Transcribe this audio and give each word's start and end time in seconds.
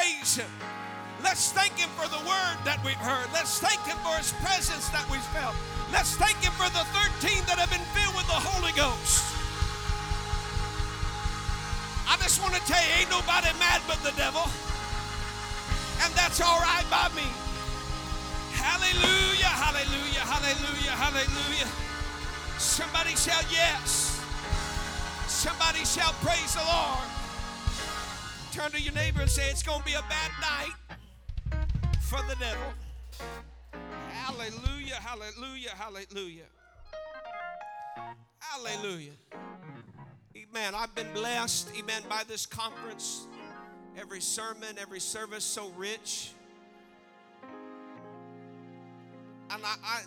Praise 0.00 0.36
him. 0.36 0.50
Let's 1.22 1.52
thank 1.52 1.76
him 1.76 1.90
for 1.92 2.08
the 2.08 2.20
word 2.24 2.56
that 2.64 2.80
we've 2.84 2.96
heard. 2.96 3.28
Let's 3.36 3.60
thank 3.60 3.80
him 3.84 4.00
for 4.00 4.16
his 4.16 4.32
presence 4.40 4.88
that 4.96 5.04
we've 5.12 5.24
felt. 5.36 5.52
Let's 5.92 6.16
thank 6.16 6.40
him 6.40 6.52
for 6.56 6.68
the 6.72 6.84
13 7.20 7.44
that 7.44 7.60
have 7.60 7.68
been 7.68 7.84
filled 7.92 8.16
with 8.16 8.24
the 8.24 8.40
Holy 8.40 8.72
Ghost. 8.72 9.20
I 12.08 12.16
just 12.24 12.40
want 12.40 12.56
to 12.56 12.62
tell 12.64 12.80
you, 12.80 13.04
ain't 13.04 13.12
nobody 13.12 13.52
mad 13.60 13.84
but 13.84 14.00
the 14.00 14.16
devil. 14.16 14.48
And 16.00 16.10
that's 16.16 16.40
all 16.40 16.58
right 16.64 16.88
by 16.88 17.12
me. 17.12 17.28
Hallelujah, 18.56 19.52
hallelujah, 19.52 20.24
hallelujah, 20.24 20.96
hallelujah. 20.96 21.68
Somebody 22.56 23.12
shout 23.20 23.44
yes. 23.52 24.16
Somebody 25.28 25.84
shout 25.84 26.16
praise 26.24 26.56
the 26.56 26.64
Lord. 26.64 27.19
Turn 28.60 28.72
to 28.72 28.82
your 28.82 28.92
neighbor 28.92 29.22
and 29.22 29.30
say, 29.30 29.48
It's 29.48 29.62
going 29.62 29.78
to 29.78 29.84
be 29.86 29.94
a 29.94 30.02
bad 30.02 30.30
night 30.38 31.58
for 32.02 32.18
the 32.28 32.36
devil. 32.36 32.62
Hallelujah, 34.12 34.96
hallelujah, 34.96 35.70
hallelujah. 35.74 36.44
Hallelujah. 38.38 39.12
Amen. 40.36 40.74
I've 40.74 40.94
been 40.94 41.10
blessed, 41.14 41.70
amen, 41.78 42.02
by 42.06 42.22
this 42.28 42.44
conference. 42.44 43.26
Every 43.98 44.20
sermon, 44.20 44.76
every 44.78 45.00
service 45.00 45.44
so 45.44 45.70
rich. 45.70 46.32
And 49.48 49.62
I, 49.64 49.74
I 49.82 50.02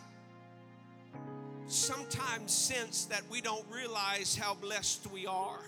sometimes 1.65 2.51
sense 2.51 3.05
that 3.05 3.23
we 3.31 3.41
don't 3.41 3.65
realize 3.71 4.35
how 4.35 4.53
blessed 4.53 5.11
we 5.11 5.25
are. 5.25 5.61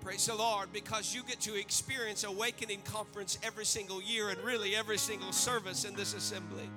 Praise 0.00 0.26
the 0.26 0.34
Lord, 0.34 0.72
because 0.72 1.14
you 1.14 1.22
get 1.22 1.40
to 1.40 1.54
experience 1.54 2.24
Awakening 2.24 2.80
Conference 2.84 3.38
every 3.42 3.66
single 3.66 4.00
year 4.02 4.30
and 4.30 4.38
really 4.42 4.74
every 4.74 4.96
single 4.96 5.32
service 5.32 5.84
in 5.84 5.94
this 5.94 6.14
assembly. 6.14 6.68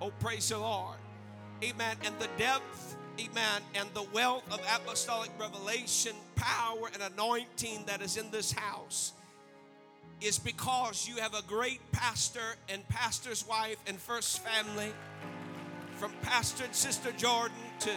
Oh, 0.00 0.12
praise 0.20 0.48
the 0.50 0.58
Lord. 0.58 0.98
Amen. 1.62 1.96
And 2.04 2.14
the 2.18 2.28
depth, 2.36 2.96
amen, 3.18 3.62
and 3.74 3.88
the 3.94 4.04
wealth 4.12 4.44
of 4.52 4.60
apostolic 4.60 5.30
revelation, 5.40 6.12
power, 6.36 6.90
and 6.92 7.02
anointing 7.14 7.84
that 7.86 8.02
is 8.02 8.18
in 8.18 8.30
this 8.30 8.52
house 8.52 9.12
is 10.20 10.38
because 10.38 11.08
you 11.08 11.16
have 11.16 11.34
a 11.34 11.42
great 11.42 11.80
pastor 11.92 12.56
and 12.68 12.86
pastor's 12.88 13.46
wife 13.46 13.78
and 13.86 13.96
first 13.96 14.44
family 14.44 14.92
from 15.96 16.12
Pastor 16.22 16.64
and 16.64 16.74
Sister 16.74 17.12
Jordan 17.12 17.56
to 17.80 17.90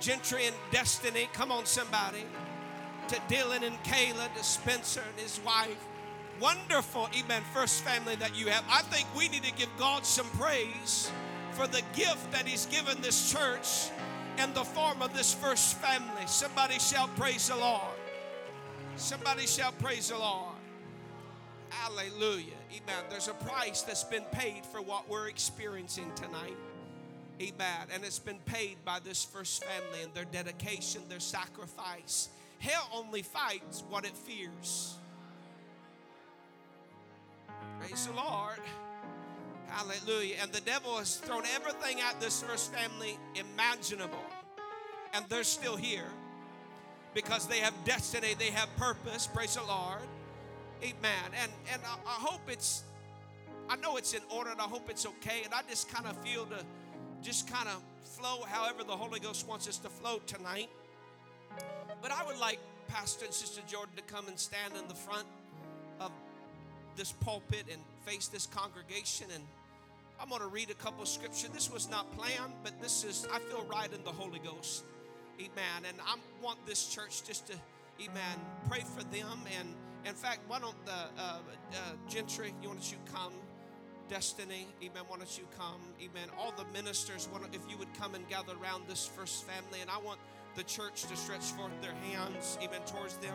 Gentry 0.00 0.46
and 0.46 0.56
Destiny. 0.70 1.28
Come 1.32 1.52
on, 1.52 1.66
somebody. 1.66 2.24
To 3.08 3.16
Dylan 3.32 3.62
and 3.62 3.80
Kayla, 3.84 4.34
to 4.34 4.42
Spencer 4.42 5.02
and 5.08 5.20
his 5.20 5.40
wife. 5.44 5.76
Wonderful, 6.40 7.08
amen, 7.16 7.42
first 7.54 7.82
family 7.82 8.16
that 8.16 8.36
you 8.36 8.48
have. 8.48 8.64
I 8.70 8.82
think 8.82 9.06
we 9.16 9.28
need 9.28 9.44
to 9.44 9.52
give 9.52 9.68
God 9.78 10.04
some 10.04 10.26
praise 10.38 11.10
for 11.52 11.66
the 11.66 11.82
gift 11.94 12.30
that 12.32 12.46
He's 12.46 12.66
given 12.66 13.00
this 13.00 13.32
church 13.32 13.90
and 14.36 14.54
the 14.54 14.64
form 14.64 15.00
of 15.00 15.16
this 15.16 15.32
first 15.32 15.78
family. 15.78 16.26
Somebody 16.26 16.78
shall 16.78 17.08
praise 17.08 17.48
the 17.48 17.56
Lord. 17.56 17.80
Somebody 18.96 19.46
shall 19.46 19.72
praise 19.72 20.10
the 20.10 20.18
Lord. 20.18 20.54
Hallelujah. 21.70 22.52
Amen. 22.70 23.04
There's 23.08 23.28
a 23.28 23.34
price 23.34 23.82
that's 23.82 24.04
been 24.04 24.24
paid 24.32 24.66
for 24.66 24.82
what 24.82 25.08
we're 25.08 25.28
experiencing 25.28 26.12
tonight. 26.14 26.56
Amen. 27.40 27.86
And 27.92 28.04
it's 28.04 28.18
been 28.18 28.38
paid 28.44 28.76
by 28.84 28.98
this 29.00 29.24
first 29.24 29.64
family 29.64 30.02
and 30.02 30.12
their 30.12 30.24
dedication, 30.24 31.02
their 31.08 31.20
sacrifice. 31.20 32.28
Hell 32.58 32.88
only 32.92 33.22
fights 33.22 33.84
what 33.88 34.04
it 34.04 34.16
fears. 34.16 34.96
Praise 37.78 38.06
the 38.06 38.12
Lord. 38.14 38.58
Hallelujah. 39.68 40.36
And 40.40 40.52
the 40.52 40.60
devil 40.62 40.96
has 40.96 41.16
thrown 41.16 41.42
everything 41.54 42.00
at 42.00 42.20
this 42.20 42.42
first 42.42 42.72
family 42.72 43.18
imaginable. 43.34 44.24
And 45.12 45.24
they're 45.28 45.44
still 45.44 45.76
here 45.76 46.08
because 47.14 47.46
they 47.46 47.58
have 47.58 47.74
destiny, 47.84 48.34
they 48.38 48.50
have 48.50 48.74
purpose. 48.76 49.26
Praise 49.26 49.56
the 49.56 49.62
Lord. 49.64 50.02
Amen. 50.82 51.30
And 51.40 51.50
and 51.72 51.82
I, 51.84 51.94
I 52.06 52.20
hope 52.20 52.42
it's 52.48 52.84
I 53.68 53.76
know 53.76 53.96
it's 53.96 54.14
in 54.14 54.20
order 54.30 54.50
and 54.50 54.60
I 54.60 54.64
hope 54.64 54.88
it's 54.90 55.06
okay. 55.06 55.42
And 55.44 55.52
I 55.52 55.60
just 55.68 55.90
kind 55.90 56.06
of 56.06 56.16
feel 56.18 56.46
to 56.46 56.64
just 57.22 57.50
kind 57.50 57.68
of 57.68 57.82
flow 58.04 58.44
however 58.46 58.84
the 58.84 58.96
Holy 58.96 59.20
Ghost 59.20 59.48
wants 59.48 59.68
us 59.68 59.78
to 59.78 59.88
flow 59.88 60.20
tonight. 60.26 60.68
But 62.02 62.12
I 62.12 62.24
would 62.24 62.38
like 62.38 62.58
Pastor 62.88 63.24
and 63.24 63.34
Sister 63.34 63.62
Jordan 63.66 63.94
to 63.96 64.02
come 64.02 64.28
and 64.28 64.38
stand 64.38 64.74
in 64.80 64.86
the 64.88 64.94
front 64.94 65.26
of 66.00 66.12
this 66.96 67.12
pulpit 67.12 67.64
and 67.70 67.80
face 68.04 68.28
this 68.28 68.46
congregation 68.46 69.26
and 69.34 69.42
I'm 70.20 70.28
going 70.28 70.40
to 70.40 70.46
read 70.46 70.70
a 70.70 70.74
couple 70.74 71.02
of 71.02 71.08
scripture. 71.08 71.48
This 71.52 71.70
was 71.70 71.90
not 71.90 72.10
planned, 72.16 72.54
but 72.62 72.80
this 72.80 73.04
is 73.04 73.26
I 73.32 73.38
feel 73.38 73.64
right 73.70 73.92
in 73.92 74.02
the 74.04 74.10
Holy 74.10 74.38
Ghost. 74.38 74.84
Amen. 75.38 75.84
And 75.86 75.98
I 76.06 76.16
want 76.42 76.64
this 76.66 76.88
church 76.88 77.22
just 77.24 77.46
to, 77.48 77.54
amen, 78.00 78.40
pray 78.68 78.80
for 78.80 79.04
them. 79.04 79.38
And 79.58 79.74
in 80.06 80.14
fact, 80.14 80.40
why 80.48 80.58
don't 80.58 80.86
the 80.86 80.92
uh, 80.92 81.38
uh, 81.72 81.76
Gentry, 82.08 82.54
you 82.62 82.68
want 82.68 82.90
you 82.90 82.96
come? 83.12 83.32
Destiny, 84.08 84.68
amen. 84.82 85.02
Why 85.08 85.18
don't 85.18 85.38
you 85.38 85.46
come? 85.58 85.80
Amen. 86.00 86.28
All 86.38 86.54
the 86.56 86.64
ministers, 86.72 87.28
if 87.52 87.70
you 87.70 87.76
would 87.76 87.92
come 87.94 88.14
and 88.14 88.26
gather 88.28 88.54
around 88.62 88.84
this 88.88 89.04
first 89.04 89.44
family, 89.44 89.80
and 89.80 89.90
I 89.90 89.98
want 89.98 90.20
the 90.56 90.64
church 90.64 91.02
to 91.02 91.16
stretch 91.16 91.44
forth 91.52 91.70
their 91.82 91.94
hands, 92.10 92.58
even 92.62 92.80
towards 92.82 93.16
them. 93.18 93.34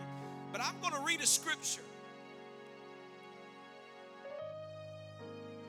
But 0.51 0.61
I'm 0.61 0.75
going 0.81 0.93
to 0.93 0.99
read 1.01 1.21
a 1.21 1.25
scripture. 1.25 1.81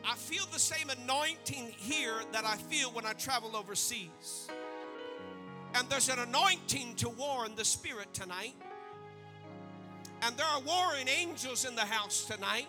I 0.05 0.17
feel 0.17 0.45
the 0.53 0.59
same 0.59 0.91
anointing 0.91 1.73
here 1.77 2.15
that 2.33 2.45
I 2.45 2.57
feel 2.57 2.91
when 2.91 3.07
I 3.07 3.13
travel 3.13 3.55
overseas. 3.55 4.49
And 5.75 5.89
there's 5.89 6.09
an 6.09 6.19
anointing 6.19 6.97
to 6.97 7.09
warn 7.11 7.55
the 7.55 7.65
spirit 7.65 8.13
tonight. 8.13 8.55
And 10.23 10.37
there 10.37 10.47
are 10.47 10.61
warring 10.61 11.09
angels 11.09 11.65
in 11.65 11.75
the 11.75 11.83
house 11.83 12.25
tonight. 12.25 12.67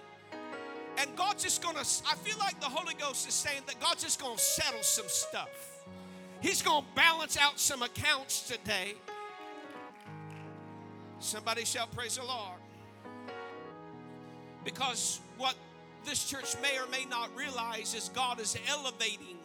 And 0.98 1.16
God's 1.16 1.44
just 1.44 1.64
gonna, 1.64 1.80
I 1.80 2.16
feel 2.16 2.38
like 2.38 2.60
the 2.60 2.68
Holy 2.68 2.94
Ghost 2.94 3.28
is 3.28 3.34
saying 3.34 3.62
that 3.66 3.80
God's 3.80 4.04
just 4.04 4.22
gonna 4.22 4.38
settle 4.38 4.84
some 4.84 5.08
stuff. 5.08 5.73
He's 6.44 6.62
gonna 6.62 6.86
balance 6.94 7.38
out 7.38 7.57
some 7.57 7.81
accounts 7.84 8.50
today. 8.50 8.95
Somebody 11.19 11.63
shall 11.63 11.88
praise 11.88 12.18
the 12.18 12.25
Lord. 12.25 12.60
Because 14.66 15.22
what 15.38 15.56
this 16.04 16.30
church 16.30 16.54
may 16.62 16.78
or 16.78 16.86
may 16.92 17.06
not 17.06 17.34
realize 17.34 17.95
is 17.95 18.10
God 18.13 18.42
is 18.42 18.57
elevating 18.68 19.38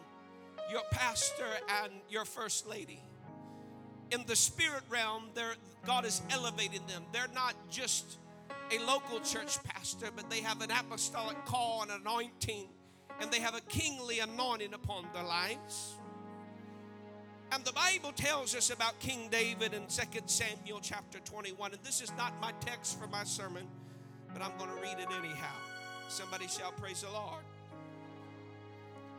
your 0.69 0.81
pastor 0.91 1.47
and 1.83 1.93
your 2.09 2.25
first 2.25 2.67
lady. 2.67 3.01
In 4.11 4.25
the 4.25 4.35
spirit 4.35 4.83
realm, 4.89 5.29
God 5.85 6.03
is 6.03 6.21
elevating 6.31 6.85
them. 6.85 7.03
They're 7.13 7.29
not 7.33 7.55
just 7.69 8.17
a 8.71 8.79
local 8.83 9.21
church 9.21 9.63
pastor, 9.63 10.09
but 10.13 10.29
they 10.29 10.41
have 10.41 10.61
an 10.61 10.69
apostolic 10.69 11.45
call 11.45 11.83
and 11.83 11.91
anointing, 11.91 12.67
and 13.21 13.31
they 13.31 13.39
have 13.39 13.55
a 13.55 13.61
kingly 13.61 14.19
anointing 14.19 14.73
upon 14.73 15.05
their 15.13 15.23
lives. 15.23 15.95
And 17.51 17.63
the 17.65 17.73
Bible 17.73 18.11
tells 18.11 18.55
us 18.55 18.69
about 18.69 18.99
King 18.99 19.27
David 19.31 19.73
in 19.73 19.87
2 19.87 20.19
Samuel 20.27 20.79
chapter 20.81 21.19
21. 21.19 21.73
And 21.73 21.83
this 21.83 22.01
is 22.01 22.11
not 22.15 22.39
my 22.39 22.51
text 22.59 22.99
for 22.99 23.07
my 23.07 23.23
sermon, 23.23 23.67
but 24.31 24.43
I'm 24.43 24.55
going 24.57 24.69
to 24.69 24.81
read 24.81 24.99
it 24.99 25.07
anyhow. 25.17 25.55
Somebody 26.09 26.47
shall 26.47 26.71
praise 26.71 27.01
the 27.01 27.09
Lord. 27.09 27.43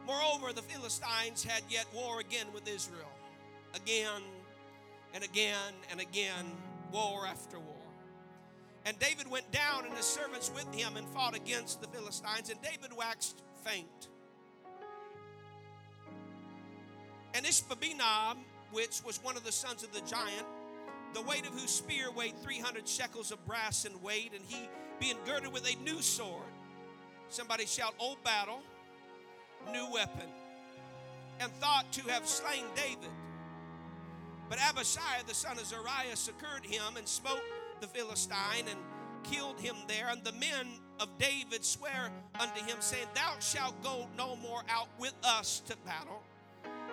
Moreover, 0.07 0.53
the 0.53 0.63
Philistines 0.63 1.43
had 1.43 1.63
yet 1.69 1.87
war 1.93 2.21
again 2.21 2.47
with 2.55 2.69
Israel. 2.69 3.11
Again 3.75 4.23
and 5.13 5.25
again 5.25 5.75
and 5.91 6.01
again, 6.01 6.47
war 6.93 7.27
after 7.27 7.59
war. 7.59 7.77
And 8.87 8.99
David 8.99 9.29
went 9.29 9.51
down 9.51 9.87
and 9.87 9.95
his 9.95 10.07
servants 10.07 10.51
with 10.55 10.73
him 10.75 10.97
and 10.97 11.07
fought 11.09 11.37
against 11.37 11.81
the 11.81 11.89
Philistines, 11.89 12.49
and 12.51 12.61
David 12.63 12.97
waxed 12.97 13.43
faint. 13.65 14.09
And 17.35 17.47
Ishbosheth, 17.47 18.37
which 18.73 19.01
was 19.05 19.23
one 19.23 19.37
of 19.37 19.45
the 19.45 19.53
sons 19.53 19.83
of 19.83 19.93
the 19.93 20.01
giant, 20.01 20.47
the 21.15 21.23
weight 21.23 21.47
of 21.47 21.53
whose 21.53 21.71
spear 21.71 22.11
weighed 22.11 22.39
300 22.43 22.89
shekels 22.89 23.33
of 23.33 23.45
brass 23.47 23.85
in 23.85 24.01
weight, 24.03 24.33
and 24.35 24.45
he 24.47 24.69
being 25.01 25.17
girded 25.25 25.53
with 25.53 25.67
a 25.67 25.83
new 25.83 26.03
sword, 26.03 26.45
Somebody 27.31 27.65
shout, 27.65 27.95
Old 28.01 28.23
battle, 28.25 28.61
new 29.73 29.87
weapon. 29.93 30.27
And 31.39 31.51
thought 31.53 31.91
to 31.93 32.03
have 32.11 32.27
slain 32.27 32.65
David. 32.75 33.09
But 34.49 34.59
Abishai, 34.59 35.23
the 35.27 35.35
son 35.35 35.53
of 35.53 35.65
Zeruiah, 35.65 36.17
succored 36.17 36.67
him 36.67 36.97
and 36.99 37.07
smote 37.07 37.41
the 37.81 37.87
Philistine 37.87 38.67
and 38.69 38.79
killed 39.23 39.61
him 39.61 39.77
there. 39.87 40.09
And 40.11 40.25
the 40.25 40.33
men 40.33 40.67
of 40.99 41.09
David 41.19 41.65
swear 41.65 42.11
unto 42.39 42.65
him, 42.65 42.77
saying, 42.81 43.07
Thou 43.15 43.39
shalt 43.39 43.81
go 43.83 44.09
no 44.19 44.37
more 44.37 44.63
out 44.69 44.89
with 44.99 45.15
us 45.23 45.63
to 45.69 45.77
battle, 45.87 46.23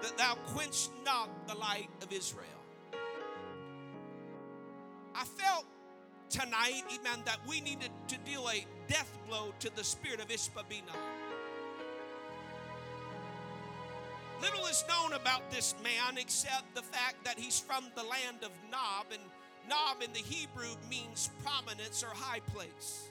that 0.02 0.18
thou 0.18 0.36
quench 0.48 0.90
not 1.06 1.30
the 1.48 1.56
light 1.56 1.90
of 2.02 2.12
Israel. 2.12 2.46
I 5.16 5.24
felt 5.24 5.66
tonight, 6.30 6.84
amen, 7.00 7.24
that 7.26 7.40
we 7.48 7.62
needed 7.62 7.90
to 8.08 8.18
deal 8.20 8.48
a 8.50 8.66
death 8.88 9.18
blow 9.28 9.54
to 9.60 9.76
the 9.76 9.84
spirit 9.84 10.22
of 10.22 10.30
Ishbosheth. 10.30 10.84
Little 14.42 14.66
is 14.68 14.84
known 14.88 15.14
about 15.14 15.50
this 15.50 15.74
man 15.84 16.18
except 16.18 16.76
the 16.76 16.84
fact 16.84 17.24
that 17.26 17.40
he's 17.40 17.60
from 17.60 17.86
the 17.96 18.04
land 18.04 18.44
of 18.44 18.52
Nob, 18.70 19.08
and 19.12 19.22
Nob 19.68 20.04
in 20.04 20.14
the 20.14 20.20
Hebrew 20.20 20.70
means 20.90 21.32
prominence 21.44 22.04
or 22.04 22.10
high 22.14 22.42
place. 22.54 23.10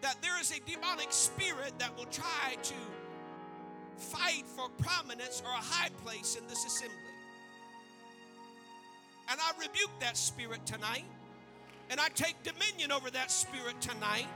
That 0.00 0.20
there 0.20 0.38
is 0.40 0.50
a 0.50 0.60
demonic 0.68 1.12
spirit 1.12 1.78
that 1.78 1.96
will 1.96 2.06
try 2.06 2.56
to 2.60 2.74
fight 3.96 4.44
for 4.46 4.68
prominence 4.82 5.42
or 5.44 5.50
a 5.50 5.62
high 5.62 5.90
place 6.04 6.36
in 6.36 6.46
this 6.46 6.64
assembly. 6.64 6.98
And 9.28 9.40
I 9.40 9.52
rebuke 9.58 9.90
that 10.00 10.16
spirit 10.16 10.64
tonight. 10.66 11.04
And 11.90 12.00
I 12.00 12.08
take 12.08 12.34
dominion 12.42 12.92
over 12.92 13.10
that 13.10 13.30
spirit 13.30 13.80
tonight. 13.80 14.26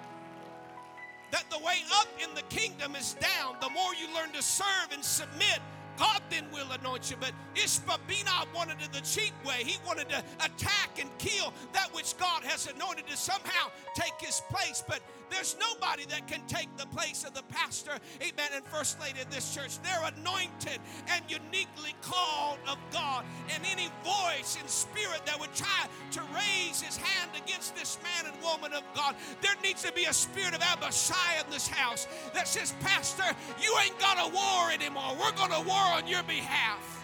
That 1.30 1.44
the 1.50 1.58
way 1.58 1.78
up 1.94 2.08
in 2.22 2.34
the 2.34 2.42
kingdom 2.42 2.94
is 2.96 3.14
down. 3.14 3.56
The 3.60 3.70
more 3.70 3.94
you 3.94 4.12
learn 4.14 4.32
to 4.32 4.42
serve 4.42 4.92
and 4.92 5.04
submit, 5.04 5.60
God 5.98 6.22
then 6.30 6.44
will 6.52 6.70
anoint 6.72 7.10
you. 7.10 7.16
But 7.18 7.32
Ishbosheth 7.54 8.54
wanted 8.54 8.76
it 8.80 8.92
the 8.92 9.00
cheap 9.00 9.32
way. 9.44 9.64
He 9.64 9.78
wanted 9.86 10.08
to 10.10 10.22
attack 10.40 10.98
and 10.98 11.10
kill 11.18 11.52
that 11.72 11.92
which 11.94 12.16
God 12.18 12.44
has 12.44 12.68
anointed 12.68 13.06
to 13.08 13.16
somehow 13.16 13.70
take 13.94 14.14
his 14.20 14.40
place. 14.48 14.82
But 14.86 15.00
there's 15.30 15.56
nobody 15.60 16.04
that 16.06 16.26
can 16.26 16.40
take 16.46 16.68
the 16.76 16.86
place 16.86 17.24
of 17.24 17.34
the 17.34 17.42
pastor, 17.44 17.92
amen, 18.20 18.50
and 18.54 18.64
first 18.66 19.00
lady 19.00 19.20
of 19.20 19.30
this 19.30 19.54
church. 19.54 19.78
They're 19.82 20.10
anointed 20.16 20.78
and 21.08 21.22
uniquely 21.28 21.94
called 22.02 22.58
of 22.68 22.78
God. 22.92 23.24
And 23.54 23.62
any 23.70 23.88
voice 24.04 24.56
and 24.60 24.68
spirit 24.68 25.24
that 25.26 25.38
would 25.38 25.54
try 25.54 25.86
to 26.12 26.20
raise 26.34 26.80
his 26.80 26.96
hand 26.96 27.30
against 27.42 27.76
this 27.76 27.98
man 28.02 28.32
and 28.32 28.42
woman 28.42 28.72
of 28.72 28.82
God, 28.94 29.14
there 29.40 29.54
needs 29.62 29.82
to 29.82 29.92
be 29.92 30.04
a 30.04 30.12
spirit 30.12 30.54
of 30.54 30.62
Abishai 30.62 31.40
in 31.44 31.50
this 31.50 31.68
house 31.68 32.06
that 32.34 32.48
says, 32.48 32.74
Pastor, 32.80 33.36
you 33.60 33.74
ain't 33.84 33.98
got 33.98 34.18
a 34.18 34.34
war 34.34 34.70
anymore. 34.70 35.16
We're 35.20 35.32
going 35.32 35.52
to 35.52 35.68
war 35.68 35.76
on 35.94 36.06
your 36.06 36.22
behalf. 36.24 36.97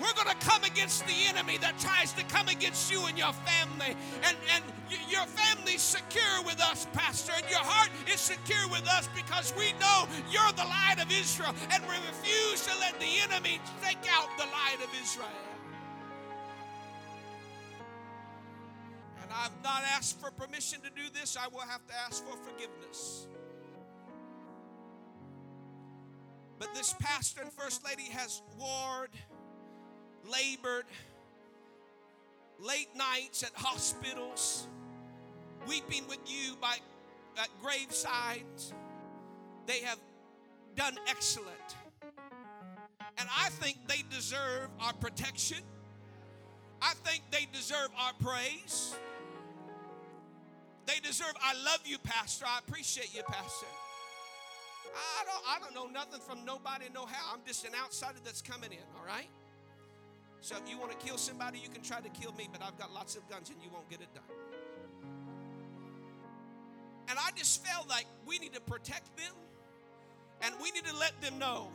We're 0.00 0.14
going 0.14 0.28
to 0.28 0.46
come 0.46 0.62
against 0.64 1.06
the 1.06 1.26
enemy 1.26 1.58
that 1.58 1.78
tries 1.78 2.12
to 2.12 2.24
come 2.24 2.48
against 2.48 2.90
you 2.90 3.06
and 3.06 3.18
your 3.18 3.32
family. 3.32 3.96
And, 4.22 4.36
and 4.54 4.64
your 5.10 5.26
family's 5.26 5.82
secure 5.82 6.42
with 6.46 6.60
us, 6.60 6.86
Pastor, 6.92 7.32
and 7.36 7.44
your 7.50 7.60
heart 7.62 7.90
is 8.12 8.20
secure 8.20 8.68
with 8.70 8.86
us 8.88 9.08
because 9.14 9.52
we 9.58 9.72
know 9.80 10.06
you're 10.30 10.52
the 10.52 10.64
light 10.64 10.96
of 11.02 11.10
Israel, 11.10 11.54
and 11.72 11.82
we 11.84 11.94
refuse 12.06 12.64
to 12.66 12.78
let 12.78 12.98
the 13.00 13.10
enemy 13.22 13.60
take 13.82 13.98
out 14.12 14.28
the 14.38 14.46
light 14.46 14.78
of 14.82 14.90
Israel. 15.02 15.28
And 19.22 19.30
I've 19.34 19.62
not 19.64 19.82
asked 19.96 20.20
for 20.20 20.30
permission 20.30 20.80
to 20.82 20.90
do 20.90 21.10
this, 21.12 21.36
I 21.36 21.48
will 21.48 21.60
have 21.60 21.84
to 21.86 21.94
ask 22.06 22.24
for 22.24 22.36
forgiveness. 22.36 23.26
But 26.58 26.74
this 26.74 26.94
pastor 26.98 27.42
and 27.42 27.52
first 27.52 27.84
lady 27.84 28.10
has 28.10 28.42
warred 28.58 29.10
labored, 30.26 30.86
late 32.60 32.88
nights 32.96 33.42
at 33.42 33.52
hospitals, 33.54 34.66
weeping 35.66 36.06
with 36.08 36.18
you 36.26 36.56
by 36.60 36.76
at 37.36 37.48
gravesides. 37.62 38.72
They 39.66 39.80
have 39.80 39.98
done 40.76 40.96
excellent. 41.08 41.76
And 43.18 43.28
I 43.36 43.48
think 43.50 43.76
they 43.86 44.02
deserve 44.10 44.68
our 44.80 44.92
protection. 44.94 45.58
I 46.80 46.94
think 47.04 47.22
they 47.30 47.46
deserve 47.52 47.88
our 47.98 48.12
praise. 48.20 48.94
They 50.86 51.00
deserve, 51.00 51.34
I 51.42 51.54
love 51.64 51.80
you, 51.84 51.98
Pastor. 51.98 52.46
I 52.48 52.60
appreciate 52.60 53.14
you, 53.14 53.22
Pastor. 53.24 53.66
I 54.94 55.24
don't, 55.24 55.44
I 55.46 55.58
don't 55.58 55.74
know 55.74 55.92
nothing 55.92 56.20
from 56.20 56.44
nobody, 56.44 56.86
no 56.94 57.04
how. 57.04 57.34
I'm 57.34 57.40
just 57.46 57.64
an 57.66 57.72
outsider 57.82 58.18
that's 58.24 58.40
coming 58.40 58.72
in, 58.72 58.78
all 58.98 59.06
right? 59.06 59.28
So 60.40 60.56
if 60.56 60.70
you 60.70 60.78
want 60.78 60.98
to 60.98 61.06
kill 61.06 61.18
somebody, 61.18 61.58
you 61.58 61.68
can 61.68 61.82
try 61.82 62.00
to 62.00 62.08
kill 62.08 62.32
me, 62.32 62.48
but 62.50 62.62
I've 62.62 62.78
got 62.78 62.92
lots 62.92 63.16
of 63.16 63.28
guns 63.28 63.50
and 63.50 63.58
you 63.62 63.70
won't 63.72 63.88
get 63.90 64.00
it 64.00 64.08
done. 64.14 64.24
And 67.08 67.18
I 67.18 67.30
just 67.36 67.64
felt 67.64 67.88
like 67.88 68.06
we 68.26 68.38
need 68.38 68.54
to 68.54 68.60
protect 68.60 69.16
them 69.16 69.34
and 70.42 70.54
we 70.62 70.70
need 70.70 70.84
to 70.84 70.96
let 70.96 71.20
them 71.20 71.38
know 71.38 71.68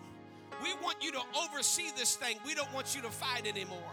we 0.62 0.74
want 0.84 0.98
you 1.02 1.12
to 1.12 1.22
oversee 1.44 1.90
this 1.98 2.16
thing. 2.16 2.38
We 2.46 2.54
don't 2.54 2.72
want 2.74 2.96
you 2.96 3.02
to 3.02 3.10
fight 3.10 3.48
anymore. 3.48 3.92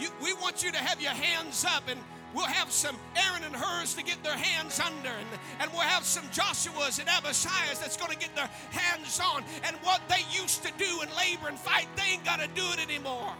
You, 0.00 0.08
we 0.22 0.32
want 0.34 0.64
you 0.64 0.72
to 0.72 0.78
have 0.78 1.00
your 1.00 1.12
hands 1.12 1.64
up 1.64 1.84
and 1.88 2.00
We'll 2.34 2.46
have 2.46 2.72
some 2.72 2.96
Aaron 3.14 3.44
and 3.44 3.54
Hurs 3.54 3.94
to 3.94 4.02
get 4.02 4.22
their 4.24 4.36
hands 4.36 4.80
under, 4.80 5.08
and, 5.08 5.28
and 5.60 5.70
we'll 5.70 5.82
have 5.82 6.04
some 6.04 6.24
Joshuas 6.30 6.98
and 6.98 7.08
Abishai's 7.08 7.78
that's 7.78 7.96
going 7.96 8.10
to 8.10 8.18
get 8.18 8.34
their 8.34 8.50
hands 8.72 9.20
on. 9.20 9.44
And 9.62 9.76
what 9.82 10.00
they 10.08 10.22
used 10.32 10.64
to 10.64 10.72
do 10.76 11.00
and 11.00 11.10
labor 11.16 11.46
and 11.46 11.56
fight, 11.56 11.86
they 11.94 12.14
ain't 12.14 12.24
got 12.24 12.40
to 12.40 12.48
do 12.48 12.64
it 12.72 12.82
anymore. 12.82 13.32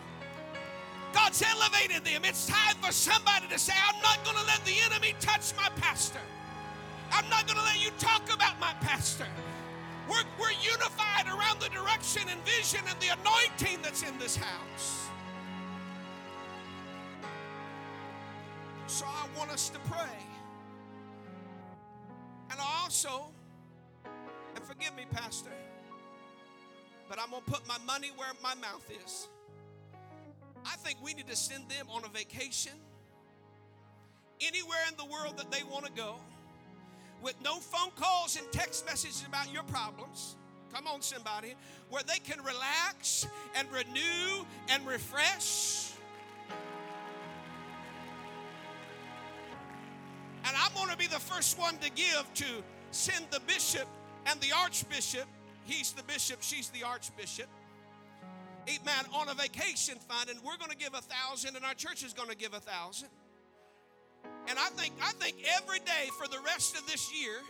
God's 1.15 1.43
elevated 1.43 2.05
them. 2.05 2.25
It's 2.25 2.47
time 2.47 2.75
for 2.83 2.91
somebody 2.91 3.47
to 3.49 3.59
say, 3.59 3.73
I'm 3.89 4.03
not 4.03 4.25
going 4.25 4.37
to 4.37 4.45
let 4.45 4.65
the 4.65 4.75
enemy 4.85 5.15
touch 5.21 5.55
my 5.57 5.69
pastor. 5.81 6.19
I'm 7.13 7.29
not 7.31 7.47
going 7.47 7.59
to 7.59 7.65
let 7.65 7.81
you 7.81 7.91
talk 7.99 8.23
about 8.35 8.59
my 8.59 8.73
pastor. 8.81 9.27
We're, 10.11 10.25
we're 10.39 10.51
unified 10.61 11.27
around 11.27 11.61
the 11.61 11.69
direction 11.69 12.23
and 12.29 12.41
vision 12.45 12.81
and 12.89 12.99
the 13.01 13.15
anointing 13.21 13.81
that's 13.83 14.03
in 14.03 14.19
this 14.19 14.37
house. 14.37 15.07
So 18.89 19.07
I 19.07 19.39
want 19.39 19.51
us 19.51 19.71
to 19.71 19.79
pray. 19.91 20.19
And 22.51 22.61
also, 22.61 23.27
and 24.55 24.65
forgive 24.65 24.95
me, 24.97 25.05
Pastor, 25.11 25.51
but 27.09 27.19
I'm 27.21 27.31
going 27.31 27.43
to 27.45 27.51
put 27.51 27.67
my 27.67 27.79
money 27.87 28.11
where 28.17 28.29
my 28.43 28.55
mouth 28.57 28.89
is. 29.05 29.29
I 30.65 30.77
think 30.77 30.99
we 31.03 31.15
need 31.15 31.29
to 31.29 31.37
send 31.37 31.69
them 31.69 31.87
on 31.91 32.05
a 32.05 32.09
vacation 32.09 32.73
anywhere 34.41 34.79
in 34.89 34.97
the 34.97 35.05
world 35.05 35.37
that 35.39 35.51
they 35.51 35.63
want 35.65 35.85
to 35.87 35.93
go 35.93 36.17
with 37.23 37.35
no 37.43 37.57
phone 37.57 37.91
calls 37.97 38.37
and 38.37 38.51
text 38.53 38.85
messages 38.87 39.25
about 39.27 39.53
your 39.53 39.63
problems. 39.65 40.37
Come 40.73 40.87
on, 40.87 41.01
somebody. 41.03 41.55
Where 41.89 42.03
they 42.03 42.19
can 42.19 42.43
relax 42.45 43.27
and 43.55 43.71
renew 43.73 44.45
and 44.69 44.87
refresh. 44.87 45.93
And 50.45 50.55
I'm 50.57 50.75
going 50.75 50.91
to 50.91 50.97
be 50.97 51.07
the 51.07 51.21
first 51.21 51.59
one 51.59 51.79
to 51.79 51.91
give 51.91 52.27
to 52.35 52.45
send 52.91 53.27
the 53.31 53.41
bishop 53.41 53.87
and 54.27 54.39
the 54.41 54.53
archbishop. 54.53 55.27
He's 55.65 55.93
the 55.93 56.03
bishop, 56.03 56.43
she's 56.43 56.69
the 56.71 56.83
archbishop. 56.83 57.47
Amen. 58.69 59.05
On 59.13 59.29
a 59.29 59.35
vacation 59.35 59.97
fund, 60.09 60.31
and 60.31 60.39
we're 60.43 60.57
going 60.57 60.71
to 60.71 60.77
give 60.77 60.95
a 60.95 61.03
thousand, 61.03 61.57
and 61.57 61.65
our 61.65 61.75
church 61.75 62.05
is 62.05 62.13
going 62.13 62.31
to 62.31 62.37
give 62.37 62.55
a 62.55 62.61
thousand. 62.61 63.09
And 64.49 64.59
I 64.59 64.69
think 64.71 64.95
I 65.03 65.13
think 65.13 65.37
every 65.57 65.81
day 65.81 66.09
for 66.19 66.29
the 66.29 66.39
rest 66.45 66.77
of 66.77 66.87
this 66.87 67.13
year 67.15 67.41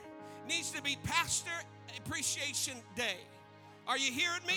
needs 0.49 0.71
to 0.73 0.83
be 0.83 0.97
Pastor 1.04 1.50
Appreciation 1.97 2.75
Day. 2.97 3.18
Are 3.87 3.99
you 3.99 4.11
hearing 4.11 4.44
me? 4.47 4.56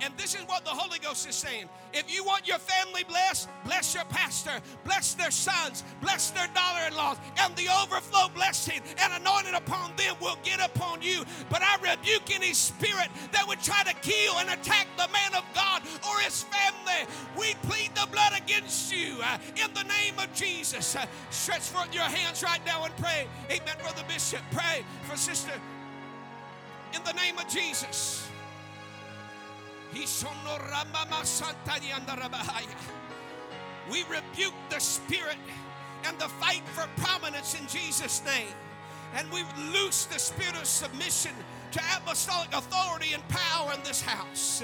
And 0.00 0.12
this 0.16 0.34
is 0.34 0.42
what 0.42 0.64
the 0.64 0.70
Holy 0.70 0.98
Ghost 0.98 1.28
is 1.28 1.34
saying. 1.34 1.68
If 1.92 2.12
you 2.12 2.24
want 2.24 2.46
your 2.46 2.58
family 2.58 3.04
blessed, 3.04 3.48
bless 3.64 3.94
your 3.94 4.04
pastor, 4.04 4.60
bless 4.84 5.14
their 5.14 5.30
sons, 5.30 5.84
bless 6.02 6.30
their 6.30 6.48
daughter 6.48 6.88
in 6.88 6.96
laws, 6.96 7.16
and 7.38 7.54
the 7.56 7.68
overflow 7.82 8.28
blessing 8.34 8.80
and 8.98 9.12
anointing 9.12 9.54
upon 9.54 9.94
them 9.96 10.16
will 10.20 10.38
get 10.42 10.60
upon 10.60 11.00
you. 11.02 11.24
But 11.48 11.62
I 11.62 11.76
rebuke 11.76 12.34
any 12.34 12.52
spirit 12.52 13.08
that 13.32 13.46
would 13.46 13.60
try 13.62 13.82
to 13.84 13.94
kill 13.94 14.34
and 14.38 14.50
attack 14.50 14.88
the 14.96 15.08
man 15.12 15.34
of 15.34 15.44
God 15.54 15.82
or 16.08 16.18
his 16.20 16.44
family. 16.44 17.08
We 17.38 17.54
plead 17.62 17.94
the 17.94 18.08
blood 18.10 18.32
against 18.36 18.92
you 18.92 19.16
uh, 19.22 19.38
in 19.56 19.72
the 19.74 19.84
name 19.84 20.18
of 20.18 20.32
Jesus. 20.34 20.96
Uh, 20.96 21.06
stretch 21.30 21.62
forth 21.62 21.94
your 21.94 22.04
hands 22.04 22.42
right 22.42 22.60
now 22.66 22.84
and 22.84 22.96
pray. 22.96 23.26
Amen, 23.50 23.76
Brother 23.80 24.02
Bishop. 24.08 24.40
Pray 24.50 24.84
for 25.08 25.16
Sister 25.16 25.52
in 26.94 27.02
the 27.04 27.12
name 27.12 27.38
of 27.38 27.48
Jesus. 27.48 28.28
We 33.90 34.02
rebuke 34.04 34.54
the 34.70 34.80
spirit 34.80 35.36
and 36.04 36.18
the 36.18 36.28
fight 36.28 36.62
for 36.68 36.88
prominence 37.02 37.58
in 37.58 37.66
Jesus' 37.66 38.22
name. 38.24 38.54
And 39.14 39.30
we 39.30 39.44
loose 39.72 40.06
the 40.06 40.18
spirit 40.18 40.56
of 40.56 40.66
submission 40.66 41.32
to 41.72 41.80
apostolic 41.96 42.52
authority 42.54 43.14
and 43.14 43.26
power 43.28 43.72
in 43.72 43.82
this 43.84 44.00
house. 44.00 44.62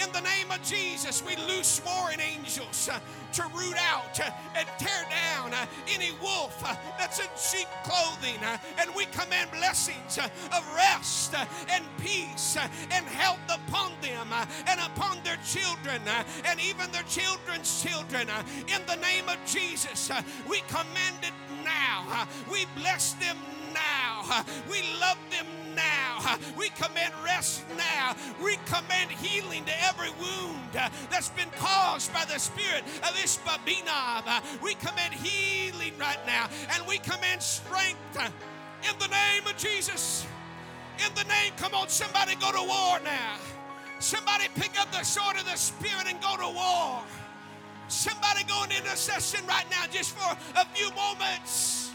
In 0.00 0.10
the 0.12 0.20
name 0.20 0.50
of 0.50 0.62
Jesus, 0.62 1.22
we 1.24 1.36
loose 1.36 1.80
warring 1.84 2.20
angels 2.20 2.88
uh, 2.92 2.98
to 3.34 3.42
root 3.54 3.76
out 3.78 4.18
uh, 4.20 4.30
and 4.56 4.66
tear 4.78 5.04
down 5.10 5.54
uh, 5.54 5.66
any 5.92 6.10
wolf 6.22 6.62
uh, 6.64 6.74
that's 6.98 7.20
in 7.20 7.26
sheep 7.36 7.68
clothing. 7.84 8.42
Uh, 8.44 8.56
and 8.78 8.90
we 8.94 9.04
command 9.06 9.50
blessings 9.50 10.18
uh, 10.18 10.28
of 10.56 10.74
rest 10.74 11.34
and 11.68 11.84
peace 11.98 12.56
and 12.90 13.06
health 13.06 13.38
upon 13.48 13.92
them 14.00 14.28
and 14.66 14.80
upon 14.80 15.18
their 15.22 15.38
children 15.46 16.00
and 16.44 16.60
even 16.60 16.90
their 16.90 17.02
children's 17.04 17.82
children. 17.82 18.28
In 18.68 18.82
the 18.86 18.96
name 18.96 19.28
of 19.28 19.38
Jesus, 19.46 20.10
we 20.48 20.60
command 20.68 21.18
it 21.22 21.34
now. 21.64 22.26
We 22.50 22.66
bless 22.76 23.12
them 23.14 23.36
now. 23.72 24.44
We 24.70 24.82
love 25.00 25.18
them 25.30 25.46
now. 25.74 26.38
We 26.56 26.68
command 26.70 27.12
rest. 27.24 27.64
We 28.42 28.56
command 28.66 29.10
healing 29.10 29.64
to 29.64 29.84
every 29.84 30.10
wound 30.10 30.76
uh, 30.76 30.88
that's 31.10 31.30
been 31.30 31.50
caused 31.58 32.12
by 32.12 32.24
the 32.24 32.38
spirit 32.38 32.82
of 33.02 33.14
Ishbi-benob. 33.16 34.24
Uh, 34.26 34.40
we 34.62 34.74
command 34.74 35.14
healing 35.14 35.92
right 35.98 36.18
now. 36.26 36.48
And 36.74 36.86
we 36.86 36.98
command 36.98 37.42
strength 37.42 37.98
uh, 38.18 38.28
in 38.88 38.98
the 38.98 39.08
name 39.08 39.46
of 39.46 39.56
Jesus. 39.56 40.26
In 41.06 41.14
the 41.14 41.24
name, 41.24 41.52
come 41.56 41.74
on, 41.74 41.88
somebody 41.88 42.34
go 42.36 42.52
to 42.52 42.62
war 42.62 43.00
now. 43.04 43.36
Somebody 43.98 44.44
pick 44.54 44.80
up 44.80 44.90
the 44.92 45.02
sword 45.02 45.36
of 45.36 45.44
the 45.44 45.56
Spirit 45.56 46.06
and 46.06 46.20
go 46.20 46.36
to 46.36 46.48
war. 46.54 47.02
Somebody 47.88 48.44
go 48.44 48.64
in 48.64 48.70
intercession 48.70 49.46
right 49.46 49.66
now 49.70 49.86
just 49.90 50.16
for 50.16 50.36
a 50.60 50.64
few 50.66 50.90
moments. 50.94 51.90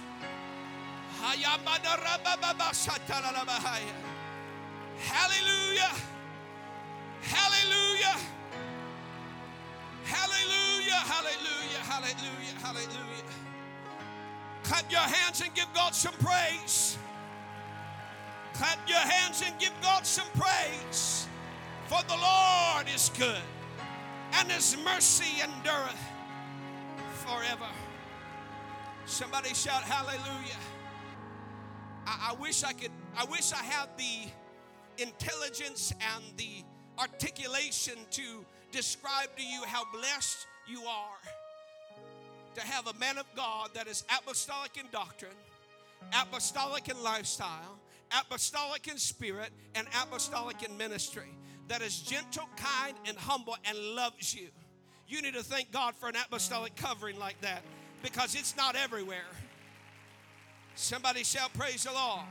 Hallelujah. 5.01 5.96
Hallelujah. 7.22 8.18
Hallelujah. 10.03 10.94
Hallelujah. 10.94 11.82
Hallelujah. 11.84 12.56
Hallelujah. 12.62 13.24
Clap 14.63 14.91
your 14.91 15.01
hands 15.01 15.41
and 15.41 15.53
give 15.53 15.68
God 15.74 15.96
some 15.96 16.13
praise. 16.13 16.98
Clap 18.53 18.77
your 18.88 18.98
hands 18.98 19.41
and 19.46 19.58
give 19.58 19.74
God 19.82 20.06
some 20.06 20.27
praise. 20.34 21.27
For 21.88 22.03
the 22.08 22.15
Lord 22.15 22.88
is 22.94 23.10
good, 23.18 23.41
and 24.34 24.51
his 24.51 24.77
mercy 24.84 25.41
endureth 25.41 26.00
forever. 27.25 27.65
Somebody 29.06 29.56
shout 29.56 29.82
hallelujah. 29.82 30.60
I, 32.06 32.29
I 32.32 32.34
wish 32.39 32.63
I 32.63 32.74
could, 32.74 32.91
I 33.18 33.25
wish 33.25 33.51
I 33.53 33.63
had 33.63 33.89
the 33.98 34.29
intelligence 35.01 35.94
and 36.15 36.24
the 36.38 36.63
articulation 36.98 37.96
to 38.12 38.46
describe 38.72 39.36
to 39.38 39.44
you 39.44 39.63
how 39.65 39.84
blessed 39.91 40.46
you 40.68 40.84
are 40.84 41.18
to 42.56 42.62
have 42.62 42.88
a 42.88 42.94
man 43.00 43.18
of 43.18 43.25
God 43.36 43.70
that 43.74 43.88
is 43.88 44.03
apostolic 44.18 44.77
in 44.77 44.86
doctrine, 44.91 45.32
apostolic 46.13 46.89
in 46.89 47.01
lifestyle, 47.03 47.79
apostolic 48.20 48.88
in 48.88 48.98
spirit, 48.98 49.50
and 49.75 49.88
apostolic 50.01 50.63
in 50.63 50.75
ministry. 50.77 51.29
That 51.68 51.82
is 51.82 52.01
gentle, 52.01 52.50
kind, 52.56 52.96
and 53.08 53.15
humble 53.18 53.56
and 53.65 53.77
loves 53.77 54.34
you. 54.34 54.48
You 55.08 55.22
need 55.22 55.36
to 55.36 55.44
thank 55.44 55.72
God 55.72 55.96
for 55.96 56.10
an 56.10 56.15
apostolic 56.15 56.75
covering 56.75 57.20
like 57.20 57.39
that 57.41 57.62
because 58.01 58.36
it's 58.36 58.58
not 58.58 58.75
everywhere. 58.75 59.29
Somebody 60.75 61.24
shout, 61.24 61.53
Praise 61.53 61.84
the 61.84 61.91
Lord. 61.91 62.25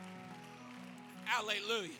Hallelujah. 1.25 1.90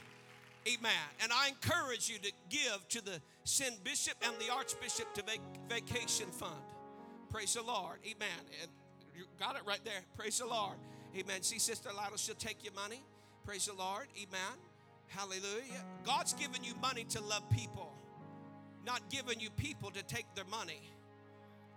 Amen. 0.69 0.93
And 1.23 1.33
I 1.33 1.49
encourage 1.49 2.09
you 2.09 2.19
to 2.19 2.33
give 2.51 2.87
to 2.91 3.05
the 3.05 3.21
send 3.45 3.83
bishop 3.85 4.15
and 4.23 4.35
the 4.39 4.53
archbishop 4.53 5.15
to 5.15 5.23
vac- 5.23 5.41
vacation 5.69 6.27
fund. 6.27 6.61
Praise 7.31 7.55
the 7.55 7.63
Lord. 7.63 7.99
Amen. 8.05 8.39
And 8.63 8.71
you 9.17 9.25
got 9.39 9.57
it 9.57 9.63
right 9.67 9.81
there. 9.85 10.01
Praise 10.17 10.39
the 10.39 10.47
Lord. 10.47 10.77
Amen. 11.17 11.43
See, 11.43 11.59
Sister 11.59 11.91
Lila, 11.91 12.17
she'll 12.17 12.35
take 12.35 12.63
your 12.65 12.75
money. 12.75 13.03
Praise 13.45 13.67
the 13.67 13.75
Lord. 13.75 14.09
Amen. 14.17 14.59
Hallelujah. 15.09 15.85
God's 16.05 16.35
given 16.35 16.63
you 16.63 16.75
money 16.83 17.05
to 17.11 17.23
love 17.23 17.49
people, 17.51 17.93
not 18.85 19.01
giving 19.09 19.41
you 19.41 19.49
people 19.51 19.91
to 19.91 20.03
take 20.03 20.27
their 20.35 20.45
money. 20.45 20.83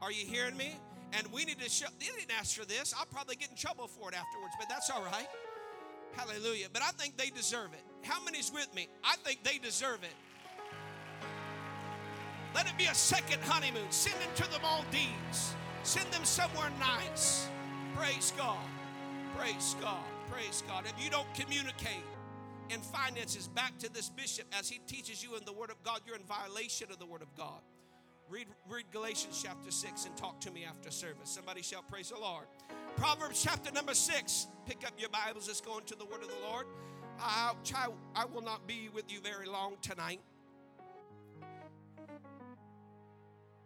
Are 0.02 0.12
you 0.12 0.26
hearing 0.26 0.58
me? 0.58 0.76
And 1.14 1.28
we 1.32 1.46
need 1.46 1.60
to 1.60 1.70
show, 1.70 1.88
they 2.00 2.08
didn't 2.08 2.32
ask 2.38 2.58
for 2.58 2.66
this. 2.66 2.94
I'll 2.98 3.06
probably 3.06 3.36
get 3.36 3.50
in 3.50 3.56
trouble 3.56 3.88
for 3.88 4.10
it 4.10 4.16
afterwards, 4.16 4.54
but 4.60 4.68
that's 4.70 4.90
all 4.90 5.04
right. 5.04 5.28
Hallelujah. 6.14 6.68
But 6.72 6.82
I 6.82 6.92
think 6.92 7.18
they 7.18 7.30
deserve 7.30 7.74
it. 7.74 7.84
How 8.04 8.22
many's 8.24 8.52
with 8.54 8.74
me? 8.76 8.88
I 9.04 9.16
think 9.18 9.44
they 9.44 9.58
deserve 9.58 10.04
it. 10.04 10.16
Let 12.54 12.68
it 12.68 12.78
be 12.78 12.86
a 12.86 12.96
second 12.96 13.42
honeymoon. 13.44 13.90
Send 13.90 14.16
them 14.16 14.30
to 14.36 14.52
the 14.52 14.60
Maldives. 14.60 15.56
Send 15.84 16.12
them 16.12 16.26
somewhere 16.26 16.70
nice. 16.80 17.48
Praise 17.96 18.34
God. 18.38 18.58
Praise 19.38 19.76
God. 19.82 20.04
Praise 20.30 20.64
God. 20.68 20.86
If 20.86 21.04
you 21.04 21.10
don't 21.10 21.32
communicate 21.34 22.04
in 22.70 22.80
finances 22.82 23.48
back 23.48 23.78
to 23.80 23.92
this 23.92 24.10
bishop 24.10 24.46
as 24.58 24.70
he 24.70 24.80
teaches 24.88 25.24
you 25.24 25.36
in 25.36 25.46
the 25.46 25.54
Word 25.54 25.70
of 25.70 25.82
God, 25.84 26.02
you're 26.06 26.16
in 26.16 26.24
violation 26.24 26.92
of 26.92 27.00
the 27.00 27.06
Word 27.06 27.22
of 27.22 27.34
God. 27.36 27.62
Read, 28.30 28.48
read 28.70 28.86
Galatians 28.92 29.42
chapter 29.44 29.72
6 29.72 30.06
and 30.06 30.16
talk 30.16 30.40
to 30.42 30.52
me 30.52 30.64
after 30.64 30.90
service. 30.90 31.30
Somebody 31.30 31.62
shall 31.62 31.82
praise 31.82 32.10
the 32.10 32.20
Lord. 32.20 32.46
Proverbs 32.96 33.44
chapter 33.44 33.72
number 33.74 33.94
6. 33.94 34.48
Pick 34.66 34.88
up 34.88 34.94
your 34.98 35.10
Bibles. 35.10 35.48
Let's 35.48 35.60
go 35.60 35.78
into 35.78 35.96
the 35.96 36.06
word 36.06 36.22
of 36.22 36.30
the 36.30 36.48
Lord. 36.48 36.66
I, 37.22 37.54
I 38.16 38.26
will 38.26 38.42
not 38.42 38.68
be 38.68 38.90
with 38.94 39.12
you 39.12 39.20
very 39.22 39.48
long 39.48 39.78
tonight. 39.82 40.22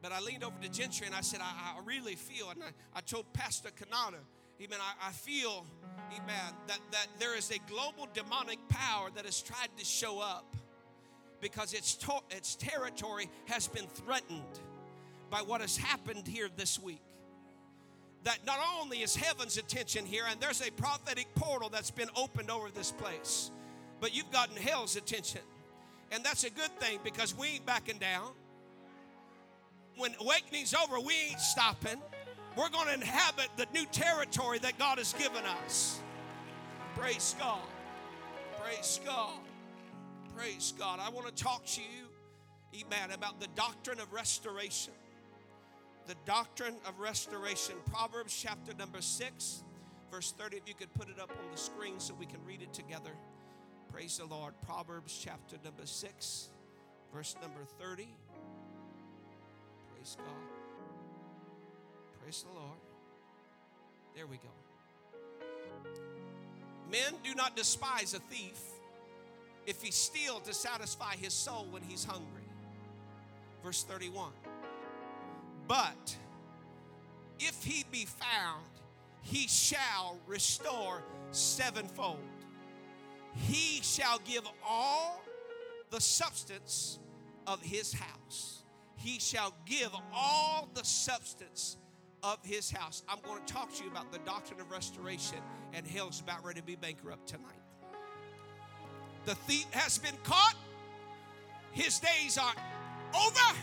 But 0.01 0.11
I 0.11 0.19
leaned 0.19 0.43
over 0.43 0.55
to 0.61 0.69
Gentry 0.69 1.07
and 1.07 1.15
I 1.15 1.21
said, 1.21 1.39
I, 1.41 1.77
I 1.77 1.79
really 1.83 2.15
feel, 2.15 2.51
and 2.51 2.61
I, 2.61 2.67
I 2.97 3.01
told 3.01 3.31
Pastor 3.33 3.69
Kanata, 3.69 4.19
amen, 4.61 4.79
I, 4.79 5.07
I 5.09 5.11
feel, 5.11 5.65
amen, 6.11 6.53
that, 6.67 6.79
that 6.91 7.07
there 7.17 7.35
is 7.35 7.49
a 7.49 7.57
global 7.67 8.07
demonic 8.13 8.59
power 8.69 9.09
that 9.15 9.25
has 9.25 9.41
tried 9.41 9.69
to 9.77 9.83
show 9.83 10.19
up 10.19 10.55
because 11.41 11.73
its, 11.73 11.95
to- 11.95 12.21
its 12.29 12.55
territory 12.55 13.29
has 13.45 13.67
been 13.67 13.87
threatened 13.87 14.59
by 15.31 15.41
what 15.41 15.61
has 15.61 15.75
happened 15.75 16.27
here 16.27 16.49
this 16.55 16.79
week. 16.79 17.01
That 18.25 18.39
not 18.43 18.57
only 18.79 19.03
is 19.03 19.15
heaven's 19.15 19.57
attention 19.57 20.03
here, 20.03 20.23
and 20.29 20.41
there's 20.41 20.61
a 20.67 20.71
prophetic 20.71 21.27
portal 21.35 21.69
that's 21.69 21.91
been 21.91 22.09
opened 22.15 22.49
over 22.49 22.71
this 22.71 22.91
place, 22.91 23.51
but 24.01 24.15
you've 24.15 24.31
gotten 24.31 24.57
hell's 24.57 24.95
attention. 24.95 25.41
And 26.11 26.23
that's 26.23 26.43
a 26.43 26.49
good 26.49 26.71
thing 26.79 26.99
because 27.03 27.37
we 27.37 27.47
ain't 27.49 27.65
backing 27.67 27.99
down. 27.99 28.31
When 29.95 30.15
awakening's 30.19 30.73
over, 30.73 30.99
we 30.99 31.13
ain't 31.29 31.39
stopping. 31.39 32.01
We're 32.57 32.69
going 32.69 32.87
to 32.87 32.93
inhabit 32.95 33.49
the 33.57 33.67
new 33.73 33.85
territory 33.87 34.57
that 34.59 34.79
God 34.79 34.97
has 34.97 35.13
given 35.13 35.43
us. 35.63 35.99
Praise 36.95 37.35
God. 37.37 37.61
Praise 38.59 38.99
God. 39.05 39.39
Praise 40.35 40.73
God. 40.79 40.99
I 40.99 41.09
want 41.09 41.27
to 41.27 41.43
talk 41.43 41.63
to 41.65 41.81
you, 41.81 42.81
amen, 42.81 43.11
about 43.11 43.39
the 43.39 43.47
doctrine 43.55 43.99
of 43.99 44.11
restoration. 44.13 44.93
The 46.07 46.15
doctrine 46.25 46.75
of 46.87 46.99
restoration. 46.99 47.75
Proverbs 47.91 48.37
chapter 48.39 48.73
number 48.77 49.01
6, 49.01 49.63
verse 50.11 50.33
30. 50.37 50.57
If 50.57 50.63
you 50.67 50.75
could 50.75 50.93
put 50.93 51.09
it 51.09 51.19
up 51.19 51.31
on 51.31 51.51
the 51.51 51.57
screen 51.57 51.99
so 51.99 52.13
we 52.13 52.27
can 52.27 52.39
read 52.45 52.61
it 52.61 52.73
together. 52.73 53.11
Praise 53.91 54.17
the 54.17 54.25
Lord. 54.25 54.53
Proverbs 54.61 55.19
chapter 55.23 55.57
number 55.63 55.85
6, 55.85 56.49
verse 57.13 57.35
number 57.41 57.61
30. 57.79 58.07
Praise 59.93 60.17
God. 60.17 60.27
Praise 62.21 62.43
the 62.43 62.59
Lord. 62.59 62.77
There 64.15 64.27
we 64.27 64.37
go. 64.37 64.49
Men 66.91 67.13
do 67.23 67.33
not 67.33 67.55
despise 67.55 68.13
a 68.13 68.19
thief 68.19 68.59
if 69.65 69.81
he 69.81 69.91
steal 69.91 70.39
to 70.41 70.53
satisfy 70.53 71.15
his 71.15 71.33
soul 71.33 71.65
when 71.71 71.81
he's 71.81 72.03
hungry. 72.03 72.43
Verse 73.63 73.83
31. 73.83 74.31
But 75.67 76.17
if 77.39 77.63
he 77.63 77.85
be 77.91 78.05
found, 78.05 78.65
he 79.21 79.47
shall 79.47 80.19
restore 80.27 81.03
sevenfold. 81.31 82.19
He 83.33 83.81
shall 83.81 84.19
give 84.19 84.43
all 84.65 85.21
the 85.89 85.99
substance 85.99 86.99
of 87.47 87.61
his 87.61 87.93
house. 87.93 88.63
He 88.97 89.19
shall 89.19 89.53
give 89.65 89.91
all 90.13 90.69
the 90.73 90.83
substance 90.83 91.77
of 92.23 92.39
his 92.43 92.71
house. 92.71 93.03
I'm 93.09 93.19
going 93.23 93.43
to 93.43 93.53
talk 93.53 93.73
to 93.75 93.83
you 93.83 93.89
about 93.89 94.11
the 94.11 94.19
doctrine 94.19 94.59
of 94.59 94.71
restoration, 94.71 95.37
and 95.73 95.85
hell's 95.85 96.21
about 96.21 96.45
ready 96.45 96.59
to 96.59 96.65
be 96.65 96.75
bankrupt 96.75 97.27
tonight. 97.27 97.51
The 99.25 99.35
thief 99.35 99.65
has 99.71 99.97
been 99.97 100.15
caught, 100.23 100.55
his 101.71 101.99
days 101.99 102.37
are 102.37 102.53
over, 103.15 103.57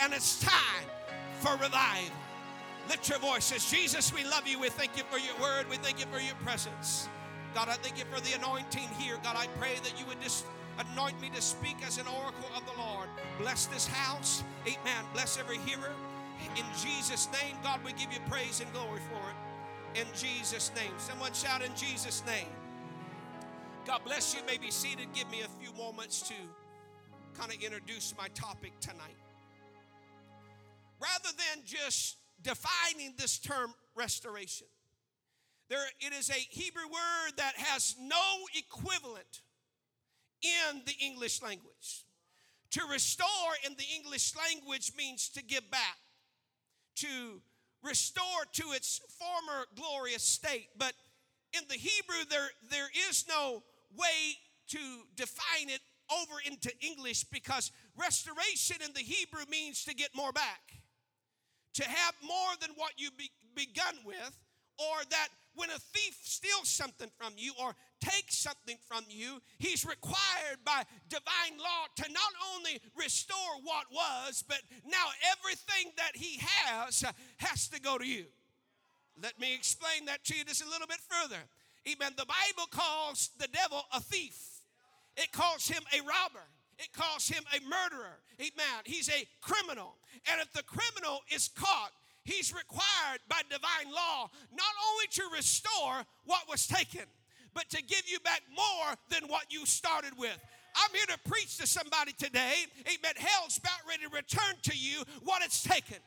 and 0.00 0.12
it's 0.12 0.40
time 0.40 0.88
for 1.44 1.52
revival. 1.58 2.16
Lift 2.88 3.08
your 3.10 3.18
voices. 3.18 3.70
Jesus, 3.70 4.14
we 4.14 4.24
love 4.24 4.48
you. 4.48 4.58
We 4.58 4.70
thank 4.70 4.96
you 4.96 5.04
for 5.10 5.18
your 5.18 5.36
word. 5.40 5.68
We 5.68 5.76
thank 5.76 6.00
you 6.00 6.06
for 6.06 6.18
your 6.18 6.34
presence. 6.36 7.08
God, 7.54 7.68
I 7.68 7.74
thank 7.74 7.98
you 7.98 8.04
for 8.10 8.20
the 8.20 8.32
anointing 8.32 8.88
here. 8.98 9.16
God, 9.22 9.36
I 9.36 9.46
pray 9.58 9.74
that 9.82 10.00
you 10.00 10.06
would 10.06 10.20
just 10.22 10.46
anoint 10.78 11.20
me 11.20 11.28
to 11.34 11.42
speak 11.42 11.76
as 11.86 11.98
an 11.98 12.06
oracle 12.06 12.48
of 12.56 12.64
the 12.64 12.80
Lord. 12.80 13.08
Bless 13.38 13.66
this 13.66 13.86
house. 13.86 14.42
Amen. 14.62 15.04
Bless 15.12 15.38
every 15.38 15.58
hearer. 15.58 15.92
In 16.56 16.64
Jesus' 16.82 17.28
name, 17.30 17.56
God, 17.62 17.80
we 17.84 17.92
give 17.92 18.12
you 18.12 18.20
praise 18.28 18.60
and 18.60 18.72
glory 18.72 19.00
for 19.10 19.20
it. 19.30 20.00
In 20.00 20.06
Jesus' 20.16 20.72
name. 20.74 20.92
Someone 20.96 21.32
shout 21.34 21.62
in 21.62 21.74
Jesus' 21.76 22.22
name. 22.26 22.48
God 23.86 24.00
bless 24.04 24.34
you. 24.34 24.40
you 24.40 24.46
may 24.46 24.56
be 24.56 24.70
seated. 24.70 25.08
Give 25.12 25.30
me 25.30 25.42
a 25.42 25.62
few 25.62 25.76
moments 25.76 26.22
to 26.28 26.34
kind 27.38 27.52
of 27.52 27.62
introduce 27.62 28.14
my 28.16 28.28
topic 28.28 28.72
tonight. 28.80 29.23
Rather 31.04 31.36
than 31.36 31.64
just 31.64 32.16
defining 32.42 33.14
this 33.18 33.38
term 33.38 33.74
restoration, 33.94 34.66
there, 35.68 35.84
it 36.00 36.12
is 36.12 36.30
a 36.30 36.46
Hebrew 36.50 36.84
word 36.84 37.32
that 37.36 37.54
has 37.56 37.96
no 38.00 38.16
equivalent 38.54 39.42
in 40.42 40.82
the 40.86 40.94
English 41.04 41.42
language. 41.42 42.04
To 42.72 42.82
restore 42.90 43.28
in 43.66 43.74
the 43.76 43.84
English 43.96 44.34
language 44.36 44.92
means 44.96 45.28
to 45.30 45.42
give 45.42 45.70
back, 45.70 45.96
to 46.96 47.40
restore 47.82 48.44
to 48.52 48.72
its 48.72 49.00
former 49.18 49.66
glorious 49.76 50.22
state. 50.22 50.68
But 50.76 50.92
in 51.52 51.62
the 51.68 51.76
Hebrew, 51.76 52.24
there, 52.28 52.48
there 52.70 52.88
is 53.08 53.24
no 53.28 53.62
way 53.96 54.36
to 54.68 54.78
define 55.16 55.68
it 55.68 55.80
over 56.10 56.34
into 56.44 56.70
English 56.80 57.24
because 57.24 57.70
restoration 57.96 58.76
in 58.84 58.92
the 58.92 59.00
Hebrew 59.00 59.44
means 59.50 59.84
to 59.84 59.94
get 59.94 60.10
more 60.14 60.32
back, 60.32 60.83
to 61.74 61.84
have 61.84 62.14
more 62.22 62.52
than 62.60 62.70
what 62.76 62.92
you 62.96 63.10
be, 63.16 63.30
begun 63.54 63.94
with, 64.04 64.38
or 64.78 64.96
that 65.10 65.28
when 65.54 65.70
a 65.70 65.78
thief 65.78 66.18
steals 66.22 66.68
something 66.68 67.10
from 67.16 67.32
you 67.36 67.52
or 67.62 67.74
takes 68.00 68.36
something 68.36 68.76
from 68.88 69.04
you, 69.08 69.40
he's 69.58 69.84
required 69.84 70.58
by 70.64 70.82
divine 71.08 71.58
law 71.58 71.86
to 71.96 72.12
not 72.12 72.32
only 72.54 72.80
restore 72.96 73.36
what 73.62 73.86
was, 73.90 74.42
but 74.46 74.60
now 74.84 75.06
everything 75.30 75.92
that 75.96 76.12
he 76.14 76.40
has 76.40 77.04
uh, 77.04 77.12
has 77.38 77.68
to 77.68 77.80
go 77.80 77.98
to 77.98 78.06
you. 78.06 78.24
Let 79.22 79.38
me 79.38 79.54
explain 79.54 80.06
that 80.06 80.24
to 80.24 80.36
you 80.36 80.44
just 80.44 80.62
a 80.62 80.68
little 80.68 80.88
bit 80.88 81.00
further. 81.08 81.42
Amen. 81.88 82.12
The 82.16 82.26
Bible 82.26 82.68
calls 82.70 83.30
the 83.38 83.48
devil 83.48 83.82
a 83.92 84.00
thief, 84.00 84.36
it 85.16 85.30
calls 85.32 85.68
him 85.68 85.82
a 85.92 86.00
robber. 86.00 86.46
It 86.78 86.92
calls 86.92 87.28
him 87.28 87.44
a 87.54 87.60
murderer. 87.62 88.18
Amen. 88.40 88.82
He's 88.84 89.08
a 89.08 89.26
criminal. 89.40 89.96
And 90.30 90.40
if 90.40 90.52
the 90.52 90.62
criminal 90.62 91.20
is 91.32 91.48
caught, 91.54 91.92
he's 92.24 92.52
required 92.52 93.20
by 93.28 93.42
divine 93.48 93.92
law 93.92 94.30
not 94.52 94.74
only 94.90 95.06
to 95.12 95.22
restore 95.34 96.04
what 96.24 96.48
was 96.48 96.66
taken, 96.66 97.04
but 97.54 97.68
to 97.70 97.82
give 97.82 98.02
you 98.06 98.18
back 98.20 98.42
more 98.54 98.94
than 99.10 99.28
what 99.28 99.46
you 99.50 99.64
started 99.64 100.12
with. 100.18 100.38
I'm 100.76 100.90
here 100.92 101.06
to 101.06 101.30
preach 101.30 101.56
to 101.58 101.66
somebody 101.66 102.12
today. 102.12 102.66
Amen. 102.80 103.14
Hell's 103.16 103.58
about 103.58 103.78
ready 103.88 104.02
to 104.02 104.08
return 104.08 104.56
to 104.62 104.76
you 104.76 105.04
what 105.22 105.42
it's 105.42 105.62
taken. 105.62 105.98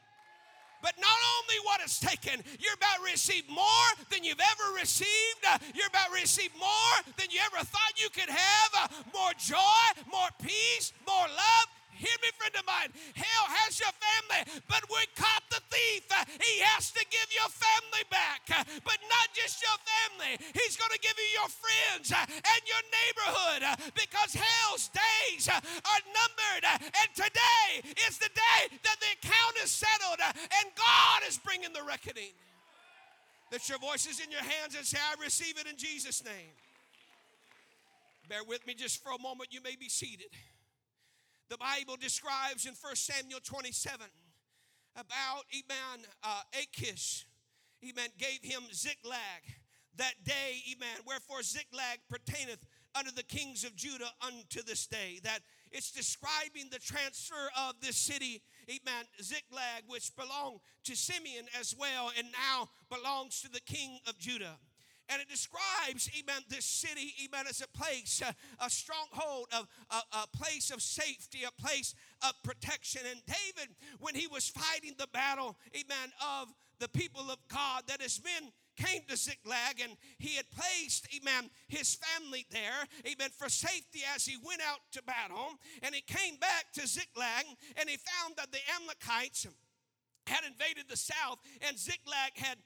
But 0.81 0.93
not 0.99 1.19
only 1.37 1.57
what 1.63 1.81
is 1.81 1.99
taken, 1.99 2.43
you're 2.59 2.73
about 2.73 2.97
to 2.97 3.11
receive 3.11 3.49
more 3.49 3.89
than 4.11 4.23
you've 4.23 4.39
ever 4.39 4.79
received. 4.79 5.41
Uh, 5.47 5.57
you're 5.73 5.87
about 5.87 6.07
to 6.07 6.13
receive 6.13 6.51
more 6.59 6.97
than 7.17 7.27
you 7.31 7.39
ever 7.45 7.63
thought 7.65 7.93
you 7.97 8.09
could 8.09 8.29
have. 8.29 8.69
Uh, 8.73 8.87
more 9.13 9.31
joy, 9.37 10.03
more 10.11 10.29
peace, 10.41 10.93
more 11.07 11.27
love. 11.27 11.67
Hear 11.97 12.17
me, 12.21 12.29
friend 12.38 12.53
of 12.55 12.65
mine. 12.65 12.93
Hell 13.17 13.45
has 13.65 13.81
your 13.81 13.93
family, 13.97 14.62
but 14.69 14.86
we 14.89 15.01
caught 15.17 15.43
the 15.49 15.62
thief. 15.69 16.05
He 16.38 16.62
has 16.62 16.93
to 16.93 17.03
give 17.10 17.29
your 17.33 17.49
family 17.49 18.05
back, 18.13 18.45
but 18.86 18.99
not 19.10 19.27
just 19.33 19.62
your 19.62 19.77
family. 19.81 20.38
He's 20.53 20.77
going 20.77 20.93
to 20.93 21.01
give 21.01 21.17
you 21.17 21.29
your 21.41 21.49
friends 21.49 22.13
and 22.13 22.62
your 22.69 22.83
neighborhood 22.93 23.62
because 23.97 24.38
hell's 24.38 24.89
days 24.93 25.49
are 25.49 26.01
numbered. 26.13 26.65
And 26.86 27.10
today 27.17 27.81
is 28.07 28.17
the 28.17 28.29
day 28.29 28.77
that 28.86 28.97
the 29.01 29.12
account 29.17 29.55
is 29.63 29.71
settled 29.71 30.21
and 30.21 30.65
God 30.77 31.19
is 31.27 31.38
bringing 31.38 31.73
the 31.73 31.83
reckoning. 31.83 32.38
That 33.49 33.67
your 33.69 33.79
voice 33.79 34.05
is 34.05 34.19
in 34.19 34.29
your 34.29 34.43
hands 34.43 34.75
and 34.75 34.86
say, 34.86 34.99
I 34.99 35.15
receive 35.23 35.57
it 35.57 35.67
in 35.67 35.77
Jesus' 35.77 36.23
name. 36.23 36.51
Bear 38.27 38.43
with 38.43 38.67
me 38.67 38.73
just 38.73 39.01
for 39.01 39.13
a 39.13 39.21
moment. 39.21 39.53
You 39.53 39.62
may 39.63 39.75
be 39.79 39.88
seated. 39.88 40.27
The 41.49 41.57
Bible 41.57 41.95
describes 41.95 42.65
in 42.65 42.73
1 42.73 42.95
Samuel 42.95 43.39
27 43.41 44.05
about, 44.95 45.45
amen, 45.53 46.05
uh, 46.23 46.41
Achish, 46.62 47.25
amen, 47.83 48.10
gave 48.17 48.39
him 48.41 48.63
Ziklag 48.73 49.43
that 49.97 50.13
day, 50.23 50.62
amen. 50.71 50.97
Wherefore 51.05 51.41
Ziklag 51.43 51.99
pertaineth 52.10 52.65
unto 52.95 53.12
the 53.12 53.23
kings 53.23 53.63
of 53.63 53.75
Judah 53.75 54.10
unto 54.21 54.62
this 54.63 54.88
day. 54.88 55.19
That 55.23 55.39
it's 55.71 55.91
describing 55.91 56.69
the 56.71 56.79
transfer 56.79 57.49
of 57.57 57.75
this 57.81 57.97
city, 57.97 58.41
amen, 58.69 59.05
Ziklag, 59.21 59.83
which 59.88 60.15
belonged 60.15 60.60
to 60.86 60.95
Simeon 60.95 61.45
as 61.60 61.75
well, 61.77 62.12
and 62.17 62.27
now 62.31 62.69
belongs 62.89 63.41
to 63.41 63.51
the 63.51 63.62
king 63.62 63.99
of 64.07 64.17
Judah. 64.17 64.57
And 65.09 65.21
it 65.21 65.29
describes, 65.29 66.09
amen, 66.19 66.41
this 66.49 66.65
city, 66.65 67.13
amen, 67.23 67.45
as 67.47 67.61
a 67.61 67.77
place, 67.77 68.21
uh, 68.25 68.31
a 68.63 68.69
stronghold 68.69 69.47
of 69.57 69.67
a, 69.89 70.17
a 70.23 70.27
place 70.37 70.69
of 70.71 70.81
safety, 70.81 71.39
a 71.47 71.61
place 71.61 71.95
of 72.21 72.33
protection. 72.43 73.01
And 73.09 73.21
David, 73.25 73.75
when 73.99 74.15
he 74.15 74.27
was 74.27 74.49
fighting 74.49 74.95
the 74.97 75.07
battle, 75.13 75.57
amen, 75.75 76.11
of 76.39 76.49
the 76.79 76.89
people 76.89 77.31
of 77.31 77.37
God, 77.47 77.83
that 77.87 78.01
his 78.01 78.21
men 78.23 78.51
came 78.77 79.01
to 79.09 79.17
Ziklag 79.17 79.79
and 79.81 79.97
he 80.19 80.35
had 80.35 80.45
placed, 80.51 81.07
amen, 81.15 81.49
his 81.67 81.95
family 81.95 82.45
there, 82.51 82.85
amen, 83.05 83.29
for 83.35 83.49
safety 83.49 84.01
as 84.15 84.25
he 84.25 84.37
went 84.45 84.61
out 84.61 84.79
to 84.91 85.01
battle. 85.03 85.57
And 85.81 85.95
he 85.95 86.01
came 86.01 86.37
back 86.37 86.71
to 86.73 86.87
Ziklag 86.87 87.45
and 87.79 87.89
he 87.89 87.97
found 87.97 88.35
that 88.37 88.51
the 88.51 88.59
Amalekites 88.75 89.47
had 90.27 90.43
invaded 90.45 90.85
the 90.89 90.97
south 90.97 91.39
and 91.67 91.77
Ziklag 91.77 92.35
had 92.35 92.57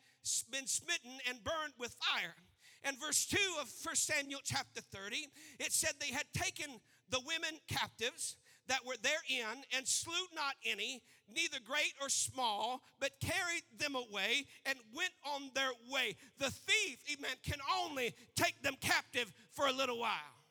been 0.52 0.68
smitten 0.68 1.12
and 1.28 1.44
burned 1.44 1.74
with 1.80 1.96
fire. 1.96 2.36
And 2.84 3.00
verse 3.00 3.26
2 3.28 3.38
of 3.62 3.72
1 3.84 3.96
Samuel 3.96 4.42
chapter 4.44 4.82
30, 4.82 5.28
it 5.60 5.72
said 5.72 5.92
they 6.00 6.14
had 6.14 6.26
taken 6.34 6.80
the 7.10 7.22
women 7.26 7.60
captives 7.68 8.38
that 8.68 8.86
were 8.86 8.96
therein 9.02 9.64
and 9.76 9.88
slew 9.88 10.14
not 10.34 10.56
any, 10.66 11.02
neither 11.34 11.58
great 11.64 11.94
or 12.02 12.10
small, 12.10 12.82
but 13.00 13.20
carried 13.20 13.64
them 13.78 13.96
away 13.96 14.46
and 14.66 14.78
went 14.96 15.12
on 15.26 15.52
their 15.54 15.72
way. 15.92 16.16
The 16.40 16.52
thief, 16.52 16.98
amen, 17.12 17.36
can 17.44 17.60
only 17.84 18.16
take 18.36 18.62
them 18.62 18.76
captive 18.80 19.32
for 19.52 19.68
a 19.68 19.74
little 19.74 20.00
while. 20.00 20.42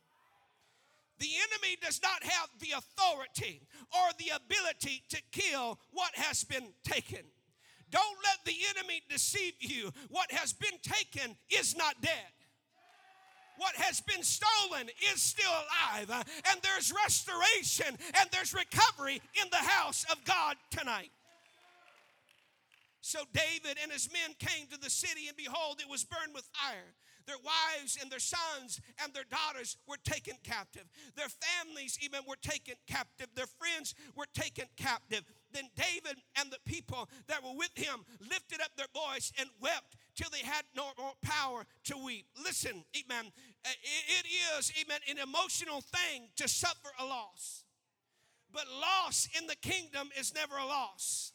The 1.18 1.28
enemy 1.28 1.76
does 1.82 2.00
not 2.02 2.22
have 2.22 2.48
the 2.60 2.74
authority 2.76 3.62
or 3.94 4.08
the 4.18 4.36
ability 4.36 5.02
to 5.10 5.22
kill 5.30 5.78
what 5.92 6.14
has 6.14 6.44
been 6.44 6.72
taken. 6.82 7.24
Don't 7.90 8.18
let 8.24 8.38
the 8.44 8.54
enemy 8.76 9.02
deceive 9.08 9.54
you. 9.60 9.90
What 10.08 10.30
has 10.32 10.52
been 10.52 10.78
taken 10.82 11.36
is 11.50 11.76
not 11.76 12.00
dead. 12.00 12.32
What 13.56 13.74
has 13.76 14.00
been 14.00 14.22
stolen 14.22 14.88
is 15.12 15.20
still 15.20 15.50
alive. 15.50 16.10
And 16.50 16.62
there's 16.62 16.92
restoration 17.04 17.88
and 17.88 18.30
there's 18.32 18.54
recovery 18.54 19.20
in 19.42 19.48
the 19.50 19.56
house 19.58 20.06
of 20.10 20.24
God 20.24 20.56
tonight. 20.70 21.10
So 23.02 23.20
David 23.32 23.78
and 23.82 23.90
his 23.90 24.10
men 24.12 24.34
came 24.38 24.66
to 24.68 24.78
the 24.78 24.90
city, 24.90 25.26
and 25.28 25.36
behold, 25.36 25.80
it 25.80 25.90
was 25.90 26.04
burned 26.04 26.34
with 26.34 26.48
fire. 26.52 26.94
Their 27.26 27.38
wives 27.38 27.98
and 28.00 28.10
their 28.10 28.18
sons 28.18 28.80
and 29.02 29.12
their 29.12 29.24
daughters 29.24 29.76
were 29.86 29.98
taken 30.02 30.34
captive. 30.42 30.84
Their 31.16 31.28
families 31.28 31.98
even 32.02 32.20
were 32.26 32.36
taken 32.40 32.74
captive. 32.86 33.28
Their 33.34 33.46
friends 33.46 33.94
were 34.16 34.26
taken 34.34 34.66
captive. 34.76 35.22
Then 35.52 35.68
David 35.76 36.18
and 36.38 36.50
the 36.50 36.58
people 36.64 37.08
that 37.28 37.42
were 37.42 37.56
with 37.56 37.76
him 37.76 38.04
lifted 38.20 38.60
up 38.60 38.70
their 38.76 38.90
voice 38.94 39.32
and 39.38 39.48
wept 39.60 39.96
till 40.14 40.30
they 40.30 40.46
had 40.46 40.64
no 40.76 40.90
more 40.98 41.12
power 41.22 41.64
to 41.84 41.96
weep. 41.96 42.26
Listen, 42.42 42.84
amen. 42.96 43.32
Uh, 43.64 43.70
it 44.20 44.26
is, 44.58 44.72
amen, 44.80 45.00
an 45.08 45.18
emotional 45.18 45.80
thing 45.80 46.28
to 46.36 46.48
suffer 46.48 46.90
a 46.98 47.04
loss. 47.04 47.64
But 48.52 48.64
loss 48.80 49.28
in 49.38 49.46
the 49.46 49.56
kingdom 49.56 50.10
is 50.18 50.34
never 50.34 50.56
a 50.56 50.66
loss. 50.66 51.32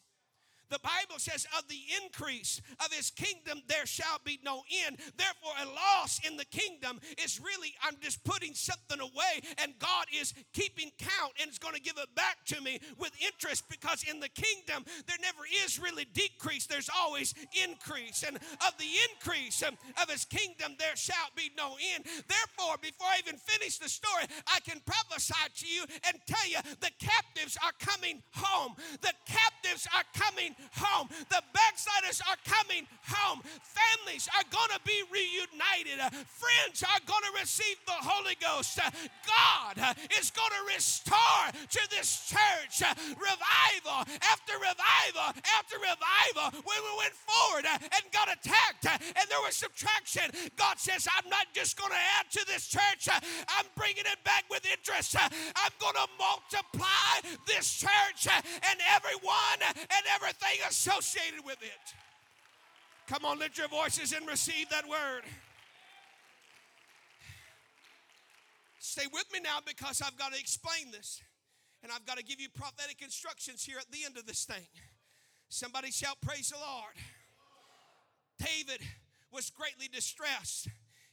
The 0.69 0.79
Bible 0.79 1.19
says, 1.19 1.45
of 1.57 1.67
the 1.67 1.81
increase 2.03 2.61
of 2.79 2.91
his 2.91 3.11
kingdom, 3.11 3.61
there 3.67 3.85
shall 3.85 4.19
be 4.23 4.39
no 4.43 4.63
end. 4.85 4.97
Therefore, 5.17 5.53
a 5.61 5.67
loss 5.67 6.19
in 6.25 6.37
the 6.37 6.45
kingdom 6.45 6.99
is 7.23 7.39
really, 7.39 7.73
I'm 7.83 7.97
just 8.01 8.23
putting 8.23 8.53
something 8.53 8.99
away, 8.99 9.41
and 9.63 9.77
God 9.79 10.05
is 10.13 10.33
keeping 10.53 10.91
count 10.97 11.33
and 11.41 11.51
is 11.51 11.59
going 11.59 11.75
to 11.75 11.81
give 11.81 11.97
it 11.97 12.13
back 12.15 12.43
to 12.47 12.61
me 12.61 12.79
with 12.97 13.11
interest 13.21 13.63
because 13.69 14.03
in 14.09 14.19
the 14.19 14.29
kingdom, 14.29 14.85
there 15.07 15.17
never 15.21 15.43
is 15.65 15.79
really 15.79 16.05
decrease, 16.13 16.65
there's 16.65 16.89
always 16.89 17.33
increase. 17.63 18.23
And 18.23 18.37
of 18.37 18.77
the 18.77 18.89
increase 19.11 19.61
of 19.61 20.09
his 20.09 20.25
kingdom, 20.25 20.75
there 20.79 20.95
shall 20.95 21.29
be 21.35 21.51
no 21.57 21.75
end. 21.93 22.05
Therefore, 22.05 22.77
before 22.81 23.07
I 23.07 23.19
even 23.19 23.37
finish 23.37 23.77
the 23.77 23.89
story, 23.89 24.25
I 24.47 24.59
can 24.61 24.81
prophesy 24.85 25.33
to 25.57 25.67
you 25.67 25.85
and 26.07 26.17
tell 26.25 26.49
you 26.49 26.57
the 26.79 26.91
captives 26.99 27.57
are 27.63 27.73
coming 27.79 28.21
home. 28.33 28.75
The 29.01 29.13
captives 29.25 29.87
are 29.95 30.03
coming 30.13 30.54
home. 30.77 31.07
The 31.29 31.41
backsliders 31.53 32.21
are 32.27 32.39
coming 32.45 32.87
home. 33.07 33.41
Families 33.63 34.27
are 34.35 34.47
going 34.51 34.71
to 34.75 34.81
be 34.85 35.01
reunited. 35.11 35.99
Friends 36.27 36.83
are 36.83 37.01
going 37.05 37.23
to 37.23 37.33
receive 37.39 37.77
the 37.85 37.99
Holy 37.99 38.35
Ghost. 38.39 38.79
God 38.79 39.75
is 40.19 40.31
going 40.31 40.51
to 40.51 40.73
restore 40.73 41.45
to 41.51 41.81
this 41.89 42.29
church 42.29 42.85
revival 43.17 43.99
after 44.21 44.53
revival 44.55 45.27
after 45.57 45.75
revival. 45.77 46.61
When 46.63 46.79
we 46.81 46.93
went 46.97 47.13
forward 47.13 47.65
and 47.65 48.03
got 48.11 48.29
attacked 48.31 48.85
and 48.85 49.25
there 49.29 49.41
was 49.41 49.55
subtraction, 49.55 50.29
God 50.55 50.79
says, 50.79 51.07
I'm 51.17 51.29
not 51.29 51.47
just 51.53 51.77
going 51.77 51.91
to 51.91 52.03
add 52.19 52.29
to 52.31 52.45
this 52.47 52.67
church, 52.67 53.09
I'm 53.09 53.65
bringing 53.75 54.05
it 54.05 54.21
back 54.23 54.45
with 54.49 54.65
interest. 54.65 55.15
I'm 55.17 55.75
going 55.79 55.95
to 55.95 56.07
multiply 56.19 57.35
this 57.47 57.79
church 57.79 58.27
and 58.29 58.77
everyone 58.93 59.59
and 59.61 60.03
everything 60.13 60.44
associated 60.67 61.45
with 61.45 61.61
it. 61.61 61.93
Come 63.07 63.25
on, 63.25 63.39
lift 63.39 63.57
your 63.57 63.67
voices 63.67 64.13
and 64.13 64.27
receive 64.27 64.69
that 64.69 64.87
word. 64.87 65.23
Stay 68.79 69.05
with 69.11 69.25
me 69.33 69.39
now 69.43 69.59
because 69.65 70.01
I've 70.01 70.17
got 70.17 70.33
to 70.33 70.39
explain 70.39 70.91
this. 70.91 71.21
And 71.83 71.91
I've 71.91 72.05
got 72.05 72.17
to 72.17 72.23
give 72.23 72.39
you 72.41 72.49
prophetic 72.49 73.01
instructions 73.03 73.63
here 73.63 73.77
at 73.79 73.91
the 73.91 74.05
end 74.05 74.17
of 74.17 74.25
this 74.25 74.45
thing. 74.45 74.65
Somebody 75.49 75.91
shout, 75.91 76.17
Praise 76.21 76.49
the 76.49 76.57
Lord. 76.57 76.95
David 78.39 78.81
was 79.31 79.51
greatly 79.51 79.87
distressed 79.87 80.67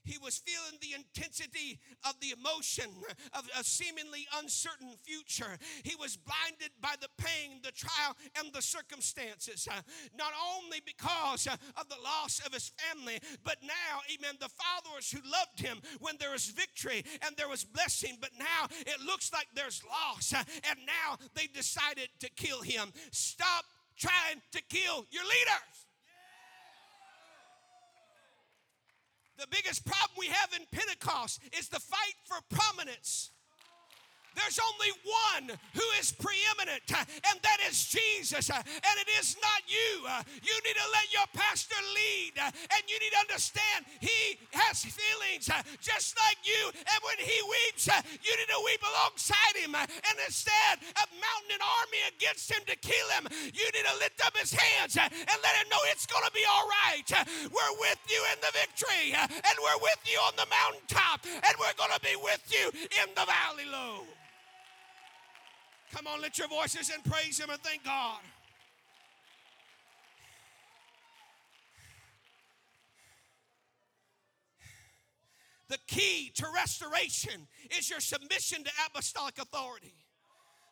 he 0.05 0.19
was 0.19 0.39
feeling 0.39 0.79
the 0.81 0.95
intensity 0.95 1.79
of 2.05 2.15
the 2.21 2.35
emotion 2.37 2.91
of 3.33 3.49
a 3.59 3.65
seemingly 3.65 4.27
uncertain 4.39 4.95
future. 5.03 5.59
He 5.85 5.95
was 5.97 6.17
blinded 6.17 6.71
by 6.81 6.95
the 7.01 7.09
pain, 7.19 7.61
the 7.63 7.73
trial, 7.73 8.17
and 8.39 8.53
the 8.53 8.63
circumstances. 8.63 9.69
Uh, 9.71 9.81
not 10.17 10.33
only 10.57 10.81
because 10.85 11.47
uh, 11.47 11.57
of 11.77 11.89
the 11.89 12.01
loss 12.03 12.41
of 12.45 12.53
his 12.53 12.73
family, 12.77 13.19
but 13.45 13.57
now, 13.63 14.01
amen, 14.13 14.37
the 14.41 14.51
followers 14.51 15.11
who 15.11 15.21
loved 15.31 15.61
him 15.61 15.81
when 16.01 16.17
there 16.19 16.33
was 16.33 16.47
victory 16.47 17.05
and 17.25 17.37
there 17.37 17.49
was 17.49 17.65
blessing, 17.65 18.19
but 18.21 18.31
now 18.39 18.67
it 18.81 19.01
looks 19.05 19.33
like 19.33 19.47
there's 19.55 19.83
loss. 19.85 20.33
Uh, 20.35 20.43
and 20.71 20.79
now 20.87 21.17
they 21.35 21.47
decided 21.47 22.09
to 22.21 22.29
kill 22.31 22.63
him. 22.63 22.93
Stop 23.11 23.65
trying 23.97 24.41
to 24.53 24.63
kill 24.69 25.07
your 25.11 25.25
leaders. 25.25 25.82
The 29.39 29.47
biggest 29.51 29.85
problem 29.85 30.11
we 30.19 30.27
have 30.27 30.51
in 30.55 30.67
Pentecost 30.71 31.41
is 31.59 31.69
the 31.69 31.81
fight 31.81 32.15
for 32.25 32.37
prominence. 32.51 33.31
There's 34.35 34.59
only 34.59 34.93
one 35.05 35.59
who 35.75 35.87
is 36.01 36.13
preeminent, 36.13 36.83
uh, 36.93 37.05
and 37.31 37.37
that 37.43 37.59
is 37.69 37.87
Jesus. 37.87 38.51
Uh, 38.51 38.61
and 38.61 38.97
it 39.01 39.11
is 39.21 39.37
not 39.41 39.61
you. 39.69 40.07
Uh, 40.09 40.23
you 40.41 40.55
need 40.65 40.77
to 40.77 40.89
let 40.93 41.07
your 41.13 41.29
pastor 41.35 41.79
lead, 41.95 42.33
and 42.41 42.83
you 42.89 42.97
need 42.99 43.13
to 43.13 43.21
understand 43.21 43.85
he 44.01 44.39
has 44.53 44.85
feelings 44.85 45.49
just 45.81 46.17
like 46.17 46.41
you. 46.45 46.73
And 46.73 47.01
when 47.05 47.21
he 47.21 47.37
weeps, 47.45 47.87
you 47.87 48.33
need 48.37 48.51
to 48.51 48.61
weep 48.65 48.83
alongside 48.83 49.57
him. 49.57 49.75
And 49.77 50.17
instead 50.25 50.81
of 50.97 51.07
mounting 51.13 51.57
an 51.57 51.65
army 51.65 52.03
against 52.17 52.51
him 52.51 52.63
to 52.67 52.77
kill 52.81 53.09
him, 53.19 53.29
you 53.53 53.67
need 53.73 53.87
to 53.87 53.97
lift 54.01 54.21
up 54.25 54.37
his 54.37 54.53
hands 54.53 54.97
and 54.97 55.39
let 55.43 55.55
him 55.61 55.69
know 55.69 55.81
it's 55.93 56.07
going 56.07 56.25
to 56.25 56.35
be 56.35 56.45
all 56.49 56.67
right. 56.69 57.09
We're 57.53 57.75
with 57.81 58.01
you 58.09 58.21
in 58.33 58.39
the 58.41 58.53
victory, 58.53 59.13
and 59.13 59.57
we're 59.61 59.81
with 59.83 60.03
you 60.07 60.19
on 60.25 60.35
the 60.37 60.49
mountaintop, 60.49 61.25
and 61.27 61.55
we're 61.61 61.77
going 61.77 61.93
to 61.93 62.01
be 62.01 62.17
with 62.17 62.43
you 62.49 62.69
in 63.03 63.09
the 63.15 63.27
valley 63.27 63.69
low. 63.71 64.05
Come 65.93 66.07
on, 66.07 66.21
lift 66.23 66.39
your 66.39 66.49
voices 66.49 66.91
and 66.93 67.05
praise 67.05 67.39
Him 67.39 67.51
and 67.51 67.61
thank 67.61 67.85
God. 67.85 68.21
The 75.69 75.79
key 75.87 76.31
to 76.35 76.47
restoration 76.55 77.47
is 77.79 77.89
your 77.89 78.01
submission 78.01 78.65
to 78.65 78.71
apostolic 78.87 79.39
authority. 79.39 79.95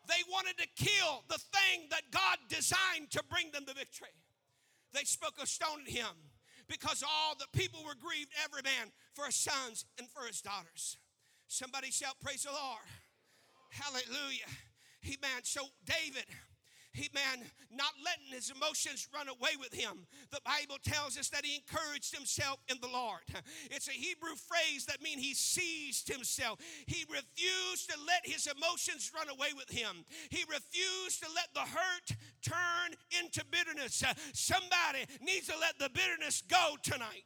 They 0.08 0.22
wanted 0.30 0.58
to 0.58 0.66
kill 0.76 1.24
the 1.28 1.38
thing 1.38 1.86
that 1.90 2.02
God 2.10 2.36
designed 2.48 3.10
to 3.12 3.22
bring 3.30 3.50
them 3.50 3.64
the 3.66 3.74
victory. 3.74 4.12
They 4.92 5.04
spoke 5.04 5.40
of 5.40 5.48
stoning 5.48 5.86
him 5.86 6.12
because 6.68 7.02
all 7.02 7.34
the 7.38 7.46
people 7.58 7.80
were 7.84 7.94
grieved, 7.94 8.30
every 8.44 8.62
man 8.62 8.92
for 9.14 9.26
his 9.26 9.36
sons 9.36 9.84
and 9.98 10.08
for 10.08 10.26
his 10.26 10.40
daughters. 10.40 10.98
Somebody 11.48 11.90
shout, 11.90 12.16
Praise 12.22 12.42
the 12.42 12.50
Lord. 12.50 12.84
Hallelujah. 13.70 14.48
He 15.00 15.16
man, 15.22 15.42
so 15.44 15.62
David, 15.84 16.26
he 16.92 17.08
man, 17.14 17.46
not 17.70 17.92
letting 18.04 18.34
his 18.34 18.50
emotions 18.50 19.08
run 19.14 19.28
away 19.28 19.56
with 19.58 19.72
him. 19.72 20.06
The 20.30 20.40
Bible 20.44 20.76
tells 20.82 21.16
us 21.16 21.28
that 21.30 21.44
he 21.44 21.56
encouraged 21.56 22.14
himself 22.14 22.58
in 22.68 22.78
the 22.80 22.88
Lord. 22.88 23.22
It's 23.70 23.88
a 23.88 23.92
Hebrew 23.92 24.34
phrase 24.34 24.86
that 24.86 25.00
means 25.00 25.22
he 25.22 25.34
seized 25.34 26.08
himself. 26.12 26.58
He 26.86 27.04
refused 27.08 27.90
to 27.90 27.96
let 28.06 28.26
his 28.26 28.46
emotions 28.46 29.12
run 29.14 29.28
away 29.28 29.50
with 29.56 29.70
him. 29.70 30.04
He 30.30 30.44
refused 30.50 31.22
to 31.22 31.28
let 31.34 31.54
the 31.54 31.60
hurt 31.60 32.18
turn 32.42 32.96
into 33.22 33.44
bitterness. 33.50 34.02
Somebody 34.32 35.06
needs 35.22 35.46
to 35.46 35.58
let 35.60 35.78
the 35.78 35.90
bitterness 35.90 36.42
go 36.42 36.76
tonight. 36.82 37.24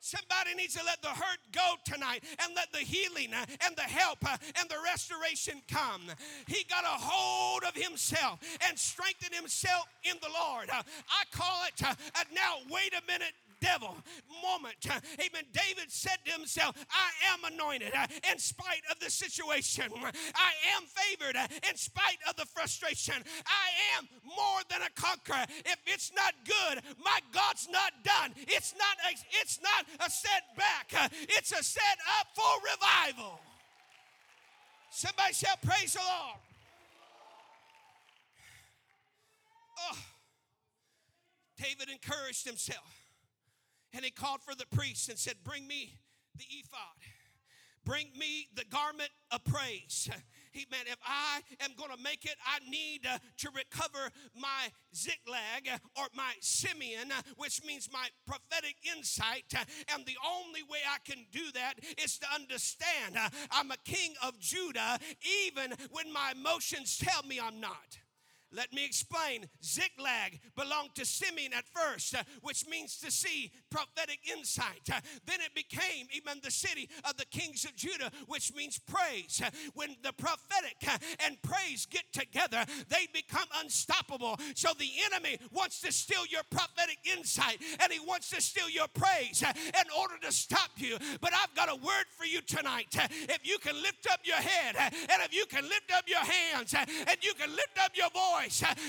Somebody 0.00 0.54
needs 0.56 0.74
to 0.74 0.84
let 0.84 1.02
the 1.02 1.08
hurt 1.08 1.38
go 1.52 1.74
tonight 1.84 2.24
and 2.42 2.54
let 2.56 2.72
the 2.72 2.78
healing 2.78 3.34
uh, 3.34 3.44
and 3.66 3.76
the 3.76 3.82
help 3.82 4.18
uh, 4.24 4.36
and 4.58 4.68
the 4.68 4.76
restoration 4.82 5.60
come. 5.68 6.02
He 6.46 6.64
got 6.64 6.84
a 6.84 6.98
hold 6.98 7.64
of 7.64 7.74
himself 7.74 8.40
and 8.66 8.78
strengthened 8.78 9.34
himself 9.34 9.86
in 10.04 10.16
the 10.22 10.28
Lord. 10.28 10.70
Uh, 10.70 10.82
I 11.08 11.24
call 11.30 11.64
it 11.68 11.82
a 11.82 11.96
now, 12.34 12.58
wait 12.70 12.92
a 12.94 13.06
minute, 13.06 13.34
devil 13.60 13.96
moment. 14.42 14.76
Amen. 14.86 15.44
David 15.52 15.90
said 15.90 16.18
to 16.24 16.32
himself, 16.32 16.76
I 16.90 17.10
am 17.32 17.52
anointed 17.52 17.92
uh, 17.94 18.06
in 18.30 18.38
spite 18.38 18.82
of 18.90 18.98
the 19.00 19.10
situation. 19.10 19.84
I 19.92 20.52
am 20.76 20.82
favored 20.86 21.36
uh, 21.36 21.46
in 21.68 21.76
spite 21.76 22.18
of 22.28 22.36
the 22.36 22.46
frustration. 22.46 23.14
I 23.46 23.98
am 23.98 24.08
more 24.24 24.60
than 24.70 24.82
a 24.82 24.90
conqueror. 25.00 25.44
If 25.64 25.76
it's 25.86 26.12
not 26.14 26.34
good, 26.44 26.82
my 27.02 27.18
God's 27.32 27.68
not 27.70 27.92
done. 28.04 28.32
It's 28.48 28.74
not 28.78 28.96
a, 29.06 29.16
it's 29.40 29.60
not 29.62 29.86
a 30.06 30.10
setback. 30.10 30.92
Uh, 30.96 31.08
it's 31.30 31.52
a 31.52 31.62
set 31.62 31.98
up 32.18 32.26
for 32.34 32.50
revival. 32.72 33.40
Somebody 34.90 35.34
shall 35.34 35.56
praise 35.62 35.92
the 35.92 36.00
Lord. 36.00 36.36
Oh. 39.78 39.98
David 41.56 41.90
encouraged 41.90 42.46
himself. 42.46 42.99
And 43.92 44.04
he 44.04 44.10
called 44.10 44.42
for 44.42 44.54
the 44.54 44.66
priests 44.66 45.08
and 45.08 45.18
said, 45.18 45.34
Bring 45.44 45.66
me 45.66 45.98
the 46.36 46.44
ephod. 46.48 46.96
Bring 47.84 48.06
me 48.18 48.48
the 48.54 48.64
garment 48.64 49.10
of 49.30 49.44
praise. 49.44 50.08
He 50.52 50.66
meant 50.68 50.88
if 50.88 50.98
I 51.06 51.42
am 51.60 51.70
going 51.76 51.96
to 51.96 52.02
make 52.02 52.24
it, 52.24 52.34
I 52.44 52.58
need 52.68 53.06
uh, 53.06 53.18
to 53.38 53.50
recover 53.54 54.10
my 54.34 54.72
Ziklag 54.92 55.68
or 55.96 56.06
my 56.12 56.32
Simeon, 56.40 57.12
which 57.36 57.64
means 57.64 57.88
my 57.92 58.08
prophetic 58.26 58.74
insight. 58.96 59.44
And 59.94 60.04
the 60.04 60.16
only 60.26 60.64
way 60.64 60.80
I 60.92 60.98
can 61.08 61.24
do 61.30 61.52
that 61.54 61.74
is 62.02 62.18
to 62.18 62.26
understand 62.34 63.16
I'm 63.52 63.70
a 63.70 63.76
king 63.84 64.14
of 64.24 64.40
Judah, 64.40 64.98
even 65.46 65.72
when 65.92 66.12
my 66.12 66.32
emotions 66.34 66.98
tell 66.98 67.22
me 67.22 67.38
I'm 67.38 67.60
not. 67.60 67.98
Let 68.52 68.72
me 68.72 68.84
explain. 68.84 69.46
Ziklag 69.62 70.40
belonged 70.56 70.94
to 70.96 71.04
Simeon 71.04 71.52
at 71.52 71.64
first, 71.68 72.16
uh, 72.16 72.22
which 72.42 72.66
means 72.66 72.98
to 72.98 73.10
see 73.10 73.52
prophetic 73.70 74.18
insight. 74.30 74.88
Uh, 74.92 75.00
then 75.24 75.40
it 75.40 75.54
became 75.54 76.08
even 76.12 76.40
the 76.42 76.50
city 76.50 76.88
of 77.08 77.16
the 77.16 77.26
kings 77.26 77.64
of 77.64 77.76
Judah, 77.76 78.10
which 78.26 78.52
means 78.54 78.78
praise. 78.78 79.40
Uh, 79.44 79.50
when 79.74 79.94
the 80.02 80.12
prophetic 80.12 80.76
and 81.24 81.40
praise 81.42 81.86
get 81.86 82.04
together, 82.12 82.64
they 82.88 83.06
become 83.12 83.46
unstoppable. 83.62 84.36
So 84.54 84.70
the 84.78 84.90
enemy 85.12 85.38
wants 85.52 85.80
to 85.82 85.92
steal 85.92 86.26
your 86.28 86.42
prophetic 86.50 86.98
insight 87.04 87.58
and 87.80 87.92
he 87.92 88.00
wants 88.00 88.30
to 88.30 88.40
steal 88.40 88.68
your 88.68 88.88
praise 88.88 89.42
in 89.42 89.84
order 89.98 90.14
to 90.22 90.32
stop 90.32 90.70
you. 90.76 90.98
But 91.20 91.32
I've 91.34 91.54
got 91.54 91.70
a 91.70 91.76
word 91.76 92.06
for 92.16 92.24
you 92.24 92.40
tonight. 92.42 92.96
If 92.98 93.46
you 93.46 93.58
can 93.58 93.76
lift 93.76 94.08
up 94.10 94.20
your 94.24 94.36
head 94.36 94.76
and 94.80 95.22
if 95.22 95.32
you 95.32 95.46
can 95.46 95.62
lift 95.64 95.92
up 95.96 96.08
your 96.08 96.18
hands 96.18 96.74
and 96.74 97.16
you 97.22 97.34
can 97.34 97.50
lift 97.50 97.78
up 97.78 97.92
your 97.94 98.10
voice, 98.10 98.39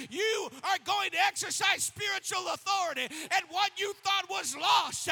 You 0.10 0.50
are 0.64 0.78
going 0.86 1.12
to 1.12 1.18
exercise 1.28 1.84
spiritual 1.84 2.48
authority, 2.54 3.08
and 3.32 3.44
what 3.50 3.72
you 3.78 3.94
thought 4.04 4.30
was 4.30 4.56
lost 4.56 5.10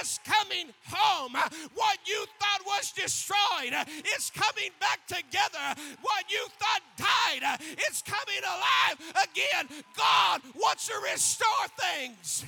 is 0.00 0.20
coming 0.24 0.72
home. 0.86 1.32
What 1.74 1.98
you 2.06 2.24
thought 2.38 2.60
was 2.66 2.92
destroyed 2.92 3.74
is 4.16 4.30
coming 4.34 4.70
back 4.80 5.06
together. 5.06 5.80
What 6.00 6.30
you 6.30 6.46
thought 6.58 6.82
died 6.96 7.60
is 7.90 8.02
coming 8.02 8.42
alive 8.44 9.26
again. 9.30 9.84
God 9.96 10.42
wants 10.54 10.86
to 10.88 10.94
restore 11.12 11.48
things 11.78 12.44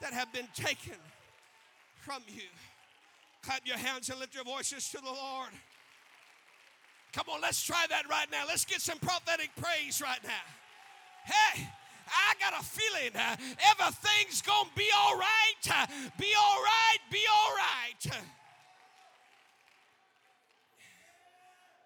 that 0.00 0.12
have 0.12 0.32
been 0.32 0.48
taken 0.54 0.96
from 2.00 2.22
you. 2.28 2.42
Clap 3.42 3.66
your 3.66 3.78
hands 3.78 4.08
and 4.08 4.18
lift 4.20 4.34
your 4.34 4.44
voices 4.44 4.88
to 4.90 4.98
the 4.98 5.12
Lord. 5.12 5.50
Come 7.14 7.26
on, 7.32 7.40
let's 7.40 7.62
try 7.62 7.86
that 7.90 8.08
right 8.10 8.26
now. 8.32 8.42
Let's 8.48 8.64
get 8.64 8.80
some 8.80 8.98
prophetic 8.98 9.50
praise 9.54 10.02
right 10.02 10.18
now. 10.24 10.30
Hey, 11.24 11.68
I 12.08 12.34
got 12.40 12.60
a 12.60 12.64
feeling 12.64 13.14
uh, 13.14 13.36
everything's 13.70 14.42
to 14.42 14.52
be 14.76 14.88
all 14.96 15.16
right. 15.16 15.70
Uh, 15.70 15.86
be 16.18 16.32
all 16.36 16.60
right. 16.60 16.98
Be 17.12 17.20
all 17.32 17.54
right. 17.54 18.22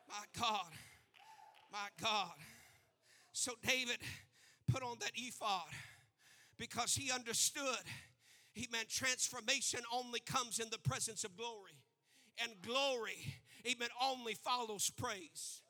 My 0.09 0.41
God. 0.41 0.73
My 1.71 1.89
God. 2.03 2.33
So 3.35 3.53
David 3.67 3.99
put 4.67 4.83
on 4.83 4.97
that 5.01 5.13
ephod 5.15 5.69
because 6.57 6.95
he 6.95 7.13
understood. 7.13 7.85
He 8.55 8.67
meant 8.73 8.89
transformation 8.89 9.81
only 9.93 10.21
comes 10.21 10.59
in 10.59 10.71
the 10.71 10.79
presence 10.79 11.23
of 11.23 11.37
glory. 11.37 11.73
And 12.43 12.53
glory 12.63 13.35
amen, 13.69 13.89
only 14.03 14.35
follows 14.35 14.91
praise. 14.91 15.61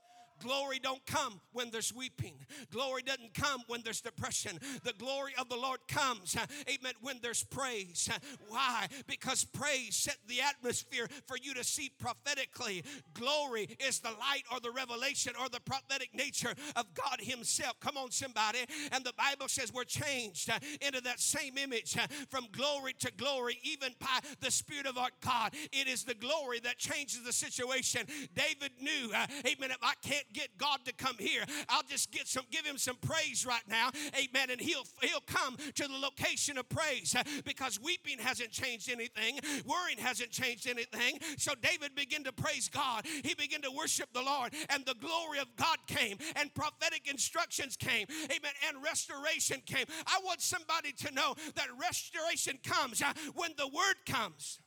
Glory 0.40 0.79
don't 0.79 1.05
come 1.07 1.40
when 1.53 1.70
there's 1.70 1.94
weeping. 1.94 2.35
Glory 2.70 3.03
doesn't 3.03 3.35
come 3.35 3.62
when 3.66 3.83
there's 3.83 4.01
depression. 4.01 4.59
The 4.85 4.92
glory 4.92 5.33
of 5.38 5.48
the 5.48 5.57
Lord 5.57 5.81
comes, 5.88 6.37
uh, 6.37 6.46
amen, 6.68 6.94
when 7.01 7.18
there's 7.22 7.42
praise. 7.42 8.09
Uh, 8.12 8.18
why? 8.48 8.87
Because 9.07 9.44
praise 9.44 9.96
set 9.96 10.16
the 10.27 10.40
atmosphere 10.40 11.09
for 11.27 11.37
you 11.37 11.55
to 11.55 11.64
see 11.64 11.90
prophetically. 11.98 12.85
Glory 13.14 13.68
is 13.87 14.01
the 14.01 14.11
light 14.11 14.44
or 14.53 14.61
the 14.61 14.70
revelation 14.70 15.33
or 15.40 15.48
the 15.48 15.61
prophetic 15.61 16.14
nature 16.14 16.55
of 16.77 16.87
God 16.94 17.18
Himself. 17.20 17.79
Come 17.81 17.96
on, 17.96 18.11
somebody. 18.11 18.61
And 18.92 19.05
the 19.05 19.14
Bible 19.16 19.48
says 19.48 19.72
we're 19.72 19.85
changed 19.85 20.51
uh, 20.51 20.59
into 20.81 21.01
that 21.03 21.20
same 21.20 21.59
image 21.59 21.96
from 22.31 22.46
glory 22.53 22.94
to 23.01 23.12
glory, 23.16 23.59
even 23.62 23.94
by 23.98 24.20
the 24.40 24.51
Spirit 24.51 24.87
of 24.87 24.96
our 24.96 25.11
God. 25.20 25.55
It 25.72 25.88
is 25.88 26.05
the 26.05 26.14
glory 26.14 26.61
that 26.61 26.79
changes 26.79 27.22
the 27.24 27.33
situation. 27.33 28.07
David 28.35 28.72
knew, 28.81 29.12
amen, 29.46 29.70
if 29.70 29.79
I 29.83 29.94
can't 30.03 30.27
get 30.32 30.56
God 30.58 30.78
to 30.84 30.92
come 30.92 31.16
here. 31.18 31.44
I'll 31.68 31.82
just 31.82 32.10
get 32.10 32.26
some, 32.26 32.44
give 32.50 32.64
him 32.64 32.78
some 32.78 32.96
praise 32.96 33.46
right 33.46 33.62
now. 33.68 33.90
Amen. 34.14 34.50
And 34.50 34.60
he'll 34.60 34.84
he'll 35.02 35.20
come 35.26 35.56
to 35.56 35.88
the 35.88 35.98
location 35.98 36.58
of 36.58 36.68
praise 36.68 37.14
because 37.44 37.80
weeping 37.80 38.18
hasn't 38.18 38.50
changed 38.50 38.90
anything, 38.90 39.38
worrying 39.64 39.98
hasn't 39.98 40.30
changed 40.30 40.68
anything. 40.68 41.18
So 41.36 41.52
David 41.60 41.94
began 41.94 42.24
to 42.24 42.32
praise 42.32 42.68
God. 42.68 43.04
He 43.06 43.34
began 43.34 43.62
to 43.62 43.70
worship 43.70 44.08
the 44.12 44.22
Lord, 44.22 44.54
and 44.70 44.84
the 44.84 44.94
glory 44.94 45.38
of 45.38 45.46
God 45.56 45.78
came, 45.86 46.18
and 46.36 46.52
prophetic 46.54 47.08
instructions 47.10 47.76
came. 47.76 48.06
Amen. 48.24 48.52
And 48.68 48.82
restoration 48.82 49.62
came. 49.66 49.86
I 50.06 50.20
want 50.24 50.40
somebody 50.40 50.92
to 50.92 51.14
know 51.14 51.34
that 51.54 51.66
restoration 51.80 52.58
comes 52.64 53.02
uh, 53.02 53.12
when 53.34 53.52
the 53.56 53.66
word 53.66 53.96
comes, 54.06 54.60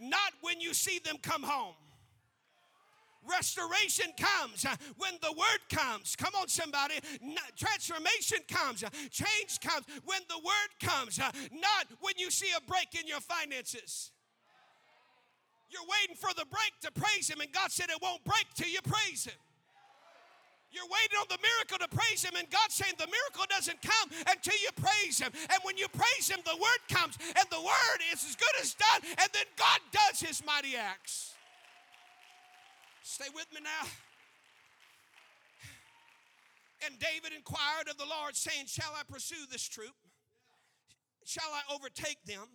not 0.00 0.32
when 0.42 0.60
you 0.60 0.74
see 0.74 0.98
them 0.98 1.16
come 1.22 1.42
home. 1.42 1.74
Restoration 3.28 4.12
comes 4.16 4.64
uh, 4.64 4.76
when 4.96 5.12
the 5.20 5.32
word 5.32 5.60
comes. 5.68 6.16
Come 6.16 6.32
on, 6.40 6.48
somebody. 6.48 6.94
Transformation 7.56 8.38
comes. 8.48 8.82
Uh, 8.82 8.88
change 9.10 9.60
comes 9.60 9.84
when 10.04 10.20
the 10.28 10.38
word 10.38 10.70
comes, 10.80 11.18
uh, 11.18 11.30
not 11.52 11.86
when 12.00 12.14
you 12.16 12.30
see 12.30 12.48
a 12.56 12.60
break 12.62 12.98
in 12.98 13.06
your 13.06 13.20
finances. 13.20 14.10
You're 15.68 15.86
waiting 16.00 16.16
for 16.16 16.34
the 16.34 16.46
break 16.46 16.72
to 16.82 16.90
praise 16.90 17.28
Him, 17.28 17.40
and 17.40 17.52
God 17.52 17.70
said 17.70 17.90
it 17.90 18.02
won't 18.02 18.24
break 18.24 18.46
till 18.54 18.68
you 18.68 18.80
praise 18.82 19.24
Him. 19.24 19.38
You're 20.72 20.88
waiting 20.88 21.18
on 21.18 21.26
the 21.28 21.38
miracle 21.42 21.78
to 21.78 21.90
praise 21.94 22.22
Him, 22.24 22.34
and 22.38 22.48
God's 22.48 22.74
saying 22.74 22.94
the 22.96 23.10
miracle 23.10 23.44
doesn't 23.50 23.82
come 23.82 24.08
until 24.26 24.54
you 24.62 24.70
praise 24.74 25.18
Him. 25.18 25.30
And 25.50 25.60
when 25.62 25.76
you 25.76 25.88
praise 25.88 26.30
Him, 26.30 26.40
the 26.44 26.56
word 26.56 26.82
comes, 26.88 27.18
and 27.20 27.46
the 27.50 27.60
word 27.60 28.00
is 28.12 28.24
as 28.24 28.34
good 28.34 28.56
as 28.62 28.74
done, 28.74 29.02
and 29.18 29.28
then 29.34 29.46
God 29.56 29.78
does 29.92 30.20
His 30.20 30.42
mighty 30.46 30.76
acts. 30.76 31.34
Stay 33.10 33.26
with 33.34 33.52
me 33.52 33.60
now. 33.60 33.88
And 36.86 36.96
David 37.00 37.36
inquired 37.36 37.88
of 37.90 37.98
the 37.98 38.04
Lord, 38.04 38.36
saying, 38.36 38.66
Shall 38.66 38.92
I 38.96 39.02
pursue 39.02 39.50
this 39.50 39.66
troop? 39.66 39.96
Shall 41.24 41.50
I 41.52 41.74
overtake 41.74 42.22
them? 42.24 42.46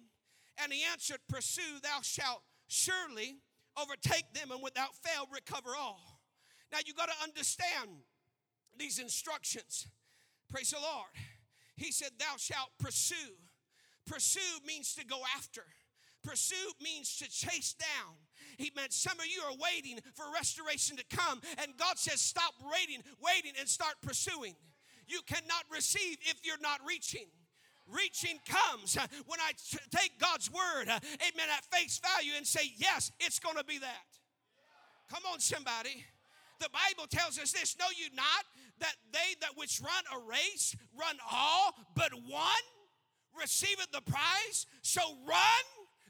And 0.64 0.72
he 0.72 0.82
answered, 0.90 1.20
Pursue, 1.28 1.82
thou 1.84 2.00
shalt 2.04 2.42
surely 2.68 3.36
overtake 3.78 4.32
them, 4.34 4.50
and 4.50 4.64
without 4.64 4.96
fail 4.96 5.28
recover 5.30 5.72
all. 5.78 6.22
Now 6.72 6.78
you 6.86 6.94
got 6.94 7.10
to 7.10 7.24
understand 7.24 7.90
these 8.78 8.98
instructions. 8.98 9.88
Praise 10.50 10.72
the 10.72 10.80
Lord. 10.80 11.12
He 11.76 11.92
said, 11.92 12.12
Thou 12.18 12.38
shalt 12.38 12.72
pursue. 12.80 13.36
Pursue 14.08 14.66
means 14.66 14.96
to 14.96 15.06
go 15.06 15.20
after. 15.36 15.64
Pursue 16.24 16.72
means 16.82 17.18
to 17.18 17.30
chase 17.30 17.76
down. 17.78 18.16
He 18.58 18.72
meant 18.76 18.94
some 18.94 19.20
of 19.20 19.26
you 19.26 19.42
are 19.42 19.56
waiting 19.60 20.00
for 20.14 20.26
restoration 20.34 20.98
to 20.98 21.04
come, 21.10 21.42
and 21.62 21.78
God 21.78 21.98
says, 21.98 22.22
Stop 22.22 22.54
waiting, 22.62 23.04
waiting, 23.22 23.54
and 23.60 23.68
start 23.68 23.96
pursuing. 24.02 24.56
You 25.08 25.22
cannot 25.28 25.64
receive 25.72 26.18
if 26.22 26.40
you're 26.44 26.62
not 26.62 26.80
reaching. 26.88 27.28
Reaching 27.88 28.40
comes 28.48 28.98
uh, 28.98 29.06
when 29.28 29.40
I 29.40 29.52
take 29.96 30.18
God's 30.20 30.52
word, 30.52 30.90
uh, 30.90 31.00
amen, 31.22 31.48
at 31.56 31.64
face 31.66 32.00
value 32.00 32.32
and 32.36 32.46
say, 32.46 32.72
Yes, 32.78 33.12
it's 33.20 33.40
going 33.40 33.58
to 33.58 33.64
be 33.64 33.78
that. 33.78 34.08
Come 35.12 35.22
on, 35.32 35.40
somebody. 35.40 36.04
The 36.60 36.70
Bible 36.70 37.08
tells 37.08 37.38
us 37.38 37.52
this 37.52 37.78
Know 37.78 37.86
you 37.96 38.08
not 38.16 38.46
that 38.80 38.96
they 39.12 39.36
that 39.42 39.52
which 39.56 39.82
run 39.82 40.04
a 40.16 40.28
race 40.28 40.76
run 40.98 41.18
all, 41.32 41.74
but 41.96 42.12
one 42.28 42.66
receiveth 43.40 43.92
the 43.92 44.02
prize? 44.02 44.66
So 44.82 45.02
run 45.28 45.66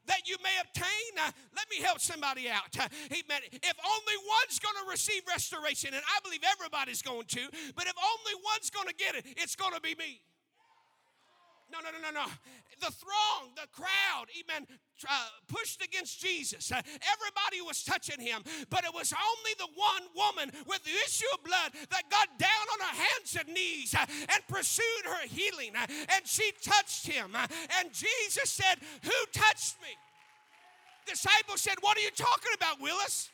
that 0.08 0.28
you 0.28 0.38
may 0.44 0.56
obtain. 0.62 1.12
Uh, 1.20 1.32
let 1.56 1.70
me 1.70 1.84
help 1.84 2.00
somebody 2.00 2.50
out. 2.50 2.76
Uh, 2.80 2.88
amen. 3.12 3.42
If 3.52 3.78
only 3.80 4.18
one's 4.28 4.60
going 4.60 4.76
to 4.84 4.90
receive 4.90 5.22
restoration, 5.28 5.94
and 5.94 6.04
I 6.04 6.20
believe 6.24 6.42
everybody's 6.44 7.02
going 7.02 7.26
to, 7.26 7.42
but 7.76 7.86
if 7.86 7.94
only 7.98 8.42
one's 8.44 8.70
going 8.70 8.88
to 8.88 8.96
get 8.96 9.16
it, 9.16 9.26
it's 9.38 9.56
going 9.56 9.74
to 9.74 9.82
be 9.82 9.96
me. 9.96 10.22
No, 11.72 11.80
no, 11.80 11.90
no, 11.90 12.00
no, 12.00 12.12
no. 12.12 12.26
The 12.80 12.92
throng, 12.92 13.50
the 13.56 13.68
crowd, 13.74 14.26
amen, 14.38 14.68
uh, 15.10 15.28
pushed 15.48 15.84
against 15.84 16.22
Jesus. 16.22 16.72
Uh, 16.72 16.76
everybody 16.78 17.62
was 17.66 17.84
touching 17.84 18.22
him, 18.22 18.44
but 18.70 18.86
it 18.86 18.94
was 18.94 19.14
only 19.14 19.52
the 19.58 19.68
one 19.76 20.04
woman 20.16 20.52
with 20.68 20.84
the 20.84 20.92
issue 21.06 21.26
of 21.34 21.44
blood 21.44 21.72
that 21.90 22.10
got 22.10 22.38
down 22.38 22.66
on 22.74 22.80
her 22.80 22.96
hands 22.96 23.36
and 23.40 23.54
knees 23.54 23.96
uh, 23.96 24.06
and 24.08 24.48
pursued 24.48 25.06
her 25.06 25.28
healing. 25.28 25.72
Uh, 25.76 25.88
and 26.16 26.26
she 26.26 26.52
touched 26.62 27.08
him. 27.08 27.32
Uh, 27.34 27.48
and 27.80 27.92
Jesus 27.92 28.50
said, 28.50 28.78
Who 29.04 29.26
touched 29.34 29.82
me? 29.82 29.90
Disciples 31.08 31.62
said, 31.62 31.76
What 31.82 31.98
are 31.98 32.02
you 32.02 32.12
talking 32.12 32.52
about, 32.56 32.80
Willis? 32.80 33.32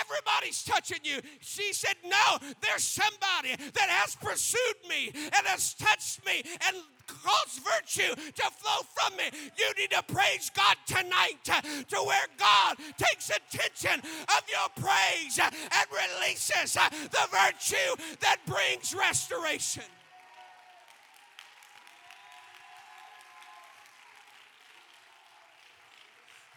Everybody's 0.00 0.62
touching 0.62 1.00
you. 1.02 1.20
She 1.40 1.72
said, 1.72 1.94
No, 2.04 2.38
there's 2.60 2.84
somebody 2.84 3.56
that 3.74 3.88
has 3.88 4.14
pursued 4.16 4.78
me 4.88 5.10
and 5.14 5.46
has 5.46 5.74
touched 5.74 6.24
me 6.24 6.42
and 6.66 6.76
caused 7.06 7.60
virtue 7.60 8.14
to 8.14 8.42
flow 8.50 8.86
from 8.94 9.16
me. 9.16 9.24
You 9.58 9.72
need 9.78 9.90
to 9.90 10.02
praise 10.02 10.50
God 10.54 10.76
tonight 10.86 11.44
to 11.44 11.96
where 11.96 12.26
God 12.38 12.76
takes 12.96 13.30
attention 13.30 14.00
of 14.00 14.42
your 14.48 14.84
praise 14.84 15.38
and 15.38 15.52
releases 15.90 16.74
the 16.74 17.28
virtue 17.30 18.16
that 18.20 18.38
brings 18.46 18.94
restoration. 18.94 19.84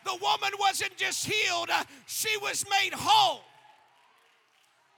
The 0.05 0.17
woman 0.21 0.51
wasn't 0.59 0.95
just 0.95 1.25
healed, 1.25 1.69
uh, 1.69 1.83
she 2.05 2.37
was 2.37 2.63
made 2.69 2.93
whole. 2.93 3.41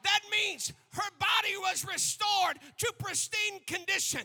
That 0.04 0.22
means 0.32 0.72
her 0.94 1.10
body 1.20 1.58
was 1.58 1.86
restored 1.86 2.60
to 2.78 2.94
pristine 2.98 3.60
condition. 3.66 4.22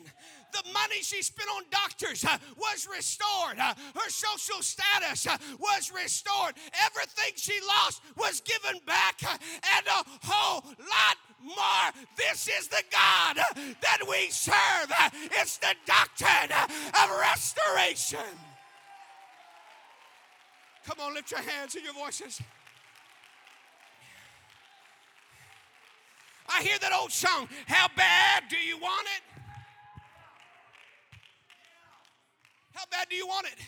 The 0.53 0.63
money 0.73 1.03
she 1.03 1.23
spent 1.23 1.49
on 1.57 1.65
doctors 1.71 2.25
uh, 2.25 2.37
was 2.57 2.87
restored. 2.95 3.59
Uh, 3.59 3.75
her 3.95 4.11
social 4.11 4.63
status 4.63 5.27
was 5.59 5.93
restored. 5.93 6.55
Everything 6.87 7.33
she 7.37 7.59
lost 7.67 8.03
was 8.17 8.43
given 8.43 8.81
back 8.87 9.23
and 9.25 9.87
a 9.87 10.05
whole 10.27 10.63
lot 10.79 11.17
more. 11.43 12.05
This 12.17 12.49
is 12.49 12.69
the 12.69 12.83
God 12.91 13.39
that 13.81 13.99
we 14.09 14.31
serve. 14.31 14.93
It's 15.41 15.59
the 15.59 15.75
doctrine 15.87 16.53
of 16.53 17.11
restoration. 17.19 18.52
Come 20.87 20.99
on, 21.01 21.15
lift 21.15 21.31
your 21.31 21.41
hands 21.41 21.75
and 21.75 21.85
your 21.85 21.95
voices. 21.95 22.41
I 26.49 26.63
hear 26.63 26.79
that 26.81 26.93
old 26.93 27.13
song, 27.13 27.49
How 27.67 27.89
Bad 27.97 28.45
Do 28.51 28.57
You 28.57 28.79
Want 28.79 29.07
It? 29.17 29.23
How 32.75 32.85
bad 32.91 33.09
do 33.09 33.17
you 33.17 33.27
want 33.27 33.47
it? 33.47 33.59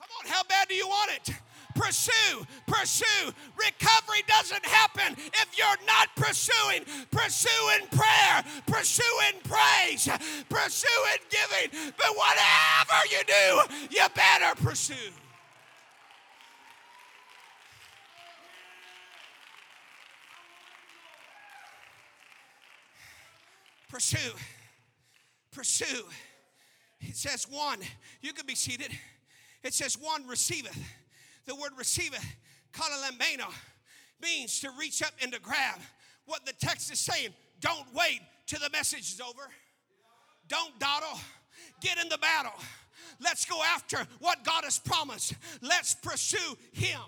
Come 0.00 0.10
on, 0.20 0.30
how 0.30 0.42
bad 0.44 0.68
do 0.68 0.74
you 0.74 0.86
want 0.86 1.10
it? 1.12 1.34
Pursue, 1.74 2.46
pursue. 2.66 3.32
Recovery 3.56 4.22
doesn't 4.26 4.64
happen 4.66 5.14
if 5.16 5.56
you're 5.56 5.86
not 5.86 6.14
pursuing. 6.16 6.84
Pursue 7.10 7.70
in 7.80 7.86
prayer, 7.88 8.44
pursue 8.66 9.02
in 9.28 9.40
praise, 9.40 10.08
pursue 10.48 11.02
in 11.14 11.20
giving. 11.30 11.92
But 11.96 12.16
whatever 12.16 12.98
you 13.10 13.22
do, 13.26 13.96
you 13.96 14.06
better 14.14 14.54
pursue. 14.62 15.10
Pursue. 23.92 24.32
Pursue. 25.50 26.04
It 27.02 27.14
says 27.14 27.46
one. 27.50 27.78
You 28.22 28.32
can 28.32 28.46
be 28.46 28.54
seated. 28.54 28.90
It 29.62 29.74
says 29.74 29.98
one 30.00 30.26
receiveth. 30.26 30.78
The 31.44 31.54
word 31.54 31.72
receiveth, 31.76 32.24
kalalambeno, 32.72 33.52
means 34.22 34.60
to 34.60 34.70
reach 34.80 35.02
up 35.02 35.12
and 35.20 35.30
to 35.34 35.40
grab. 35.40 35.78
What 36.24 36.46
the 36.46 36.54
text 36.54 36.90
is 36.90 37.00
saying, 37.00 37.34
don't 37.60 37.86
wait 37.94 38.20
till 38.46 38.60
the 38.60 38.70
message 38.70 39.12
is 39.12 39.20
over. 39.20 39.42
Don't 40.48 40.78
dawdle. 40.78 41.20
Get 41.82 41.98
in 41.98 42.08
the 42.08 42.18
battle. 42.18 42.58
Let's 43.20 43.44
go 43.44 43.60
after 43.62 44.06
what 44.20 44.42
God 44.42 44.64
has 44.64 44.78
promised. 44.78 45.34
Let's 45.60 45.94
pursue 45.96 46.56
Him. 46.72 47.00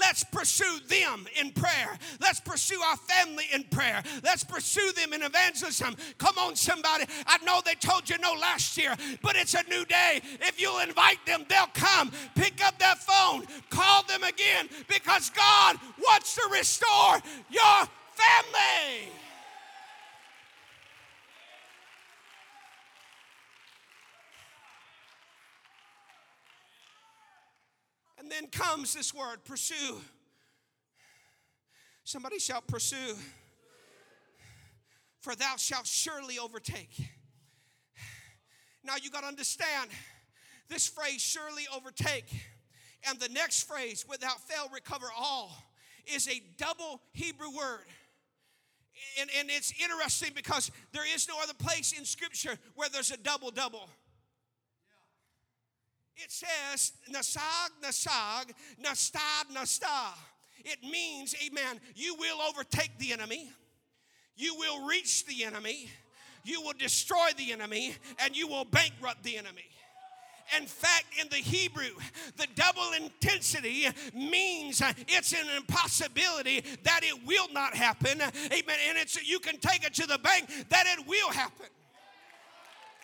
Let's 0.00 0.24
pursue 0.24 0.78
them 0.88 1.26
in 1.38 1.50
prayer. 1.52 1.98
Let's 2.20 2.40
pursue 2.40 2.80
our 2.80 2.96
family 2.96 3.44
in 3.52 3.64
prayer. 3.64 4.02
Let's 4.24 4.42
pursue 4.42 4.92
them 4.92 5.12
in 5.12 5.22
evangelism. 5.22 5.96
Come 6.18 6.38
on, 6.38 6.56
somebody. 6.56 7.04
I 7.26 7.38
know 7.44 7.60
they 7.64 7.74
told 7.74 8.08
you 8.08 8.16
no 8.18 8.32
last 8.32 8.78
year, 8.78 8.94
but 9.22 9.36
it's 9.36 9.54
a 9.54 9.62
new 9.68 9.84
day. 9.84 10.20
If 10.40 10.60
you'll 10.60 10.80
invite 10.80 11.24
them, 11.26 11.44
they'll 11.48 11.66
come. 11.74 12.10
Pick 12.34 12.64
up 12.64 12.78
that 12.78 12.98
phone, 12.98 13.44
call 13.70 14.02
them 14.04 14.22
again 14.22 14.68
because 14.88 15.30
God 15.30 15.76
wants 15.98 16.34
to 16.36 16.48
restore 16.50 17.18
your 17.50 17.86
family. 18.14 19.12
Then 28.32 28.46
comes 28.48 28.94
this 28.94 29.12
word 29.12 29.44
pursue. 29.44 30.00
Somebody 32.04 32.38
shall 32.38 32.62
pursue. 32.62 33.14
For 35.20 35.36
thou 35.36 35.54
shalt 35.56 35.86
surely 35.86 36.38
overtake. 36.38 37.00
Now 38.82 38.94
you 39.00 39.10
got 39.10 39.20
to 39.20 39.28
understand 39.28 39.90
this 40.68 40.88
phrase, 40.88 41.20
surely 41.20 41.64
overtake, 41.74 42.26
and 43.08 43.20
the 43.20 43.28
next 43.28 43.64
phrase, 43.64 44.04
without 44.08 44.40
fail 44.40 44.68
recover 44.72 45.06
all, 45.16 45.52
is 46.06 46.28
a 46.28 46.42
double 46.56 47.00
Hebrew 47.12 47.54
word. 47.56 47.86
And, 49.20 49.30
and 49.38 49.50
it's 49.50 49.72
interesting 49.80 50.30
because 50.34 50.70
there 50.92 51.04
is 51.14 51.28
no 51.28 51.34
other 51.42 51.54
place 51.54 51.92
in 51.96 52.04
Scripture 52.04 52.56
where 52.74 52.88
there's 52.88 53.10
a 53.10 53.16
double 53.16 53.50
double. 53.50 53.88
It 56.16 56.30
says, 56.30 56.92
Nasag, 57.10 57.70
Nasag, 57.82 58.52
Nastad, 58.82 59.54
Nastah. 59.54 60.14
It 60.64 60.78
means, 60.82 61.34
amen, 61.44 61.80
you 61.94 62.14
will 62.14 62.40
overtake 62.40 62.96
the 62.98 63.12
enemy, 63.12 63.50
you 64.36 64.54
will 64.56 64.86
reach 64.86 65.26
the 65.26 65.44
enemy, 65.44 65.88
you 66.44 66.60
will 66.60 66.74
destroy 66.78 67.30
the 67.36 67.52
enemy, 67.52 67.96
and 68.22 68.36
you 68.36 68.46
will 68.46 68.64
bankrupt 68.64 69.22
the 69.24 69.36
enemy. 69.36 69.64
In 70.58 70.66
fact, 70.66 71.06
in 71.20 71.28
the 71.30 71.36
Hebrew, 71.36 71.94
the 72.36 72.46
double 72.54 72.92
intensity 72.92 73.86
means 74.14 74.82
uh, 74.82 74.92
it's 75.08 75.32
an 75.32 75.46
impossibility 75.56 76.62
that 76.82 77.00
it 77.02 77.26
will 77.26 77.48
not 77.52 77.74
happen. 77.74 78.20
Amen. 78.20 78.76
And 78.88 78.98
it's 78.98 79.26
you 79.26 79.38
can 79.38 79.58
take 79.58 79.84
it 79.84 79.94
to 79.94 80.06
the 80.06 80.18
bank 80.18 80.48
that 80.68 80.84
it 80.86 81.06
will 81.06 81.30
happen. 81.30 81.66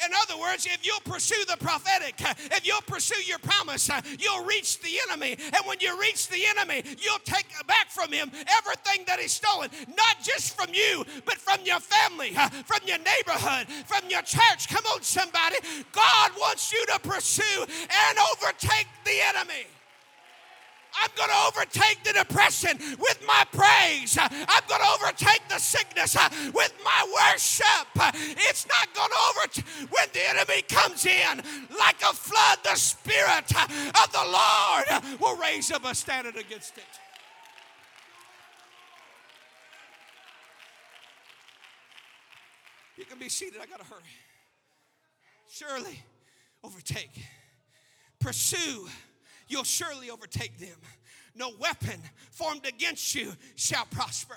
In 0.05 0.13
other 0.23 0.41
words, 0.41 0.67
if 0.67 0.87
you'll 0.87 1.01
pursue 1.01 1.43
the 1.49 1.57
prophetic, 1.57 2.15
if 2.53 2.67
you'll 2.67 2.81
pursue 2.83 3.21
your 3.25 3.39
promise, 3.39 3.91
you'll 4.19 4.45
reach 4.45 4.81
the 4.81 4.91
enemy. 5.09 5.37
And 5.39 5.67
when 5.67 5.79
you 5.81 5.99
reach 6.01 6.29
the 6.29 6.45
enemy, 6.57 6.83
you'll 7.01 7.19
take 7.25 7.47
back 7.67 7.91
from 7.91 8.13
him 8.13 8.31
everything 8.59 9.05
that 9.07 9.19
he's 9.19 9.33
stolen, 9.33 9.71
not 9.89 10.23
just 10.23 10.57
from 10.57 10.73
you, 10.73 11.05
but 11.25 11.37
from 11.39 11.61
your 11.65 11.81
family, 11.81 12.31
from 12.65 12.81
your 12.87 12.99
neighborhood, 12.99 13.67
from 13.87 14.09
your 14.09 14.23
church. 14.23 14.69
Come 14.69 14.85
on, 14.95 15.03
somebody. 15.03 15.57
God 15.93 16.33
wants 16.39 16.73
you 16.73 16.85
to 16.87 16.99
pursue 17.01 17.63
and 17.63 18.19
overtake 18.33 18.87
the 19.05 19.21
enemy. 19.35 19.67
I'm 20.95 21.11
going 21.17 21.31
to 21.31 21.37
overtake 21.49 22.03
the 22.05 22.13
depression 22.13 22.79
with 22.99 23.23
my 23.27 23.45
praise. 23.53 24.19
I'm 24.21 24.63
going 24.69 24.81
to 24.81 24.89
overtake 25.01 25.43
the 25.49 25.59
sickness 25.59 26.17
uh, 26.17 26.29
with 26.55 26.73
my 26.85 27.31
worship. 27.31 27.89
It's 28.49 28.67
not 28.67 28.95
going 28.95 29.11
to 29.11 29.19
overtake 29.31 29.65
when 29.91 30.09
the 30.13 30.29
enemy 30.29 30.63
comes 30.63 31.07
in 31.07 31.43
like 31.79 32.01
a 32.03 32.13
flood. 32.15 32.59
The 32.65 32.75
Spirit 32.75 33.53
uh, 33.55 33.67
of 34.03 34.13
the 34.13 34.25
Lord 34.27 35.21
will 35.21 35.37
raise 35.37 35.71
up 35.71 35.85
a 35.85 35.95
standard 35.95 36.37
against 36.37 36.79
it. 36.79 36.85
You 42.97 43.05
can 43.05 43.19
be 43.19 43.29
seated. 43.29 43.61
I 43.63 43.67
got 43.67 43.79
to 43.79 43.87
hurry. 43.87 44.03
Surely 45.49 46.03
overtake, 46.65 47.23
pursue 48.19 48.89
you'll 49.49 49.65
surely 49.65 50.11
overtake 50.11 50.59
them. 50.59 50.77
No 51.35 51.53
weapon 51.59 52.01
formed 52.31 52.67
against 52.67 53.15
you 53.15 53.33
shall 53.55 53.87
prosper. 53.87 54.37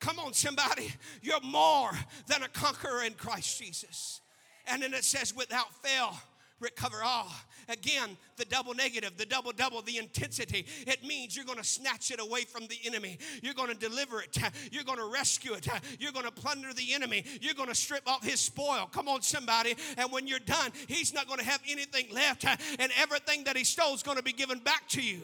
Come 0.00 0.18
on, 0.18 0.32
somebody. 0.32 0.92
You're 1.22 1.40
more 1.42 1.90
than 2.26 2.42
a 2.42 2.48
conqueror 2.48 3.04
in 3.04 3.12
Christ 3.14 3.58
Jesus. 3.60 4.20
And 4.66 4.82
then 4.82 4.94
it 4.94 5.04
says, 5.04 5.34
without 5.34 5.74
fail, 5.84 6.16
recover 6.60 6.98
all. 7.02 7.26
Ah, 7.28 7.44
again, 7.68 8.16
the 8.36 8.44
double 8.44 8.74
negative, 8.74 9.16
the 9.16 9.26
double 9.26 9.52
double, 9.52 9.82
the 9.82 9.98
intensity. 9.98 10.66
It 10.86 11.04
means 11.04 11.34
you're 11.34 11.44
going 11.44 11.58
to 11.58 11.64
snatch 11.64 12.10
it 12.10 12.20
away 12.20 12.42
from 12.42 12.66
the 12.66 12.78
enemy. 12.84 13.18
You're 13.42 13.54
going 13.54 13.68
to 13.68 13.78
deliver 13.78 14.20
it. 14.20 14.36
You're 14.70 14.84
going 14.84 14.98
to 14.98 15.10
rescue 15.12 15.54
it. 15.54 15.66
You're 15.98 16.12
going 16.12 16.26
to 16.26 16.32
plunder 16.32 16.72
the 16.72 16.94
enemy. 16.94 17.24
You're 17.40 17.54
going 17.54 17.68
to 17.68 17.74
strip 17.74 18.08
off 18.08 18.24
his 18.24 18.40
spoil. 18.40 18.88
Come 18.92 19.08
on, 19.08 19.22
somebody. 19.22 19.74
And 19.96 20.12
when 20.12 20.26
you're 20.26 20.38
done, 20.38 20.72
he's 20.86 21.12
not 21.12 21.26
going 21.26 21.38
to 21.38 21.44
have 21.44 21.60
anything 21.68 22.06
left. 22.12 22.44
And 22.44 22.92
everything 22.98 23.44
that 23.44 23.56
he 23.56 23.64
stole 23.64 23.94
is 23.94 24.02
going 24.02 24.16
to 24.16 24.22
be 24.22 24.32
given 24.32 24.58
back 24.58 24.88
to 24.90 25.02
you. 25.02 25.22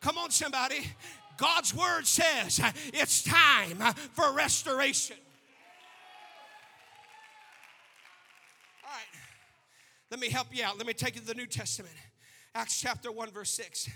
Come 0.00 0.18
on, 0.18 0.30
somebody. 0.30 0.86
God's 1.36 1.74
word 1.74 2.06
says 2.06 2.60
it's 2.92 3.22
time 3.22 3.78
for 4.12 4.32
restoration. 4.32 5.16
All 8.84 8.90
right. 8.92 9.23
Let 10.10 10.20
me 10.20 10.28
help 10.28 10.48
you 10.52 10.64
out. 10.64 10.76
Let 10.78 10.86
me 10.86 10.92
take 10.92 11.14
you 11.14 11.20
to 11.20 11.26
the 11.26 11.34
New 11.34 11.46
Testament. 11.46 11.94
Acts 12.54 12.80
chapter 12.80 13.10
1, 13.10 13.30
verse 13.30 13.50
6. 13.50 13.88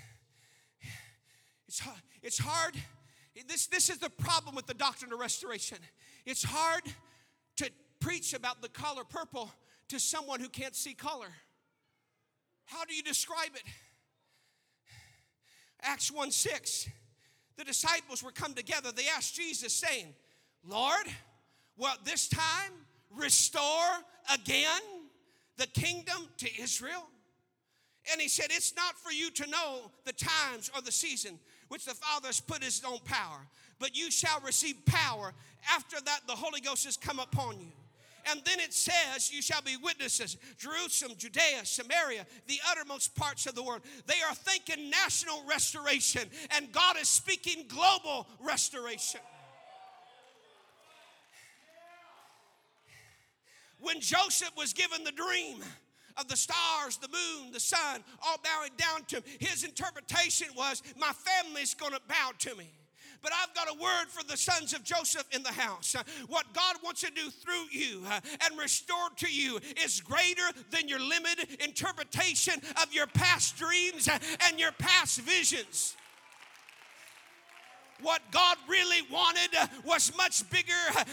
It's 1.68 1.80
hard. 1.80 2.00
It's 2.22 2.38
hard. 2.38 2.74
This, 3.46 3.66
this 3.66 3.90
is 3.90 3.98
the 3.98 4.10
problem 4.10 4.54
with 4.54 4.66
the 4.66 4.74
doctrine 4.74 5.12
of 5.12 5.20
restoration. 5.20 5.78
It's 6.24 6.42
hard 6.42 6.82
to 7.56 7.70
preach 8.00 8.34
about 8.34 8.62
the 8.62 8.68
color 8.68 9.04
purple 9.04 9.50
to 9.88 10.00
someone 10.00 10.40
who 10.40 10.48
can't 10.48 10.74
see 10.74 10.94
color. 10.94 11.28
How 12.64 12.84
do 12.84 12.94
you 12.94 13.02
describe 13.02 13.50
it? 13.54 13.62
Acts 15.82 16.10
1 16.10 16.30
6. 16.30 16.88
The 17.56 17.64
disciples 17.64 18.22
were 18.22 18.32
come 18.32 18.54
together. 18.54 18.92
They 18.92 19.08
asked 19.14 19.34
Jesus, 19.36 19.72
saying, 19.72 20.14
Lord, 20.66 21.06
will 21.76 21.92
this 22.04 22.28
time 22.28 22.72
restore 23.14 23.62
again 24.32 24.80
the 25.58 25.66
kingdom 25.66 26.28
to 26.38 26.48
Israel? 26.60 27.06
And 28.10 28.20
he 28.20 28.28
said, 28.28 28.46
It's 28.50 28.74
not 28.74 28.96
for 28.98 29.12
you 29.12 29.30
to 29.32 29.46
know 29.50 29.90
the 30.04 30.14
times 30.14 30.70
or 30.74 30.80
the 30.80 30.92
season 30.92 31.38
which 31.68 31.84
the 31.84 31.94
Father 31.94 32.28
has 32.28 32.40
put 32.40 32.64
his 32.64 32.82
own 32.86 32.98
power, 33.04 33.46
but 33.78 33.94
you 33.96 34.10
shall 34.10 34.40
receive 34.40 34.76
power. 34.86 35.34
After 35.74 36.00
that, 36.00 36.20
the 36.26 36.32
Holy 36.32 36.60
Ghost 36.60 36.86
has 36.86 36.96
come 36.96 37.18
upon 37.18 37.60
you. 37.60 37.72
And 38.30 38.42
then 38.44 38.60
it 38.60 38.72
says, 38.72 39.32
You 39.32 39.42
shall 39.42 39.62
be 39.62 39.76
witnesses. 39.76 40.36
Jerusalem, 40.58 41.12
Judea, 41.16 41.64
Samaria, 41.64 42.26
the 42.46 42.58
uttermost 42.70 43.14
parts 43.14 43.46
of 43.46 43.54
the 43.54 43.62
world. 43.62 43.82
They 44.06 44.20
are 44.28 44.34
thinking 44.34 44.90
national 44.90 45.42
restoration, 45.48 46.22
and 46.56 46.72
God 46.72 46.96
is 47.00 47.08
speaking 47.08 47.64
global 47.68 48.26
restoration. 48.40 49.20
When 53.80 54.00
Joseph 54.00 54.52
was 54.56 54.72
given 54.72 55.04
the 55.04 55.12
dream 55.12 55.62
of 56.16 56.28
the 56.28 56.36
stars, 56.36 56.96
the 56.98 57.08
moon, 57.08 57.52
the 57.52 57.60
sun, 57.60 58.02
all 58.26 58.38
bowing 58.42 58.72
down 58.76 59.04
to 59.06 59.16
him, 59.16 59.22
his 59.38 59.64
interpretation 59.64 60.48
was, 60.56 60.82
My 60.96 61.12
family's 61.12 61.74
gonna 61.74 62.00
bow 62.08 62.32
to 62.40 62.54
me. 62.56 62.70
But 63.22 63.32
I've 63.32 63.54
got 63.54 63.68
a 63.68 63.74
word 63.74 64.06
for 64.08 64.24
the 64.24 64.36
sons 64.36 64.72
of 64.72 64.84
Joseph 64.84 65.24
in 65.32 65.42
the 65.42 65.52
house. 65.52 65.96
What 66.28 66.52
God 66.54 66.76
wants 66.84 67.00
to 67.00 67.10
do 67.10 67.30
through 67.30 67.64
you 67.72 68.02
uh, 68.08 68.20
and 68.44 68.58
restore 68.58 69.10
to 69.16 69.28
you 69.28 69.58
is 69.84 70.00
greater 70.00 70.48
than 70.70 70.88
your 70.88 71.00
limited 71.00 71.60
interpretation 71.60 72.54
of 72.80 72.92
your 72.92 73.08
past 73.08 73.56
dreams 73.56 74.06
uh, 74.06 74.18
and 74.46 74.60
your 74.60 74.72
past 74.72 75.20
visions 75.20 75.96
what 78.02 78.22
God 78.30 78.56
really 78.68 79.02
wanted 79.10 79.50
was 79.84 80.12
much 80.16 80.48
bigger 80.50 80.72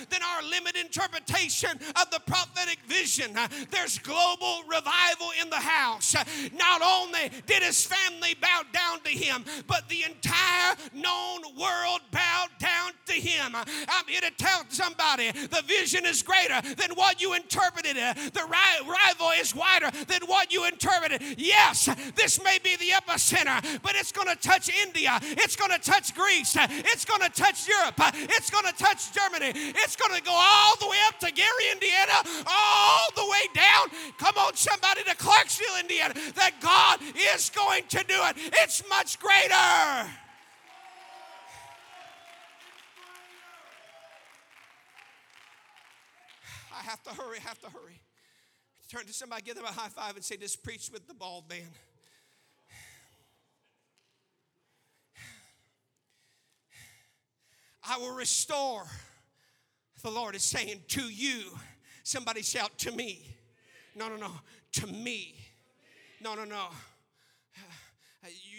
than 0.09 0.21
our 0.21 0.43
limited 0.43 0.85
interpretation 0.85 1.71
of 1.71 2.09
the 2.11 2.19
prophetic 2.25 2.79
vision. 2.87 3.31
There's 3.71 3.99
global 3.99 4.63
revival 4.67 5.29
in 5.41 5.49
the 5.49 5.55
house. 5.55 6.15
Not 6.53 6.81
only 6.81 7.31
did 7.45 7.63
his 7.63 7.85
family 7.85 8.35
bow 8.39 8.61
down 8.71 8.99
to 9.01 9.09
him, 9.09 9.43
but 9.67 9.87
the 9.89 10.03
entire 10.03 10.75
known 10.93 11.41
world 11.59 12.01
bowed 12.11 12.49
down 12.59 12.91
to 13.07 13.13
him. 13.13 13.55
I'm 13.55 14.07
here 14.07 14.21
to 14.21 14.31
tell 14.31 14.63
somebody 14.69 15.31
the 15.31 15.63
vision 15.67 16.05
is 16.05 16.21
greater 16.23 16.61
than 16.75 16.91
what 16.95 17.21
you 17.21 17.33
interpreted. 17.33 17.95
The 17.95 18.47
rival 18.47 19.31
is 19.39 19.55
wider 19.55 19.91
than 20.07 20.21
what 20.27 20.51
you 20.51 20.65
interpreted. 20.65 21.21
Yes, 21.37 21.89
this 22.15 22.43
may 22.43 22.59
be 22.63 22.75
the 22.75 22.89
epicenter, 22.89 23.81
but 23.81 23.95
it's 23.95 24.11
going 24.11 24.27
to 24.27 24.35
touch 24.35 24.69
India, 24.69 25.19
it's 25.21 25.55
going 25.55 25.71
to 25.71 25.79
touch 25.79 26.13
Greece, 26.13 26.55
it's 26.77 27.05
going 27.05 27.21
to 27.21 27.29
touch 27.29 27.67
Europe. 27.67 27.95
It's 28.15 28.49
going 28.49 28.65
to 28.65 28.73
touch 28.73 29.13
Germany. 29.13 29.51
It's 29.55 29.95
going 29.95 30.15
to 30.15 30.23
go 30.23 30.33
all 30.33 30.75
the 30.79 30.87
way 30.87 30.97
up 31.07 31.19
to 31.19 31.31
Gary, 31.31 31.71
Indiana, 31.71 32.13
all 32.47 33.07
the 33.15 33.25
way 33.25 33.41
down. 33.53 33.89
Come 34.17 34.35
on, 34.37 34.55
somebody, 34.55 35.03
to 35.03 35.15
Clarksville, 35.15 35.77
Indiana. 35.79 36.13
That 36.35 36.53
God 36.61 36.99
is 37.33 37.49
going 37.49 37.83
to 37.89 38.03
do 38.07 38.15
it. 38.29 38.37
It's 38.61 38.87
much 38.89 39.19
greater. 39.19 39.53
I 39.53 40.09
have 46.83 47.01
to 47.03 47.09
hurry, 47.11 47.37
I 47.37 47.47
have 47.47 47.59
to 47.61 47.69
hurry. 47.69 48.01
Turn 48.91 49.05
to 49.05 49.13
somebody, 49.13 49.41
give 49.41 49.55
them 49.55 49.65
a 49.65 49.71
high 49.71 49.89
five, 49.89 50.15
and 50.15 50.23
say, 50.23 50.35
This 50.35 50.55
preach 50.55 50.89
with 50.91 51.07
the 51.07 51.13
bald 51.13 51.49
man. 51.49 51.69
I 57.87 57.97
will 57.97 58.15
restore. 58.15 58.83
The 60.01 60.09
Lord 60.09 60.35
is 60.35 60.43
saying 60.43 60.81
to 60.89 61.01
you. 61.01 61.43
Somebody 62.03 62.41
shout 62.41 62.77
to 62.79 62.91
me. 62.91 63.25
No, 63.95 64.09
no, 64.09 64.15
no. 64.15 64.31
To 64.73 64.87
me. 64.87 65.35
No, 66.21 66.35
no, 66.35 66.43
no. 66.43 66.67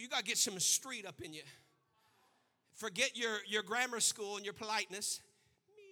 You 0.01 0.09
got 0.09 0.18
to 0.18 0.24
get 0.24 0.39
some 0.39 0.59
street 0.61 1.07
up 1.07 1.20
in 1.20 1.33
you. 1.33 1.43
Forget 2.74 3.16
your, 3.16 3.39
your 3.47 3.62
grammar 3.62 4.01
school 4.01 4.37
and 4.37 4.45
your 4.45 4.55
politeness. 4.55 5.20
Me. 5.77 5.83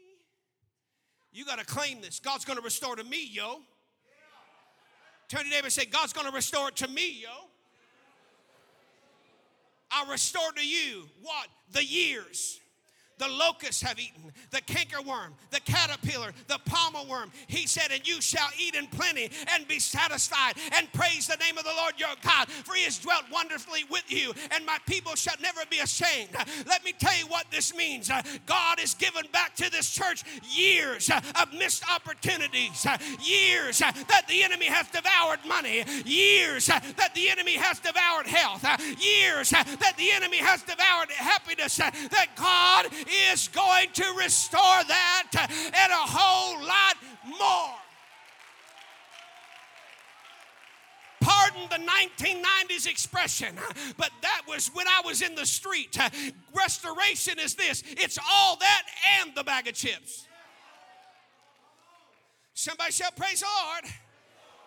You 1.33 1.45
got 1.45 1.59
to 1.59 1.65
claim 1.65 2.01
this. 2.01 2.21
God's 2.21 2.45
going 2.45 2.59
to 2.59 2.65
restore 2.65 2.95
to 2.95 3.05
me, 3.05 3.27
yo. 3.27 3.61
Turn 5.29 5.45
to 5.45 5.51
neighbor 5.51 5.65
and 5.65 5.73
say, 5.73 5.87
God's 5.87 6.13
going 6.13 6.27
to 6.27 6.33
restore 6.33 6.69
it 6.69 6.77
to 6.77 6.89
me, 6.89 7.23
yo. 7.23 7.31
I'll 9.91 10.11
restore 10.11 10.53
to 10.53 10.67
you 10.67 11.05
what? 11.23 11.49
The 11.73 11.85
years 11.85 12.61
the 13.25 13.35
locusts 13.35 13.83
have 13.83 13.99
eaten, 13.99 14.33
the 14.51 14.61
cankerworm, 14.63 15.31
the 15.51 15.61
caterpillar, 15.61 16.33
the 16.47 16.59
palmer 16.65 17.09
worm. 17.09 17.31
He 17.47 17.67
said, 17.67 17.91
And 17.93 18.07
you 18.07 18.21
shall 18.21 18.49
eat 18.59 18.75
in 18.75 18.87
plenty 18.87 19.31
and 19.55 19.67
be 19.67 19.79
satisfied, 19.79 20.55
and 20.77 20.93
praise 20.93 21.27
the 21.27 21.37
name 21.37 21.59
of 21.59 21.65
the 21.65 21.75
Lord 21.77 21.95
your 21.99 22.15
God, 22.23 22.49
for 22.49 22.75
he 22.75 22.85
has 22.85 22.99
dwelt 22.99 23.25
wonderfully 23.33 23.85
with 23.91 24.05
you, 24.09 24.33
and 24.51 24.65
my 24.67 24.79
people 24.87 25.15
shall 25.15 25.37
never 25.41 25.61
be 25.71 25.79
ashamed. 25.79 26.31
Let 26.67 26.85
me 26.85 26.93
tell 26.93 27.17
you 27.17 27.27
what 27.27 27.47
this 27.51 27.75
means. 27.75 28.11
God 28.47 28.79
has 28.79 28.95
given 28.95 29.25
back 29.33 29.55
to 29.57 29.71
this 29.71 29.91
church 29.91 30.23
years 30.51 31.11
of 31.11 31.53
missed 31.53 31.85
opportunities, 31.91 32.87
years 33.21 33.79
that 33.79 34.25
the 34.29 34.43
enemy 34.43 34.67
has 34.67 34.89
devoured 34.89 35.41
money, 35.47 35.85
years 36.05 36.67
that 36.67 37.11
the 37.15 37.31
enemy 37.31 37.55
has 37.55 37.81
devoured 37.81 38.27
health, 38.27 38.65
years 39.01 39.51
that 39.51 39.95
the 39.97 40.11
enemy 40.13 40.39
has 40.39 40.63
devoured 40.63 41.11
happiness, 41.11 41.77
that 41.77 42.29
God 42.37 42.87
is 43.33 43.49
going 43.49 43.89
to 43.95 44.05
restore 44.19 44.61
that 44.61 45.31
and 45.35 45.93
a 45.93 45.97
whole 45.97 46.61
lot 46.65 46.97
more. 47.27 47.77
Pardon 51.21 51.63
the 51.71 51.77
1990s 51.77 52.87
expression, 52.87 53.55
but 53.97 54.11
that 54.21 54.43
was 54.47 54.69
when 54.75 54.87
I 54.87 55.01
was 55.07 55.23
in 55.23 55.35
the 55.35 55.47
street. 55.47 55.97
Restoration 56.55 57.39
is 57.39 57.55
this 57.55 57.83
it's 57.87 58.19
all 58.31 58.57
that 58.57 58.83
and 59.21 59.35
the 59.35 59.43
bag 59.43 59.67
of 59.67 59.75
chips. 59.75 60.27
Somebody 62.53 62.93
shall 62.93 63.11
praise 63.13 63.41
the 63.41 63.47
Lord. 63.65 63.85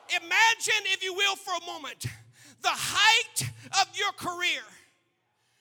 Imagine, 0.09 0.83
if 0.93 1.03
you 1.03 1.13
will, 1.13 1.35
for 1.35 1.53
a 1.61 1.65
moment, 1.65 2.05
the 2.61 2.69
height 2.69 3.49
of 3.81 3.87
your 3.95 4.11
career 4.13 4.61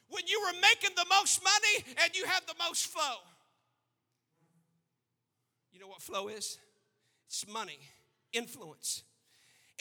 when 0.09 0.27
you 0.27 0.41
were 0.41 0.59
making 0.61 0.95
the 0.97 1.07
most 1.11 1.43
money 1.43 1.95
and 2.03 2.17
you 2.17 2.25
have 2.27 2.45
the 2.47 2.55
most 2.69 2.87
flow. 2.87 3.17
You 5.73 5.81
know 5.81 5.89
what 5.89 6.01
flow 6.01 6.29
is? 6.29 6.59
It's 7.27 7.47
money, 7.53 7.79
influence. 8.33 9.03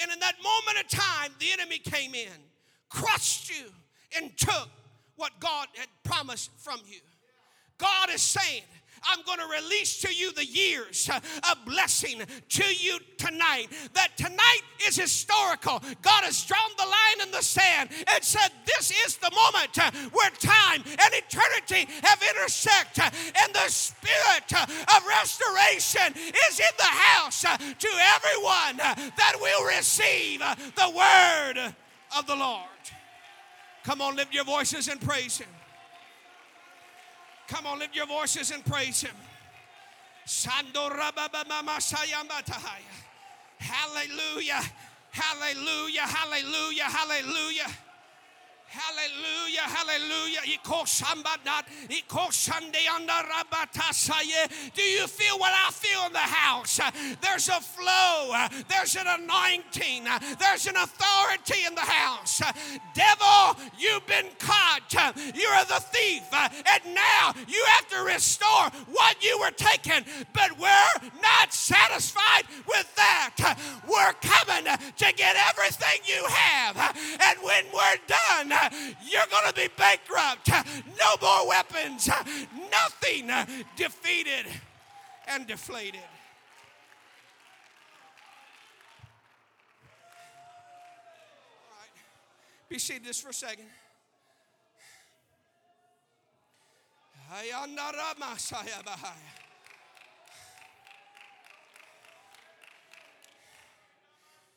And 0.01 0.11
in 0.11 0.19
that 0.19 0.35
moment 0.43 0.83
of 0.83 0.89
time, 0.89 1.31
the 1.39 1.47
enemy 1.53 1.77
came 1.77 2.13
in, 2.15 2.31
crushed 2.89 3.49
you, 3.49 3.67
and 4.17 4.35
took 4.37 4.69
what 5.15 5.31
God 5.39 5.67
had 5.75 5.87
promised 6.03 6.51
from 6.57 6.79
you. 6.85 6.99
God 7.77 8.09
is 8.13 8.21
saying, 8.21 8.63
I'm 9.07 9.23
going 9.23 9.39
to 9.39 9.63
release 9.63 10.01
to 10.01 10.13
you 10.13 10.31
the 10.31 10.45
years 10.45 11.09
uh, 11.09 11.19
of 11.51 11.65
blessing 11.65 12.21
to 12.49 12.63
you 12.75 12.99
tonight. 13.17 13.67
That 13.93 14.17
tonight 14.17 14.61
is 14.87 14.95
historical. 14.95 15.81
God 16.01 16.23
has 16.23 16.43
drawn 16.45 16.71
the 16.77 16.85
line 16.85 17.27
in 17.27 17.31
the 17.31 17.41
sand 17.41 17.89
and 18.13 18.23
said, 18.23 18.49
This 18.65 18.91
is 19.05 19.17
the 19.17 19.31
moment 19.31 19.77
uh, 19.77 19.91
where 20.11 20.29
time 20.31 20.83
and 20.85 21.13
eternity 21.13 21.87
have 22.03 22.21
intersected, 22.35 23.03
uh, 23.03 23.43
and 23.43 23.53
the 23.53 23.69
spirit 23.69 24.53
of 24.53 25.07
restoration 25.07 26.13
is 26.49 26.59
in 26.59 26.75
the 26.77 26.83
house 26.83 27.41
to 27.41 27.89
everyone 28.15 28.77
that 28.77 29.35
will 29.39 29.65
receive 29.65 30.39
the 30.39 30.89
word 30.95 31.73
of 32.17 32.27
the 32.27 32.35
Lord. 32.35 32.63
Come 33.83 34.01
on, 34.01 34.15
lift 34.15 34.33
your 34.33 34.45
voices 34.45 34.87
and 34.87 34.99
praise 34.99 35.37
Him. 35.37 35.47
Come 37.47 37.67
on, 37.67 37.79
lift 37.79 37.95
your 37.95 38.07
voices 38.07 38.51
and 38.51 38.65
praise 38.65 39.01
Him. 39.01 39.15
Hallelujah, 43.59 44.61
hallelujah, 45.11 46.01
hallelujah, 46.01 46.83
hallelujah. 46.83 47.67
Hallelujah, 48.75 49.61
hallelujah. 49.61 50.41
Do 54.75 54.81
you 54.81 55.07
feel 55.07 55.39
what 55.39 55.53
I 55.55 55.71
feel 55.71 56.05
in 56.07 56.13
the 56.13 56.19
house? 56.19 56.79
There's 57.21 57.47
a 57.47 57.61
flow, 57.61 58.35
there's 58.67 58.95
an 58.97 59.07
anointing, 59.07 60.03
there's 60.39 60.67
an 60.67 60.75
authority 60.75 61.65
in 61.65 61.73
the 61.73 61.81
house. 61.81 62.41
Devil, 62.93 63.55
you've 63.79 64.05
been 64.07 64.27
caught. 64.39 64.93
You're 64.93 65.65
the 65.65 65.81
thief, 65.91 66.23
and 66.33 66.93
now 66.93 67.33
you 67.47 67.63
have 67.77 67.87
to 67.89 68.03
restore 68.03 68.71
what 68.91 69.23
you 69.23 69.39
were 69.39 69.51
taken. 69.51 70.03
But 70.33 70.59
we're 70.59 71.09
not 71.21 71.53
satisfied 71.53 72.43
with 72.67 72.93
that. 72.95 73.57
We're 73.87 74.13
coming 74.21 74.65
to 74.65 75.13
get 75.15 75.37
everything 75.49 76.01
you 76.05 76.25
have. 76.27 76.77
And 77.21 77.39
when 77.41 77.65
we're 77.73 77.99
done, 78.07 78.51
you're 79.09 79.27
going 79.31 79.47
to 79.47 79.53
be 79.53 79.67
bankrupt. 79.77 80.49
No 80.49 81.15
more 81.21 81.47
weapons. 81.47 82.09
Nothing 82.71 83.31
defeated 83.75 84.45
and 85.27 85.47
deflated. 85.47 86.01
All 91.61 91.77
right. 91.79 91.89
Be 92.69 92.79
seated 92.79 93.05
just 93.05 93.21
for 93.21 93.29
a 93.29 93.33
second. 93.33 93.65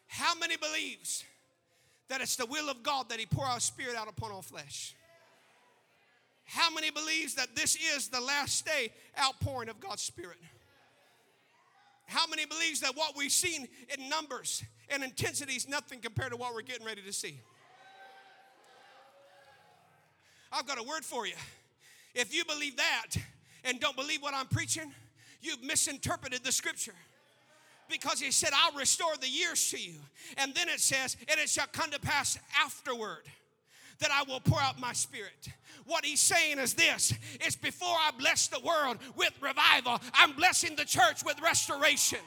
How 0.09 0.35
many 0.35 0.57
believes 0.57 1.25
that 2.09 2.21
it's 2.21 2.37
the 2.37 2.47
will 2.47 2.69
of 2.69 2.83
God 2.83 3.09
that 3.11 3.19
He 3.19 3.27
pour 3.27 3.45
our 3.45 3.61
Spirit 3.61 3.97
out 3.97 4.09
upon 4.09 4.33
all 4.33 4.43
flesh? 4.43 4.95
How 6.45 6.71
many 6.71 6.91
believes 6.91 7.35
that 7.35 7.55
this 7.55 7.77
is 7.77 8.09
the 8.09 8.21
last 8.21 8.65
day 8.65 8.91
outpouring 9.23 9.69
of 9.69 9.81
God's 9.81 10.03
Spirit? 10.03 10.39
How 12.07 12.27
many 12.27 12.47
believes 12.47 12.81
that 12.81 12.97
what 12.97 13.17
we've 13.19 13.31
seen 13.31 13.69
in 13.95 14.09
numbers 14.09 14.65
and 14.89 15.05
intensity 15.05 15.55
is 15.55 15.69
nothing 15.69 16.01
compared 16.01 16.31
to 16.31 16.39
what 16.39 16.55
we're 16.55 16.63
getting 16.63 16.87
ready 16.87 17.03
to 17.03 17.13
see? 17.13 17.39
I've 20.51 20.67
got 20.67 20.79
a 20.79 20.83
word 20.83 21.05
for 21.05 21.27
you. 21.27 21.35
If 22.15 22.35
you 22.35 22.47
believe 22.47 22.77
that 22.77 23.09
and 23.65 23.79
don't 23.79 23.95
believe 23.95 24.23
what 24.23 24.33
I'm 24.33 24.47
preaching, 24.47 24.91
you've 25.43 25.63
misinterpreted 25.63 26.43
the 26.43 26.53
scripture 26.53 26.95
because 27.89 28.21
he 28.21 28.31
said, 28.31 28.51
I'll 28.55 28.77
restore 28.79 29.17
the 29.21 29.29
years 29.29 29.71
to 29.71 29.79
you. 29.79 29.95
And 30.37 30.55
then 30.55 30.69
it 30.69 30.81
says, 30.81 31.17
and 31.29 31.41
it 31.41 31.49
shall 31.49 31.67
come 31.73 31.91
to 31.91 32.01
pass 32.01 32.39
afterward 32.65 33.23
that 34.01 34.11
I 34.13 34.23
will 34.31 34.41
pour 34.41 34.61
out 34.61 34.79
my 34.79 34.93
spirit. 34.93 35.49
What 35.87 36.05
he's 36.05 36.21
saying 36.21 36.59
is 36.59 36.75
this 36.75 37.15
it's 37.41 37.57
before 37.57 37.89
I 37.89 38.11
bless 38.19 38.49
the 38.49 38.61
world 38.61 38.99
with 39.17 39.33
revival, 39.41 40.01
I'm 40.15 40.33
blessing 40.33 40.77
the 40.77 40.85
church 40.85 41.25
with 41.25 41.41
restoration 41.41 42.21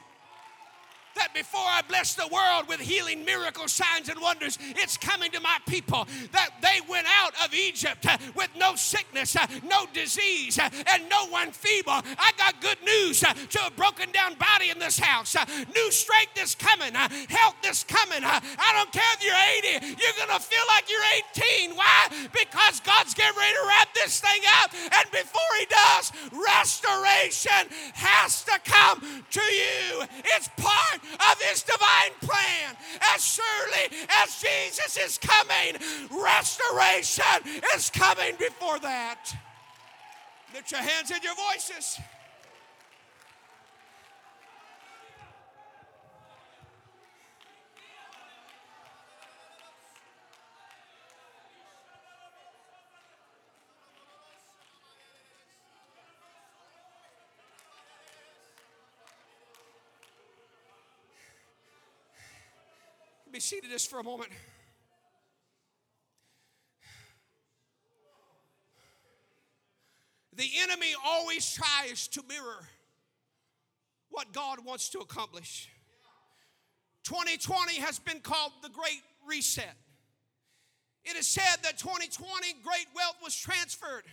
that 1.14 1.34
before 1.34 1.60
I 1.60 1.82
bless 1.88 2.14
the 2.14 2.28
world 2.28 2.68
with 2.68 2.80
healing, 2.80 3.24
miracles, 3.24 3.72
signs, 3.72 4.08
and 4.08 4.20
wonders, 4.20 4.58
it's 4.76 4.96
coming 4.96 5.30
to 5.32 5.40
my 5.40 5.58
people 5.66 6.06
that 6.32 6.50
they 6.60 6.80
went 6.88 7.06
out 7.22 7.32
of 7.44 7.54
Egypt 7.54 8.06
uh, 8.06 8.16
with 8.34 8.50
no 8.56 8.74
sickness, 8.76 9.36
uh, 9.36 9.46
no 9.64 9.86
disease, 9.92 10.58
uh, 10.58 10.68
and 10.92 11.08
no 11.08 11.26
one 11.28 11.50
feeble. 11.50 11.92
I 11.92 12.32
got 12.38 12.60
good 12.60 12.78
news 12.84 13.20
to 13.20 13.66
a 13.66 13.70
broken 13.70 14.10
down 14.12 14.34
body 14.34 14.70
in 14.70 14.78
this 14.78 14.98
house. 14.98 15.36
New 15.74 15.90
strength 15.90 16.40
is 16.40 16.54
coming, 16.54 16.94
health 16.94 17.56
is 17.68 17.84
coming. 17.84 18.22
I 18.24 18.72
don't 18.74 18.92
care 18.92 19.02
if 19.14 19.24
you're 19.24 19.80
80, 19.80 19.96
you're 20.00 20.16
going 20.26 20.38
to 20.38 20.42
feel 20.42 20.64
like 20.68 20.88
you're 20.90 21.68
18. 21.68 21.76
Why? 21.76 22.08
Because 22.32 22.80
God's 22.80 23.14
getting 23.14 23.38
ready 23.38 23.54
to 23.54 23.66
wrap 23.68 23.94
this 23.94 24.20
thing 24.20 24.42
up, 24.62 24.72
and 24.72 25.10
before 25.10 25.52
He 25.58 25.66
does, 25.66 26.12
restoration 26.32 27.68
has 27.94 28.44
to 28.44 28.58
come 28.64 29.00
to 29.30 29.42
you. 29.42 30.06
It's 30.36 30.48
part 30.56 31.01
of 31.14 31.42
his 31.42 31.62
divine 31.62 32.12
plan. 32.20 32.76
As 33.14 33.24
surely 33.24 34.06
as 34.22 34.40
Jesus 34.40 34.96
is 34.96 35.18
coming, 35.18 35.80
restoration 36.10 37.60
is 37.74 37.90
coming 37.90 38.36
before 38.38 38.78
that. 38.80 39.34
Lift 40.54 40.70
your 40.70 40.80
hands 40.80 41.10
and 41.10 41.22
your 41.22 41.34
voices. 41.34 41.98
Seated 63.52 63.68
just 63.68 63.90
for 63.90 63.98
a 63.98 64.02
moment. 64.02 64.30
The 70.34 70.48
enemy 70.62 70.94
always 71.04 71.52
tries 71.52 72.08
to 72.08 72.22
mirror 72.26 72.66
what 74.08 74.32
God 74.32 74.64
wants 74.64 74.88
to 74.90 75.00
accomplish. 75.00 75.68
2020 77.04 77.74
has 77.80 77.98
been 77.98 78.20
called 78.20 78.52
the 78.62 78.70
Great 78.70 79.02
Reset. 79.28 79.76
It 81.04 81.16
is 81.16 81.26
said 81.26 81.58
that 81.62 81.76
2020 81.76 82.54
great 82.64 82.86
wealth 82.96 83.16
was 83.22 83.36
transferred 83.36 84.04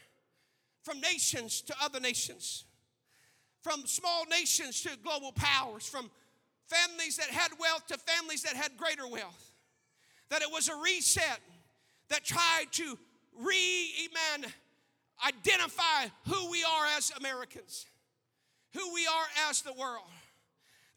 from 0.84 1.00
nations 1.00 1.62
to 1.62 1.76
other 1.82 2.02
nations, 2.02 2.66
from 3.62 3.86
small 3.86 4.26
nations 4.26 4.82
to 4.82 4.98
global 5.02 5.32
powers, 5.32 5.88
from 5.88 6.12
families 6.70 7.17
that 7.17 7.30
had 7.30 7.51
wealth 7.59 7.88
to 7.88 7.97
families 7.97 8.43
that 8.43 8.55
had 8.55 8.78
greater 8.78 9.07
wealth. 9.07 9.51
That 10.30 10.41
it 10.41 10.51
was 10.51 10.70
a 10.70 10.76
reset 10.76 11.39
that 12.09 12.24
tried 12.24 12.65
to 12.74 12.97
re, 13.41 13.91
identify 15.26 16.07
who 16.28 16.49
we 16.51 16.63
are 16.63 16.86
as 16.97 17.11
Americans, 17.20 17.86
who 18.74 18.93
we 18.93 19.07
are 19.07 19.49
as 19.49 19.61
the 19.61 19.74
world. 19.74 20.09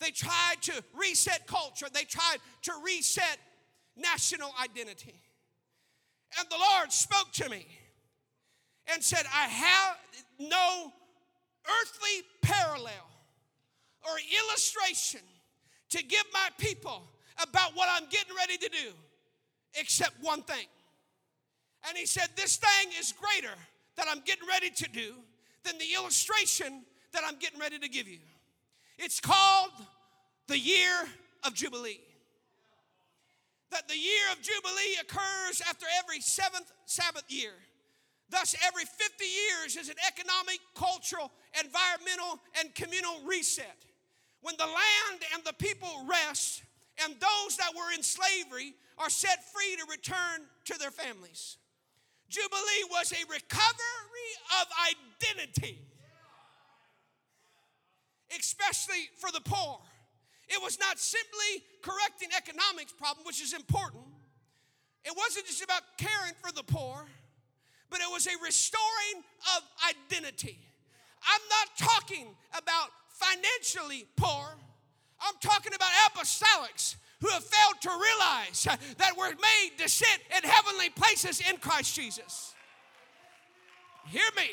They 0.00 0.10
tried 0.10 0.56
to 0.62 0.84
reset 0.94 1.46
culture, 1.46 1.86
they 1.92 2.04
tried 2.04 2.38
to 2.62 2.72
reset 2.84 3.38
national 3.96 4.52
identity. 4.62 5.20
And 6.38 6.48
the 6.48 6.56
Lord 6.56 6.90
spoke 6.92 7.30
to 7.34 7.48
me 7.48 7.66
and 8.92 9.02
said, 9.02 9.24
I 9.34 9.48
have 9.48 9.96
no 10.38 10.92
earthly 11.66 12.24
parallel 12.40 13.08
or 14.04 14.16
illustration 14.48 15.20
to 15.93 16.03
give 16.03 16.24
my 16.32 16.49
people 16.59 17.03
about 17.43 17.72
what 17.74 17.88
I'm 17.93 18.09
getting 18.09 18.34
ready 18.34 18.57
to 18.57 18.68
do 18.68 18.93
except 19.74 20.12
one 20.22 20.43
thing. 20.43 20.66
And 21.88 21.97
he 21.97 22.07
said, 22.07 22.28
This 22.34 22.57
thing 22.57 22.90
is 22.99 23.12
greater 23.12 23.55
that 23.97 24.07
I'm 24.11 24.22
getting 24.24 24.49
ready 24.49 24.70
to 24.70 24.88
do 24.90 25.14
than 25.64 25.78
the 25.78 25.95
illustration 25.95 26.82
that 27.12 27.22
I'm 27.26 27.38
getting 27.38 27.61
ready 27.61 27.78
to 27.78 27.88
give 27.88 28.09
you. 28.09 28.20
It's 28.99 29.20
called 29.20 29.72
the 30.49 30.59
year 30.59 30.95
of 31.45 31.55
Jubilee. 31.55 32.01
That 33.70 33.88
the 33.88 33.97
year 33.97 34.24
of 34.32 34.40
Jubilee 34.43 34.97
occurs 35.01 35.62
after 35.68 35.86
every 36.03 36.20
seventh 36.20 36.72
Sabbath 36.86 37.24
year. 37.28 37.53
Thus, 38.30 38.55
every 38.66 38.84
50 38.84 39.24
years 39.24 39.76
is 39.76 39.90
an 39.90 39.97
economic, 40.07 40.59
cultural, 40.74 41.30
environmental, 41.62 42.40
and 42.59 42.74
communal 42.74 43.20
reset 43.26 43.76
when 44.43 44.55
the 44.59 44.66
land 44.66 45.22
and 45.34 45.43
the 45.45 45.55
people 45.55 45.88
rest 46.07 46.62
and 47.03 47.14
those 47.14 47.57
that 47.57 47.72
were 47.74 47.93
in 47.95 48.03
slavery 48.03 48.74
are 48.99 49.11
set 49.11 49.38
free 49.53 49.76
to 49.76 49.84
return 49.90 50.47
to 50.66 50.78
their 50.78 50.90
families. 50.90 51.57
Jubilee 52.28 52.84
was 52.90 53.12
a 53.12 53.24
recovery 53.30 54.32
of 54.61 54.66
identity. 54.90 55.78
especially 58.38 59.11
for 59.18 59.30
the 59.30 59.43
poor. 59.43 59.78
It 60.49 60.61
was 60.62 60.78
not 60.80 60.99
simply 60.99 61.64
correcting 61.82 62.30
economics 62.36 62.93
problem, 62.93 63.26
which 63.26 63.43
is 63.43 63.53
important. 63.53 64.05
It 65.05 65.12
wasn't 65.16 65.47
just 65.47 65.62
about 65.62 65.82
caring 65.99 66.34
for 66.40 66.53
the 66.53 66.62
poor, 66.62 67.05
but 67.90 68.01
it 68.01 68.11
was 68.11 68.26
a 68.26 68.30
restoring 68.43 69.22
of 69.57 69.62
identity. 69.88 70.59
I'm 71.22 71.40
not 71.51 71.90
talking 71.90 72.26
about 72.57 72.88
financially 73.22 74.06
poor. 74.16 74.56
I'm 75.20 75.34
talking 75.40 75.72
about 75.74 75.90
apostolics 76.10 76.96
who 77.20 77.28
have 77.28 77.44
failed 77.44 77.80
to 77.82 77.90
realize 77.90 78.66
that 78.98 79.12
we're 79.16 79.28
made 79.28 79.78
to 79.78 79.88
sit 79.88 80.18
in 80.36 80.48
heavenly 80.48 80.90
places 80.90 81.40
in 81.48 81.56
Christ 81.58 81.94
Jesus. 81.94 82.54
Hear 84.08 84.28
me. 84.36 84.50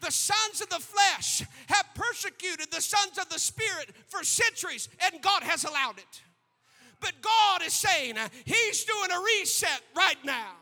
The 0.00 0.10
sons 0.10 0.60
of 0.60 0.68
the 0.68 0.80
flesh 0.80 1.42
have 1.68 1.86
persecuted 1.94 2.72
the 2.72 2.80
sons 2.80 3.18
of 3.18 3.28
the 3.28 3.38
spirit 3.38 3.90
for 4.08 4.24
centuries, 4.24 4.88
and 5.00 5.22
God 5.22 5.44
has 5.44 5.64
allowed 5.64 5.98
it. 5.98 6.22
But 7.00 7.12
God 7.20 7.62
is 7.62 7.72
saying 7.72 8.16
He's 8.44 8.84
doing 8.84 9.10
a 9.12 9.20
reset 9.20 9.80
right 9.94 10.16
now. 10.24 10.54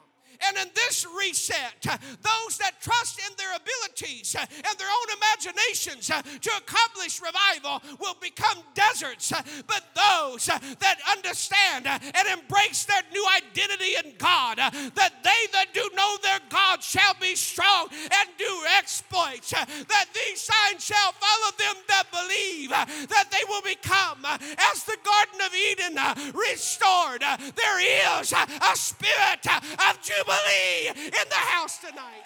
And 0.47 0.57
in 0.57 0.68
this 0.74 1.07
reset, 1.18 1.86
uh, 1.88 1.97
those 2.22 2.57
that 2.59 2.80
trust 2.80 3.18
in 3.18 3.32
their 3.36 3.55
abilities 3.55 4.34
uh, 4.34 4.41
and 4.41 4.78
their 4.78 4.88
own 4.88 5.16
imaginations 5.18 6.11
uh, 6.11 6.22
to 6.22 6.51
accomplish 6.57 7.20
revival 7.20 7.82
will 7.99 8.16
become 8.20 8.59
deserts. 8.74 9.32
But 9.66 9.84
those 9.95 10.47
that 10.47 10.97
understand 11.11 11.86
and 11.86 12.41
embrace 12.41 12.84
their 12.84 13.03
new 13.12 13.26
identity 13.36 13.97
in 14.03 14.14
God, 14.18 14.57
that 14.59 15.12
they 15.22 15.43
that 15.53 15.74
do 15.74 15.88
know 15.95 16.16
their 16.22 16.41
God 16.49 16.82
shall 16.82 17.14
be 17.20 17.34
strong 17.36 17.88
and 17.91 18.28
do 18.38 18.62
exploits, 18.78 19.51
that 19.51 20.07
these 20.14 20.41
signs 20.41 20.84
shall 20.84 21.12
follow 21.12 21.53
them 21.59 21.76
that 21.88 22.11
believe, 22.11 22.70
that 22.70 23.28
they 23.30 23.45
will 23.49 23.62
become 23.62 24.24
as 24.24 24.84
the 24.84 24.97
Garden 25.05 25.41
of 25.45 25.55
Eden 25.55 25.99
restored. 26.34 27.22
There 27.57 28.20
is 28.20 28.32
a 28.32 28.76
spirit 28.76 29.47
of 29.47 30.01
jubilee 30.03 30.29
in 30.30 31.28
the 31.28 31.34
house 31.34 31.78
tonight. 31.78 32.24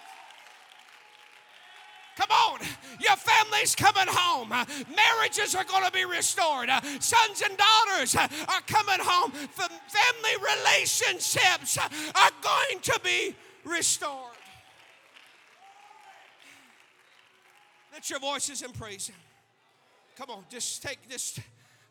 Come 2.17 2.31
on, 2.31 2.59
your 2.99 3.17
family's 3.17 3.75
coming 3.75 4.07
home. 4.07 4.49
Marriages 4.49 5.53
are 5.53 5.65
going 5.65 5.83
to 5.83 5.91
be 5.91 6.05
restored. 6.05 6.69
Sons 6.99 7.41
and 7.41 7.57
daughters 7.57 8.15
are 8.15 8.61
coming 8.67 8.99
home. 9.01 9.31
Family 9.31 10.47
relationships 10.55 11.77
are 11.77 12.31
going 12.41 12.79
to 12.83 12.99
be 13.03 13.35
restored. 13.65 14.31
Lift 17.93 18.09
your 18.09 18.19
voices 18.19 18.61
and 18.61 18.73
praise. 18.73 19.11
Come 20.15 20.29
on, 20.29 20.45
just 20.49 20.81
take 20.81 21.09
this 21.09 21.37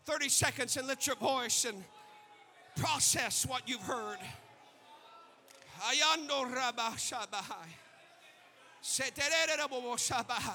30 0.06 0.28
seconds 0.30 0.76
and 0.78 0.86
lift 0.86 1.06
your 1.06 1.16
voice 1.16 1.66
and 1.66 1.84
process 2.76 3.44
what 3.46 3.68
you've 3.68 3.82
heard. 3.82 4.18
Ayando 5.84 6.50
Rabashabahai. 6.50 7.68
Seterere 8.82 9.68
Boboshabahai. 9.70 10.54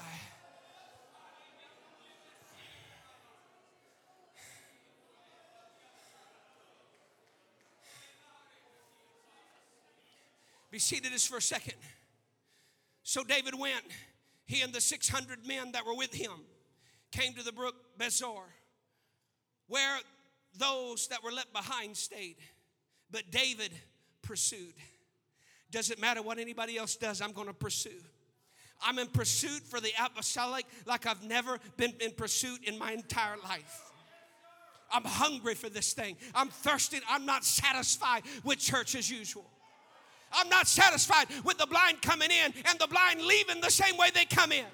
Be 10.70 10.78
seated 10.78 11.12
just 11.12 11.28
for 11.28 11.36
a 11.36 11.42
second. 11.42 11.74
So 13.02 13.24
David 13.24 13.54
went, 13.58 13.84
he 14.46 14.62
and 14.62 14.72
the 14.72 14.80
600 14.80 15.46
men 15.46 15.72
that 15.72 15.84
were 15.84 15.96
with 15.96 16.14
him 16.14 16.32
came 17.10 17.34
to 17.34 17.42
the 17.42 17.52
brook 17.52 17.74
Besor, 17.98 18.42
where 19.66 19.98
those 20.56 21.08
that 21.08 21.22
were 21.24 21.32
left 21.32 21.52
behind 21.52 21.96
stayed. 21.96 22.36
But 23.10 23.30
David 23.30 23.72
pursued. 24.22 24.74
Doesn't 25.70 26.00
matter 26.00 26.22
what 26.22 26.38
anybody 26.38 26.76
else 26.76 26.96
does, 26.96 27.20
I'm 27.20 27.32
going 27.32 27.46
to 27.46 27.54
pursue. 27.54 27.90
I'm 28.82 28.98
in 28.98 29.08
pursuit 29.08 29.62
for 29.62 29.80
the 29.80 29.90
apostolic 30.02 30.64
like 30.86 31.06
I've 31.06 31.22
never 31.22 31.58
been 31.76 31.92
in 32.00 32.12
pursuit 32.12 32.60
in 32.64 32.78
my 32.78 32.92
entire 32.92 33.36
life. 33.44 33.92
I'm 34.92 35.04
hungry 35.04 35.54
for 35.54 35.68
this 35.68 35.92
thing. 35.92 36.16
I'm 36.34 36.48
thirsty. 36.48 36.98
I'm 37.08 37.26
not 37.26 37.44
satisfied 37.44 38.22
with 38.42 38.58
church 38.58 38.94
as 38.94 39.10
usual. 39.10 39.44
I'm 40.32 40.48
not 40.48 40.66
satisfied 40.66 41.26
with 41.44 41.58
the 41.58 41.66
blind 41.66 42.02
coming 42.02 42.30
in 42.30 42.52
and 42.68 42.78
the 42.78 42.86
blind 42.86 43.20
leaving 43.20 43.60
the 43.60 43.70
same 43.70 43.96
way 43.96 44.10
they 44.14 44.24
come 44.24 44.52
in. 44.52 44.64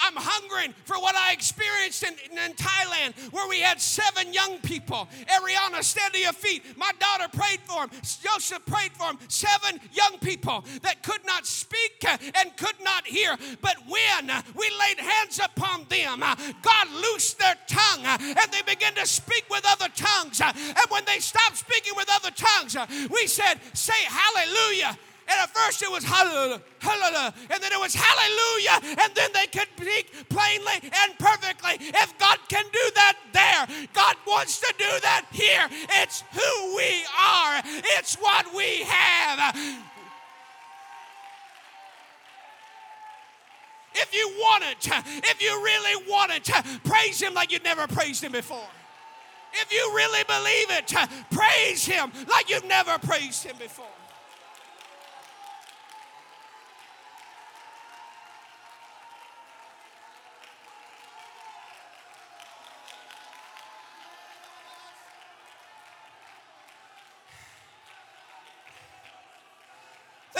I'm 0.00 0.14
hungering 0.16 0.74
for 0.84 0.96
what 0.96 1.14
I 1.14 1.32
experienced 1.32 2.02
in, 2.02 2.14
in, 2.30 2.52
Thailand, 2.54 3.32
where 3.32 3.48
we 3.48 3.60
had 3.60 3.80
seven 3.80 4.32
young 4.32 4.58
people. 4.58 5.08
Ariana, 5.26 5.82
stand 5.82 6.12
to 6.14 6.20
your 6.20 6.32
feet. 6.32 6.76
My 6.76 6.90
daughter 6.98 7.28
prayed 7.32 7.60
for 7.60 7.82
him. 7.82 7.90
Joseph 8.22 8.64
prayed 8.66 8.92
for 8.92 9.10
him. 9.10 9.18
Seven 9.28 9.80
young 9.92 10.18
people 10.18 10.64
that 10.82 11.02
could 11.02 11.24
not 11.26 11.46
speak 11.46 12.04
and 12.08 12.56
could 12.56 12.76
not 12.82 13.06
hear. 13.06 13.36
But 13.60 13.76
when 13.88 14.30
we 14.54 14.70
laid 14.78 14.98
hands 14.98 15.40
upon 15.42 15.86
them, 15.88 16.20
God 16.20 16.86
loosed 17.02 17.38
their 17.38 17.56
tongue 17.66 18.04
and 18.04 18.52
they 18.52 18.62
began 18.66 18.94
to 18.94 19.06
speak 19.06 19.44
with 19.50 19.64
other 19.66 19.88
tongues. 19.94 20.40
And 20.40 20.86
when 20.88 21.04
they 21.04 21.18
stopped 21.18 21.56
speaking 21.56 21.94
with 21.96 22.08
other 22.12 22.30
tongues, 22.30 22.76
we 23.10 23.26
said, 23.26 23.60
Say 23.72 23.92
hallelujah. 24.06 24.98
And 25.32 25.40
at 25.40 25.50
first 25.54 25.82
it 25.82 25.90
was 25.90 26.04
hallelujah, 26.04 26.60
hallelujah, 26.78 27.32
and 27.50 27.62
then 27.62 27.72
it 27.72 27.80
was 27.80 27.94
hallelujah, 27.94 28.98
and 29.02 29.14
then 29.14 29.30
they 29.32 29.46
could 29.46 29.68
speak 29.80 30.28
plainly 30.28 30.74
and 30.82 31.18
perfectly. 31.18 31.76
If 31.80 32.18
God 32.18 32.38
can 32.48 32.64
do 32.70 32.90
that 32.96 33.16
there, 33.32 33.86
God 33.94 34.16
wants 34.26 34.60
to 34.60 34.74
do 34.76 34.90
that 35.00 35.24
here. 35.32 35.66
It's 36.02 36.22
who 36.32 36.76
we 36.76 37.04
are, 37.18 37.62
it's 37.96 38.16
what 38.16 38.54
we 38.54 38.82
have. 38.82 39.56
If 43.94 44.14
you 44.14 44.28
want 44.38 44.64
it, 44.64 44.88
if 45.24 45.42
you 45.42 45.64
really 45.64 46.10
want 46.10 46.32
it, 46.32 46.50
praise 46.84 47.22
Him 47.22 47.32
like 47.32 47.52
you've 47.52 47.64
never 47.64 47.86
praised 47.86 48.22
Him 48.22 48.32
before. 48.32 48.68
If 49.54 49.72
you 49.72 49.92
really 49.94 50.24
believe 50.24 50.70
it, 50.78 50.92
praise 51.30 51.86
Him 51.86 52.12
like 52.28 52.50
you've 52.50 52.66
never 52.66 52.98
praised 52.98 53.44
Him 53.44 53.56
before. 53.58 53.86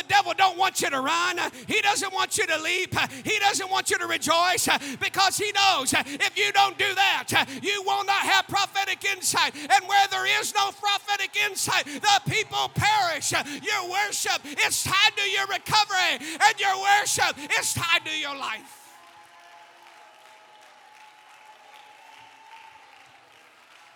The 0.02 0.08
devil 0.08 0.32
don't 0.36 0.58
want 0.58 0.80
you 0.82 0.90
to 0.90 1.00
run. 1.00 1.38
He 1.66 1.80
doesn't 1.80 2.12
want 2.12 2.36
you 2.36 2.46
to 2.46 2.58
leap. 2.60 2.94
He 3.24 3.38
doesn't 3.38 3.70
want 3.70 3.90
you 3.90 3.98
to 3.98 4.06
rejoice 4.06 4.68
because 4.98 5.38
he 5.38 5.52
knows 5.52 5.92
if 5.94 6.36
you 6.36 6.50
don't 6.52 6.76
do 6.76 6.94
that, 6.94 7.46
you 7.62 7.82
will 7.82 8.04
not 8.04 8.22
have 8.22 8.48
prophetic 8.48 9.04
insight. 9.04 9.54
And 9.54 9.88
where 9.88 10.08
there 10.08 10.40
is 10.40 10.54
no 10.54 10.70
prophetic 10.72 11.36
insight, 11.48 11.84
the 11.84 12.30
people 12.30 12.70
perish. 12.74 13.32
Your 13.32 13.90
worship 13.90 14.42
is 14.66 14.82
tied 14.82 15.16
to 15.16 15.30
your 15.30 15.46
recovery, 15.46 16.18
and 16.18 16.60
your 16.60 16.74
worship 17.00 17.36
is 17.60 17.74
tied 17.74 18.04
to 18.04 18.18
your 18.18 18.36
life. 18.36 18.78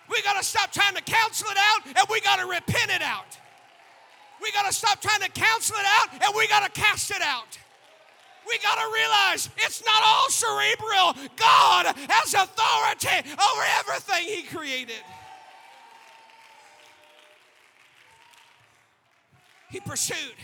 We 0.09 0.21
got 0.21 0.37
to 0.37 0.43
stop 0.43 0.71
trying 0.71 0.95
to 0.95 1.01
counsel 1.01 1.49
it 1.51 1.57
out 1.57 1.85
and 1.85 2.07
we 2.09 2.21
got 2.21 2.37
to 2.37 2.45
repent 2.45 2.91
it 2.91 3.01
out. 3.01 3.37
We 4.41 4.51
got 4.51 4.65
to 4.65 4.73
stop 4.73 5.01
trying 5.01 5.21
to 5.21 5.29
counsel 5.29 5.75
it 5.77 5.85
out 5.99 6.13
and 6.13 6.35
we 6.35 6.47
got 6.47 6.63
to 6.63 6.79
cast 6.79 7.11
it 7.11 7.21
out. 7.21 7.57
We 8.47 8.57
got 8.59 8.75
to 8.75 8.93
realize 8.93 9.49
it's 9.57 9.83
not 9.85 10.01
all 10.05 10.29
cerebral. 10.29 11.29
God 11.35 11.93
has 12.09 12.33
authority 12.33 13.29
over 13.33 13.63
everything 13.79 14.25
He 14.25 14.43
created. 14.43 15.03
He 19.69 19.81
pursued, 19.81 20.35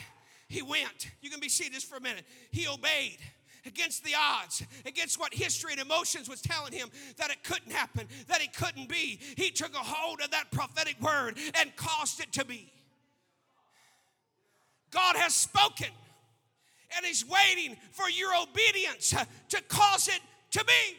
He 0.49 0.61
went. 0.61 1.11
You 1.21 1.29
can 1.29 1.39
be 1.39 1.49
seated 1.49 1.73
just 1.73 1.87
for 1.87 1.95
a 1.95 2.01
minute. 2.01 2.25
He 2.51 2.67
obeyed 2.67 3.19
against 3.65 4.03
the 4.03 4.11
odds, 4.19 4.63
against 4.85 5.17
what 5.19 5.33
history 5.33 5.71
and 5.71 5.81
emotions 5.81 6.27
was 6.27 6.41
telling 6.41 6.73
him 6.73 6.89
that 7.15 7.31
it 7.31 7.43
couldn't 7.43 7.71
happen, 7.71 8.07
that 8.27 8.41
it 8.41 8.53
couldn't 8.53 8.89
be. 8.89 9.19
He 9.37 9.51
took 9.51 9.73
a 9.73 9.79
hold 9.79 10.19
of 10.21 10.31
that 10.31 10.51
prophetic 10.51 10.99
word 11.01 11.37
and 11.59 11.73
caused 11.77 12.19
it 12.19 12.33
to 12.33 12.43
be. 12.43 12.71
God 14.93 15.15
has 15.15 15.33
spoken, 15.33 15.89
and 16.95 17.05
He's 17.05 17.25
waiting 17.27 17.75
for 17.91 18.09
your 18.09 18.31
obedience 18.35 19.13
to 19.49 19.61
cause 19.67 20.07
it 20.07 20.19
to 20.51 20.63
be. 20.63 20.97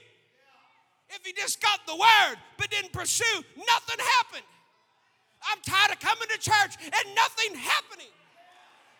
If 1.10 1.26
you 1.26 1.32
just 1.32 1.60
got 1.60 1.80
the 1.86 1.94
word 1.94 2.36
but 2.58 2.70
didn't 2.70 2.92
pursue, 2.92 3.44
nothing 3.56 4.04
happened. 4.18 4.44
I'm 5.50 5.60
tired 5.60 5.92
of 5.92 6.00
coming 6.00 6.28
to 6.28 6.38
church 6.38 6.76
and 6.82 7.14
nothing 7.14 7.54
happening. 7.54 8.08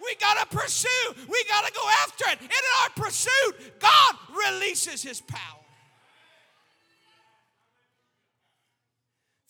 We 0.00 0.14
got 0.16 0.38
to 0.38 0.56
pursue. 0.56 0.88
We 1.28 1.44
got 1.48 1.66
to 1.66 1.72
go 1.72 1.88
after 2.02 2.24
it. 2.30 2.40
And 2.40 2.50
in 2.50 2.64
our 2.82 2.90
pursuit, 2.94 3.80
God 3.80 4.14
releases 4.46 5.02
his 5.02 5.20
power. 5.20 5.60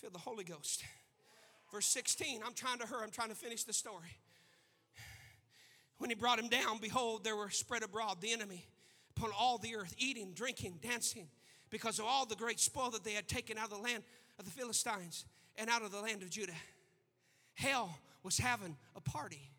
Feel 0.00 0.10
the 0.10 0.18
Holy 0.18 0.44
Ghost. 0.44 0.84
Verse 1.72 1.86
16, 1.86 2.40
I'm 2.46 2.54
trying 2.54 2.78
to 2.78 2.86
hurry. 2.86 3.02
I'm 3.02 3.10
trying 3.10 3.30
to 3.30 3.34
finish 3.34 3.64
the 3.64 3.72
story. 3.72 4.16
When 5.98 6.10
he 6.10 6.16
brought 6.16 6.38
him 6.38 6.48
down, 6.48 6.78
behold, 6.80 7.24
there 7.24 7.36
were 7.36 7.50
spread 7.50 7.82
abroad 7.82 8.20
the 8.20 8.32
enemy 8.32 8.66
upon 9.16 9.30
all 9.38 9.58
the 9.58 9.76
earth, 9.76 9.94
eating, 9.98 10.32
drinking, 10.34 10.80
dancing, 10.82 11.28
because 11.70 11.98
of 11.98 12.04
all 12.04 12.26
the 12.26 12.34
great 12.34 12.60
spoil 12.60 12.90
that 12.90 13.04
they 13.04 13.12
had 13.12 13.28
taken 13.28 13.58
out 13.58 13.64
of 13.64 13.70
the 13.70 13.78
land 13.78 14.02
of 14.38 14.44
the 14.44 14.50
Philistines 14.50 15.24
and 15.56 15.70
out 15.70 15.82
of 15.82 15.92
the 15.92 16.00
land 16.00 16.22
of 16.22 16.30
Judah. 16.30 16.52
Hell 17.54 17.96
was 18.22 18.38
having 18.38 18.76
a 18.96 19.00
party. 19.00 19.50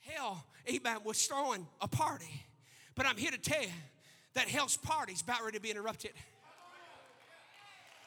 Hell, 0.00 0.44
amen, 0.68 0.98
was 1.04 1.24
throwing 1.26 1.66
a 1.80 1.88
party. 1.88 2.44
But 2.94 3.06
I'm 3.06 3.16
here 3.16 3.30
to 3.30 3.38
tell 3.38 3.62
you 3.62 3.68
that 4.34 4.48
hell's 4.48 4.76
party's 4.76 5.20
about 5.20 5.42
ready 5.42 5.58
to 5.58 5.62
be 5.62 5.70
interrupted. 5.70 6.12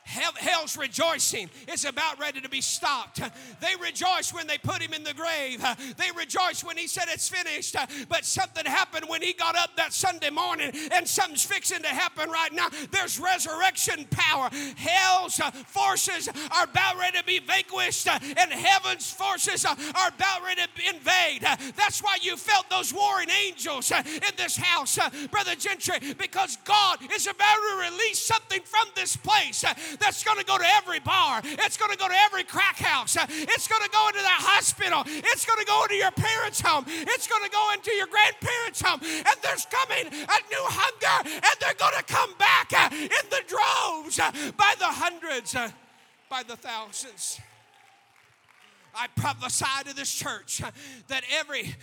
Hell, 0.06 0.34
hell's 0.38 0.78
rejoicing 0.78 1.50
is 1.68 1.84
about 1.84 2.20
ready 2.20 2.40
to 2.40 2.48
be 2.48 2.62
stopped. 2.62 3.20
They 3.60 3.76
rejoice 3.82 4.32
when 4.32 4.46
they 4.46 4.60
put 4.60 4.80
him 4.80 4.94
in 4.94 5.04
the 5.04 5.16
grave. 5.16 5.66
They 5.98 6.12
rejoice 6.16 6.64
when 6.64 6.78
he 6.78 6.86
said 6.86 7.06
it's 7.10 7.28
finished. 7.28 7.76
But 8.08 8.24
something 8.24 8.66
happened 8.66 9.10
when 9.10 9.24
he 9.24 9.34
got 9.34 9.58
up 9.58 9.76
that 9.78 9.94
Sunday 9.94 10.30
morning, 10.30 10.72
and 10.92 11.08
something's 11.08 11.44
fixing 11.44 11.82
to 11.82 11.88
happen 11.88 12.30
right 12.30 12.54
now. 12.54 12.68
There's 12.92 13.20
resurrection 13.20 14.06
power. 14.12 14.50
Hell's 14.78 15.42
forces 15.66 16.30
are 16.52 16.64
about 16.66 16.98
ready 16.98 17.18
to 17.18 17.24
be 17.24 17.40
vanquished, 17.40 18.08
and 18.08 18.52
heaven's 18.52 19.12
forces 19.12 19.66
are 19.66 19.76
about 20.08 20.44
ready 20.44 20.62
to 20.62 20.96
invade. 20.96 21.42
That's 21.76 22.02
why 22.02 22.18
you 22.22 22.38
felt 22.38 22.70
those 22.70 22.94
warring 22.94 23.30
angels 23.48 23.92
in 23.92 24.36
this 24.38 24.56
house, 24.56 25.00
Brother 25.32 25.56
Gentry, 25.56 25.98
because 26.18 26.58
God 26.64 27.00
is 27.12 27.26
about 27.26 27.56
to 27.56 27.92
release 27.92 28.22
something 28.22 28.62
from 28.62 28.88
this 28.96 29.16
place 29.16 29.66
that's 30.00 30.24
going 30.24 30.38
to 30.38 30.46
go 30.46 30.58
to 30.58 30.66
every 30.78 31.00
bar. 31.00 31.42
It's 31.44 31.78
going 31.78 31.92
to 31.92 31.98
go 31.98 32.08
to 32.08 32.16
every 32.26 32.44
crack 32.44 32.78
house. 32.78 33.18
It's 33.18 33.68
going 33.68 33.84
to 33.84 33.90
go 33.90 34.08
into 34.08 34.22
that 34.22 34.42
hospital. 34.42 35.04
It's 35.06 35.46
going 35.46 35.60
to 35.60 35.66
go 35.66 35.84
into 35.84 35.96
your 35.96 36.12
parents' 36.12 36.62
home. 36.62 36.86
It's 36.88 37.28
going 37.28 37.44
to 37.44 37.50
go 37.50 37.72
into 37.74 37.92
your 37.92 38.08
grandparents' 38.08 38.82
home. 38.82 39.00
And 39.04 39.36
there's 39.42 39.66
coming 39.66 40.08
a 40.08 40.40
new 40.50 40.66
hunger, 40.68 41.30
and 41.30 41.56
they're 41.60 41.80
going 41.80 41.98
to 41.98 42.04
come 42.04 42.34
back 42.38 42.72
in 42.92 43.26
the 43.30 43.44
droves 43.48 44.18
by 44.58 44.74
the 44.80 44.86
hundreds, 44.86 45.56
by 46.30 46.44
the 46.44 46.56
thousands. 46.56 47.40
I 48.98 49.08
prophesy 49.16 49.66
to 49.88 49.96
this 49.96 50.14
church 50.14 50.62
that 51.08 51.24
every 51.40 51.76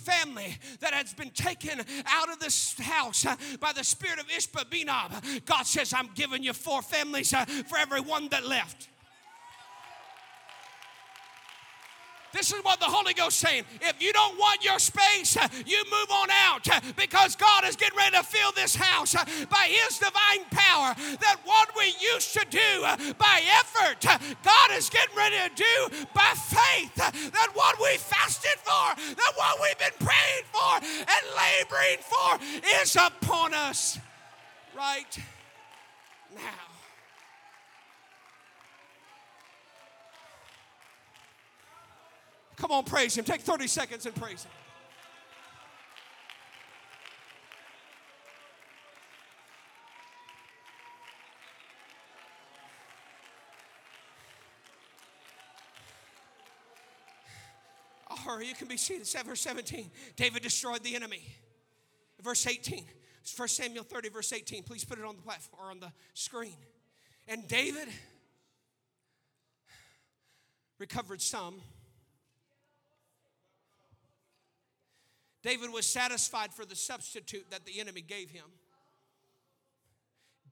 family 0.00 0.56
that 0.80 0.94
has 0.94 1.12
been 1.12 1.30
taken 1.30 1.80
out 2.06 2.30
of 2.30 2.38
this 2.38 2.78
house 2.78 3.26
by 3.60 3.72
the 3.72 3.84
spirit 3.84 4.18
of 4.18 4.28
Ishbi-benob, 4.28 5.44
God 5.44 5.66
says, 5.66 5.92
I'm 5.92 6.10
giving 6.14 6.42
you 6.42 6.52
four 6.52 6.82
families 6.82 7.32
uh, 7.34 7.44
for 7.44 7.78
every 7.78 8.00
one 8.00 8.28
that 8.28 8.46
left. 8.46 8.88
This 12.32 12.52
is 12.52 12.64
what 12.64 12.80
the 12.80 12.86
Holy 12.86 13.14
Ghost 13.14 13.38
saying. 13.38 13.64
If 13.80 14.02
you 14.02 14.12
don't 14.12 14.38
want 14.38 14.64
your 14.64 14.78
space, 14.78 15.36
you 15.66 15.82
move 15.84 16.10
on 16.10 16.28
out 16.30 16.68
because 16.96 17.36
God 17.36 17.64
is 17.64 17.76
getting 17.76 17.96
ready 17.96 18.16
to 18.16 18.22
fill 18.22 18.52
this 18.52 18.74
house 18.74 19.14
by 19.14 19.68
His 19.68 19.98
divine 19.98 20.44
power. 20.50 20.94
That 21.20 21.36
what 21.44 21.68
we 21.76 21.94
used 22.00 22.32
to 22.34 22.46
do 22.48 22.82
by 23.18 23.42
effort, 23.60 24.04
God 24.42 24.70
is 24.72 24.88
getting 24.88 25.16
ready 25.16 25.36
to 25.36 25.50
do 25.54 26.04
by 26.14 26.32
faith. 26.34 26.94
That 26.96 27.48
what 27.54 27.78
we 27.80 27.96
fasted 27.98 28.58
for, 28.62 28.94
that 28.96 29.32
what 29.36 29.58
we've 29.60 29.78
been 29.78 29.98
praying 29.98 30.44
for 30.52 30.76
and 30.80 31.22
laboring 31.36 31.98
for 32.00 32.38
is 32.80 32.96
upon 32.96 33.54
us 33.54 33.98
right 34.76 35.18
now. 36.34 36.71
Come 42.62 42.70
on, 42.70 42.84
praise 42.84 43.18
Him. 43.18 43.24
Take 43.24 43.40
30 43.40 43.66
seconds 43.66 44.06
and 44.06 44.14
praise 44.14 44.44
Him. 44.44 44.52
I'll 58.06 58.16
hurry. 58.16 58.46
You 58.46 58.54
can 58.54 58.68
be 58.68 58.76
seated. 58.76 59.08
Verse 59.26 59.40
17. 59.40 59.90
David 60.14 60.42
destroyed 60.44 60.84
the 60.84 60.94
enemy. 60.94 61.24
Verse 62.22 62.46
18. 62.46 62.84
1 63.36 63.48
Samuel 63.48 63.82
30, 63.82 64.08
verse 64.10 64.32
18. 64.32 64.62
Please 64.62 64.84
put 64.84 65.00
it 65.00 65.04
on 65.04 65.16
the 65.16 65.22
platform 65.22 65.66
or 65.66 65.70
on 65.72 65.80
the 65.80 65.90
screen. 66.14 66.54
And 67.26 67.48
David 67.48 67.88
recovered 70.78 71.20
some 71.20 71.60
David 75.42 75.72
was 75.72 75.86
satisfied 75.86 76.52
for 76.52 76.64
the 76.64 76.76
substitute 76.76 77.50
that 77.50 77.64
the 77.64 77.80
enemy 77.80 78.00
gave 78.00 78.30
him. 78.30 78.44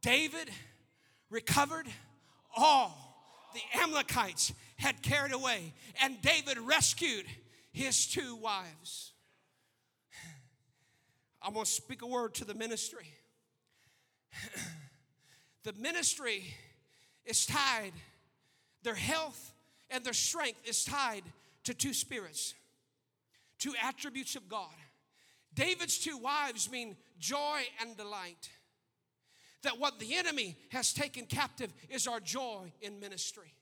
David 0.03 0.51
recovered 1.31 1.87
all 2.57 3.11
the 3.55 3.61
Amalekites 3.81 4.53
had 4.77 5.03
carried 5.03 5.33
away, 5.33 5.73
and 6.03 6.21
David 6.23 6.59
rescued 6.59 7.27
his 7.73 8.07
two 8.07 8.37
wives. 8.37 9.13
I'm 11.43 11.55
going 11.55 11.65
to 11.65 11.71
speak 11.71 12.03
a 12.03 12.07
word 12.07 12.35
to 12.35 12.45
the 12.45 12.55
ministry. 12.55 13.07
the 15.65 15.73
ministry 15.75 16.45
is 17.25 17.47
tied, 17.47 17.93
their 18.83 18.95
health 18.95 19.53
and 19.91 20.05
their 20.05 20.13
strength 20.13 20.61
is 20.65 20.85
tied 20.85 21.23
to 21.65 21.75
two 21.75 21.93
spirits 21.93 22.55
two 23.61 23.75
attributes 23.83 24.35
of 24.35 24.49
God. 24.49 24.75
David's 25.55 25.99
two 25.99 26.19
wives 26.19 26.71
mean 26.71 26.97
joy 27.19 27.61
and 27.81 27.97
delight. 27.97 28.51
That 29.63 29.79
what 29.79 30.01
the 30.01 30.17
enemy 30.17 30.57
has 30.71 30.93
taken 30.93 31.27
captive 31.27 31.73
is 31.89 32.07
our 32.07 32.19
joy 32.19 32.73
in 32.81 32.99
ministry. 32.99 33.55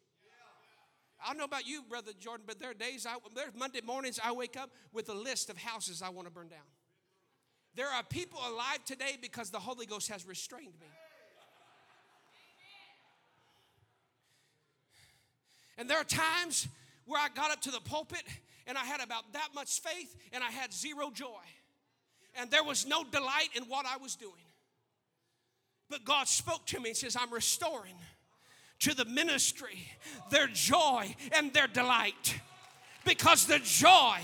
I 1.22 1.28
don't 1.30 1.38
know 1.38 1.44
about 1.44 1.66
you, 1.66 1.82
Brother 1.82 2.12
Jordan, 2.18 2.44
but 2.46 2.60
there 2.60 2.70
are 2.70 2.74
days, 2.74 3.04
I, 3.04 3.16
there's 3.34 3.54
Monday 3.56 3.80
mornings 3.84 4.20
I 4.22 4.30
wake 4.30 4.56
up 4.56 4.70
with 4.92 5.08
a 5.08 5.14
list 5.14 5.50
of 5.50 5.58
houses 5.58 6.00
I 6.00 6.10
want 6.10 6.28
to 6.28 6.32
burn 6.32 6.48
down. 6.48 6.60
There 7.74 7.88
are 7.88 8.04
people 8.04 8.38
alive 8.48 8.84
today 8.84 9.16
because 9.20 9.50
the 9.50 9.58
Holy 9.58 9.84
Ghost 9.84 10.08
has 10.08 10.26
restrained 10.26 10.74
me. 10.80 10.86
And 15.76 15.88
there 15.88 15.98
are 15.98 16.04
times 16.04 16.68
where 17.06 17.20
I 17.20 17.28
got 17.28 17.50
up 17.50 17.60
to 17.62 17.70
the 17.70 17.80
pulpit 17.80 18.22
and 18.68 18.76
I 18.76 18.84
had 18.84 19.00
about 19.00 19.32
that 19.32 19.48
much 19.54 19.80
faith 19.80 20.14
and 20.32 20.44
I 20.44 20.50
had 20.50 20.72
zero 20.72 21.10
joy. 21.10 21.42
And 22.38 22.50
there 22.50 22.62
was 22.62 22.86
no 22.86 23.02
delight 23.02 23.48
in 23.56 23.64
what 23.64 23.86
I 23.86 23.96
was 23.96 24.14
doing. 24.14 24.34
But 25.90 26.04
God 26.04 26.28
spoke 26.28 26.66
to 26.66 26.80
me 26.80 26.90
and 26.90 26.96
says, 26.96 27.16
I'm 27.18 27.32
restoring 27.32 27.94
to 28.80 28.94
the 28.94 29.06
ministry 29.06 29.88
their 30.30 30.46
joy 30.46 31.16
and 31.32 31.52
their 31.52 31.66
delight 31.66 32.38
because 33.08 33.46
the 33.46 33.58
joy 33.60 34.18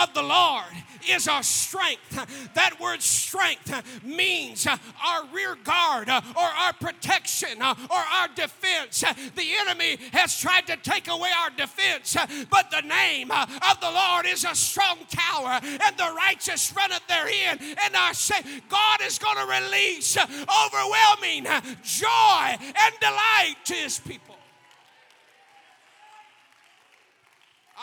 of 0.00 0.12
the 0.12 0.22
Lord 0.22 0.64
is 1.08 1.26
our 1.26 1.42
strength. 1.42 2.52
That 2.54 2.78
word 2.80 3.00
strength 3.00 4.04
means 4.04 4.66
our 4.66 5.24
rear 5.32 5.56
guard 5.64 6.08
or 6.10 6.42
our 6.42 6.72
protection 6.74 7.62
or 7.62 7.74
our 7.90 8.28
defense. 8.34 9.00
The 9.00 9.46
enemy 9.60 9.98
has 10.12 10.38
tried 10.38 10.66
to 10.66 10.76
take 10.76 11.08
away 11.08 11.30
our 11.42 11.50
defense, 11.50 12.16
but 12.50 12.70
the 12.70 12.82
name 12.86 13.30
of 13.30 13.80
the 13.80 13.90
Lord 13.90 14.26
is 14.26 14.44
a 14.44 14.54
strong 14.54 14.98
tower, 15.08 15.58
and 15.62 15.96
the 15.96 16.14
righteous 16.14 16.74
runneth 16.76 17.06
therein. 17.08 17.58
And 17.58 18.16
say, 18.16 18.42
God 18.68 19.00
is 19.02 19.18
going 19.18 19.36
to 19.36 19.46
release 19.46 20.16
overwhelming 20.18 21.44
joy 21.82 22.56
and 22.60 22.94
delight 23.00 23.56
to 23.64 23.74
his 23.74 23.98
people. 23.98 24.35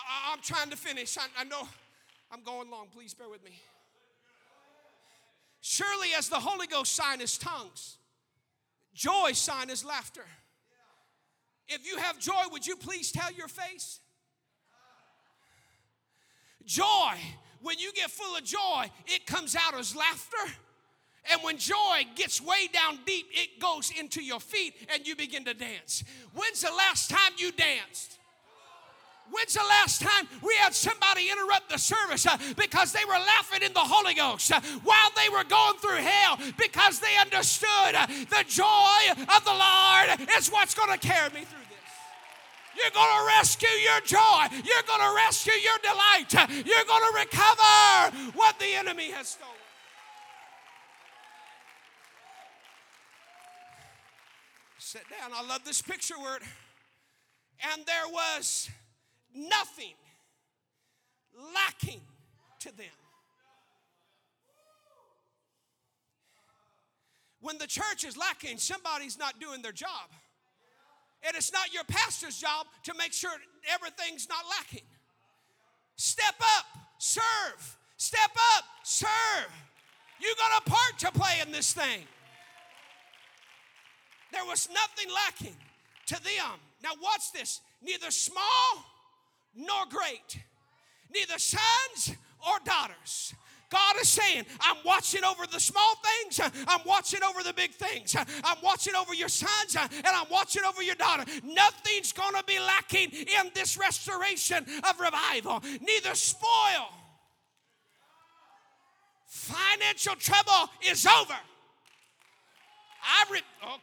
I, 0.10 0.34
am 0.34 0.40
trying 0.42 0.70
to 0.70 0.78
finish. 0.78 1.18
I, 1.18 1.26
I 1.38 1.44
know 1.44 1.68
I'm 2.32 2.44
going 2.44 2.70
long. 2.70 2.88
Please 2.94 3.14
bear 3.14 3.30
with 3.30 3.44
me. 3.44 3.52
Surely, 5.62 6.10
as 6.18 6.30
the 6.30 6.40
Holy 6.40 6.68
Ghost 6.68 6.94
sign 6.94 7.22
is 7.22 7.38
tongues, 7.38 7.98
joy 8.94 9.32
sign 9.32 9.70
is 9.70 9.86
laughter. 9.86 10.26
If 11.68 11.88
you 11.88 11.98
have 11.98 12.20
joy, 12.20 12.44
would 12.52 12.68
you 12.68 12.76
please 12.76 13.12
tell 13.12 13.32
your 13.32 13.48
face? 13.48 14.00
Joy, 16.66 17.14
when 17.62 17.80
you 17.80 17.92
get 17.94 18.12
full 18.12 18.36
of 18.36 18.44
joy, 18.44 18.92
it 19.08 19.26
comes 19.26 19.56
out 19.56 19.74
as 19.78 19.96
laughter. 19.96 20.54
And 21.32 21.42
when 21.42 21.58
joy 21.58 22.06
gets 22.16 22.42
way 22.42 22.68
down 22.72 23.00
deep, 23.06 23.28
it 23.32 23.60
goes 23.60 23.92
into 23.98 24.22
your 24.22 24.42
feet 24.42 24.74
and 24.94 25.08
you 25.08 25.16
begin 25.16 25.46
to 25.46 25.54
dance. 25.54 26.04
When's 26.34 26.62
the 26.62 26.72
last 26.72 27.10
time 27.10 27.32
you 27.38 27.52
danced? 27.54 28.20
When's 29.34 29.54
the 29.56 29.66
last 29.68 30.00
time 30.02 30.28
we 30.44 30.54
had 30.62 30.76
somebody 30.76 31.32
interrupt 31.32 31.68
the 31.70 31.80
service 31.80 32.28
uh, 32.28 32.38
because 32.56 32.92
they 32.92 33.04
were 33.06 33.18
laughing 33.18 33.64
in 33.64 33.74
the 33.74 33.80
Holy 33.80 34.14
Ghost 34.14 34.52
uh, 34.52 34.62
while 34.84 35.10
they 35.16 35.28
were 35.30 35.44
going 35.44 35.78
through 35.78 36.06
hell 36.06 36.38
because 36.56 37.00
they 37.00 37.18
understood 37.20 37.98
uh, 37.98 38.06
the 38.06 38.46
joy 38.48 39.02
of 39.10 39.42
the 39.44 39.58
Lord 39.58 40.30
is 40.38 40.50
what's 40.50 40.76
going 40.76 40.92
to 40.94 41.00
carry 41.02 41.30
me 41.34 41.42
through 41.42 41.66
this. 41.66 41.94
You're 42.78 42.94
going 42.94 43.10
to 43.10 43.26
rescue 43.40 43.74
your 43.82 44.02
joy. 44.02 44.46
You're 44.54 44.86
going 44.86 45.02
to 45.02 45.16
rescue 45.16 45.54
your 45.54 45.80
delight. 45.82 46.34
You're 46.66 46.86
going 46.86 47.02
to 47.02 47.18
recover 47.18 48.32
what 48.38 48.60
the 48.60 48.76
enemy 48.78 49.10
has 49.12 49.30
stolen. 49.30 49.54
Sit 54.78 55.04
down. 55.10 55.32
I 55.34 55.42
love 55.48 55.64
this 55.66 55.82
picture 55.82 56.20
word. 56.22 56.42
And 57.74 57.84
there 57.88 58.08
was 58.12 58.70
nothing 59.36 59.94
lacking 61.54 62.02
to 62.60 62.76
them. 62.76 62.86
When 67.42 67.58
the 67.58 67.68
church 67.68 68.06
is 68.06 68.16
lacking, 68.16 68.58
somebody's 68.58 69.20
not 69.20 69.40
doing 69.40 69.62
their 69.62 69.74
job. 69.74 70.10
And 71.28 71.36
it's 71.36 71.52
not 71.52 71.74
your 71.74 71.84
pastor's 71.84 72.38
job 72.38 72.68
to 72.84 72.94
make 72.98 73.14
sure 73.14 73.32
everything's 73.70 74.30
not 74.30 74.44
lacking. 74.50 74.88
Step 75.96 76.36
up, 76.40 76.66
serve. 77.00 77.78
Step 77.98 78.32
up, 78.58 78.64
serve. 78.84 79.52
You 80.20 80.34
got 80.38 80.66
a 80.66 80.70
part 80.70 81.00
to 81.00 81.12
play 81.12 81.42
in 81.46 81.52
this 81.52 81.74
thing. 81.74 82.04
There 84.32 84.46
was 84.46 84.70
nothing 84.74 85.14
lacking 85.14 85.56
to 86.08 86.16
them. 86.16 86.60
Now, 86.82 86.92
watch 87.02 87.32
this 87.34 87.62
neither 87.82 88.10
small 88.10 88.86
nor 89.56 89.86
great, 89.90 90.40
neither 91.14 91.40
sons 91.40 92.16
or 92.48 92.60
daughters. 92.66 93.34
God 93.70 93.96
is 94.00 94.10
saying, 94.10 94.46
I'm 94.62 94.78
watching 94.86 95.24
over 95.24 95.48
the 95.48 95.60
small 95.60 95.96
things, 95.96 96.40
I'm 96.68 96.82
watching 96.86 97.22
over 97.24 97.42
the 97.42 97.54
big 97.54 97.72
things, 97.72 98.16
I'm 98.16 98.58
watching 98.64 98.94
over 98.94 99.16
your 99.16 99.30
sons, 99.30 99.76
and 99.76 100.06
I'm 100.06 100.28
watching 100.30 100.62
over 100.64 100.84
your 100.84 100.94
daughter. 100.94 101.26
Nothing's 101.44 102.14
to 102.36 102.44
be 102.46 102.60
lacking 102.60 103.12
in 103.12 103.52
this 103.56 103.76
restoration 103.76 104.64
of 104.88 105.00
revival, 105.00 105.64
neither 105.82 106.14
spoil. 106.14 106.90
Financial 109.26 110.16
trouble 110.16 110.70
is 110.88 111.08
over. 111.08 111.34
I 113.04 113.26
re- 113.32 113.42
oh, 113.64 113.78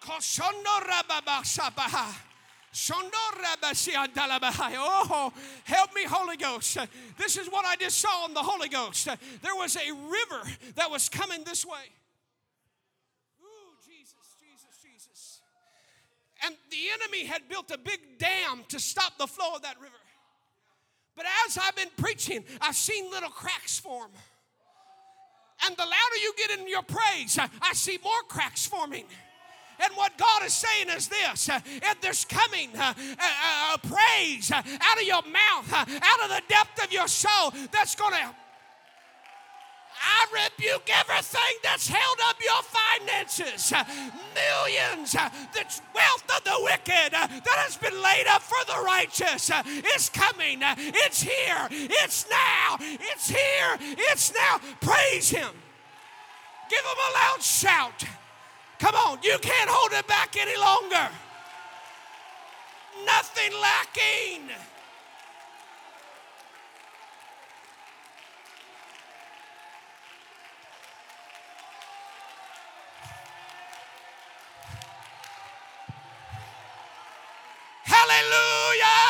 oh, 4.78 5.32
help 5.64 5.94
me, 5.94 6.04
Holy 6.04 6.36
Ghost. 6.36 6.78
This 7.18 7.36
is 7.36 7.48
what 7.48 7.64
I 7.64 7.76
just 7.76 7.98
saw 7.98 8.26
in 8.26 8.34
the 8.34 8.42
Holy 8.42 8.68
Ghost. 8.68 9.06
There 9.06 9.54
was 9.56 9.76
a 9.76 9.92
river 9.92 10.48
that 10.76 10.90
was 10.90 11.08
coming 11.08 11.42
this 11.44 11.64
way. 11.66 11.90
Ooh, 13.42 13.74
Jesus, 13.84 14.14
Jesus, 14.40 14.78
Jesus. 14.82 15.40
And 16.46 16.54
the 16.70 16.90
enemy 16.94 17.26
had 17.26 17.48
built 17.48 17.70
a 17.72 17.78
big 17.78 18.00
dam 18.18 18.64
to 18.68 18.78
stop 18.78 19.18
the 19.18 19.26
flow 19.26 19.56
of 19.56 19.62
that 19.62 19.80
river. 19.80 19.92
But 21.16 21.26
as 21.46 21.58
I've 21.58 21.76
been 21.76 21.90
preaching, 21.96 22.44
I've 22.60 22.76
seen 22.76 23.10
little 23.10 23.30
cracks 23.30 23.78
form. 23.78 24.10
And 25.66 25.76
the 25.76 25.82
louder 25.82 26.16
you 26.22 26.32
get 26.38 26.58
in 26.58 26.68
your 26.68 26.82
praise, 26.82 27.38
I 27.38 27.72
see 27.74 27.98
more 28.02 28.22
cracks 28.28 28.66
forming. 28.66 29.04
And 29.82 29.96
what 29.96 30.16
God 30.18 30.42
is 30.44 30.52
saying 30.52 30.88
is 30.90 31.08
this 31.08 31.48
uh, 31.48 31.60
and 31.82 31.98
there's 32.00 32.24
coming 32.24 32.68
uh, 32.76 32.94
praise 33.82 34.50
uh, 34.50 34.62
out 34.80 34.98
of 34.98 35.04
your 35.04 35.22
mouth, 35.22 35.72
out 35.72 36.22
of 36.22 36.28
the 36.28 36.42
depth 36.48 36.84
of 36.84 36.92
your 36.92 37.08
soul 37.08 37.52
that's 37.72 37.94
going 37.94 38.12
to. 38.12 38.34
I 40.02 40.48
rebuke 40.48 40.88
everything 40.98 41.56
that's 41.62 41.86
held 41.86 42.18
up 42.24 42.36
your 42.42 42.62
finances, 42.62 43.72
millions, 44.34 45.12
the 45.12 45.80
wealth 45.94 46.24
of 46.36 46.44
the 46.44 46.56
wicked 46.60 47.12
that 47.12 47.56
has 47.58 47.76
been 47.76 48.02
laid 48.02 48.26
up 48.26 48.40
for 48.40 48.64
the 48.66 48.82
righteous 48.82 49.50
is 49.94 50.08
coming. 50.08 50.60
It's 50.62 51.20
here. 51.20 51.68
It's 51.70 52.26
now. 52.30 52.76
It's 52.80 53.28
here. 53.28 53.76
It's 54.10 54.32
now. 54.34 54.58
Praise 54.80 55.28
Him. 55.28 55.50
Give 56.70 56.80
Him 56.80 56.98
a 57.10 57.12
loud 57.18 57.42
shout. 57.42 58.04
Come 58.80 58.94
on, 58.94 59.18
you 59.22 59.36
can't 59.42 59.68
hold 59.68 59.92
it 59.92 60.06
back 60.06 60.36
any 60.38 60.56
longer. 60.56 61.06
Nothing 63.04 63.52
lacking. 63.60 64.48
Hallelujah. 77.84 79.09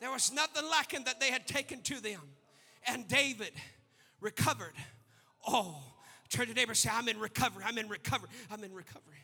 There 0.00 0.10
was 0.10 0.32
nothing 0.32 0.68
lacking 0.70 1.04
that 1.04 1.20
they 1.20 1.30
had 1.30 1.46
taken 1.46 1.82
to 1.82 2.00
them. 2.00 2.20
And 2.86 3.06
David 3.06 3.52
recovered. 4.20 4.72
Oh, 5.46 5.76
turn 6.30 6.46
to 6.46 6.54
neighbor 6.54 6.74
say, 6.74 6.90
I'm 6.92 7.08
in 7.08 7.18
recovery. 7.18 7.64
I'm 7.66 7.76
in 7.78 7.88
recovery. 7.88 8.30
I'm 8.50 8.64
in 8.64 8.72
recovery. 8.72 9.18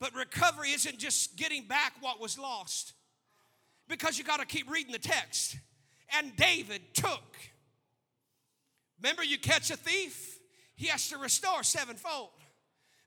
But 0.00 0.14
recovery 0.16 0.70
isn't 0.70 0.98
just 0.98 1.36
getting 1.36 1.68
back 1.68 1.92
what 2.00 2.20
was 2.20 2.36
lost, 2.36 2.94
because 3.88 4.18
you 4.18 4.24
got 4.24 4.40
to 4.40 4.46
keep 4.46 4.68
reading 4.68 4.90
the 4.90 4.98
text. 4.98 5.56
And 6.18 6.34
David 6.34 6.82
took. 6.92 7.36
Remember, 9.00 9.22
you 9.22 9.38
catch 9.38 9.70
a 9.70 9.76
thief, 9.76 10.31
he 10.76 10.86
has 10.86 11.08
to 11.10 11.18
restore 11.18 11.62
sevenfold. 11.62 12.30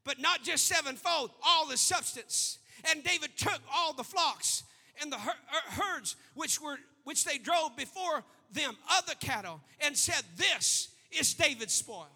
But 0.03 0.19
not 0.19 0.43
just 0.43 0.67
sevenfold, 0.67 1.31
all 1.45 1.67
the 1.67 1.77
substance. 1.77 2.59
And 2.91 3.03
David 3.03 3.31
took 3.37 3.59
all 3.73 3.93
the 3.93 4.03
flocks 4.03 4.63
and 5.01 5.11
the 5.11 5.17
er, 5.17 5.33
herds 5.71 6.15
which 6.35 6.61
were 6.61 6.77
which 7.03 7.23
they 7.23 7.37
drove 7.37 7.75
before 7.75 8.23
them, 8.51 8.75
other 8.91 9.13
cattle, 9.19 9.61
and 9.79 9.95
said, 9.95 10.23
This 10.35 10.89
is 11.11 11.33
David's 11.33 11.73
spoil. 11.73 12.09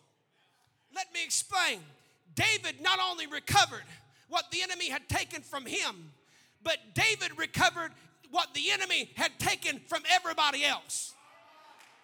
Let 0.95 1.13
me 1.13 1.23
explain. 1.23 1.79
David 2.35 2.81
not 2.81 2.99
only 2.99 3.27
recovered 3.27 3.83
what 4.29 4.45
the 4.51 4.61
enemy 4.61 4.89
had 4.89 5.07
taken 5.09 5.41
from 5.41 5.65
him, 5.65 6.11
but 6.63 6.77
David 6.93 7.37
recovered 7.37 7.91
what 8.31 8.53
the 8.53 8.71
enemy 8.71 9.11
had 9.15 9.37
taken 9.39 9.79
from 9.87 10.03
everybody 10.09 10.63
else. 10.63 11.13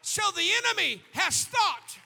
So 0.01 0.21
the 0.35 0.47
enemy 0.65 1.01
has 1.13 1.45
thought 1.45 1.97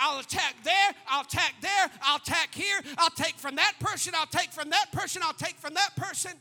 I'll 0.00 0.18
attack 0.18 0.54
there, 0.64 0.94
I'll 1.06 1.22
attack 1.22 1.54
there, 1.60 1.90
I'll 2.02 2.16
attack 2.16 2.54
here, 2.54 2.80
I'll 2.98 3.10
take 3.10 3.34
from 3.34 3.56
that 3.56 3.74
person, 3.78 4.14
I'll 4.16 4.26
take 4.26 4.50
from 4.50 4.70
that 4.70 4.86
person, 4.92 5.22
I'll 5.22 5.34
take 5.34 5.56
from 5.56 5.74
that 5.74 5.94
person. 5.94 6.32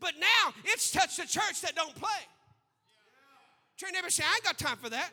But 0.00 0.12
now 0.20 0.52
it's 0.64 0.90
touched 0.92 1.16
the 1.16 1.26
church 1.26 1.62
that 1.62 1.74
don't 1.74 1.94
play. 1.94 2.08
Turn 3.80 3.92
neighbor 3.92 4.10
say, 4.10 4.24
I 4.24 4.34
ain't 4.34 4.44
got 4.44 4.58
time 4.58 4.76
for 4.76 4.90
that. 4.90 5.10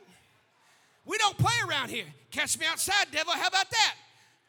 We 1.06 1.18
don't 1.18 1.38
play 1.38 1.54
around 1.68 1.90
here. 1.90 2.06
Catch 2.32 2.60
me 2.60 2.66
outside, 2.66 3.08
devil. 3.12 3.34
How 3.34 3.48
about 3.48 3.70
that? 3.70 3.96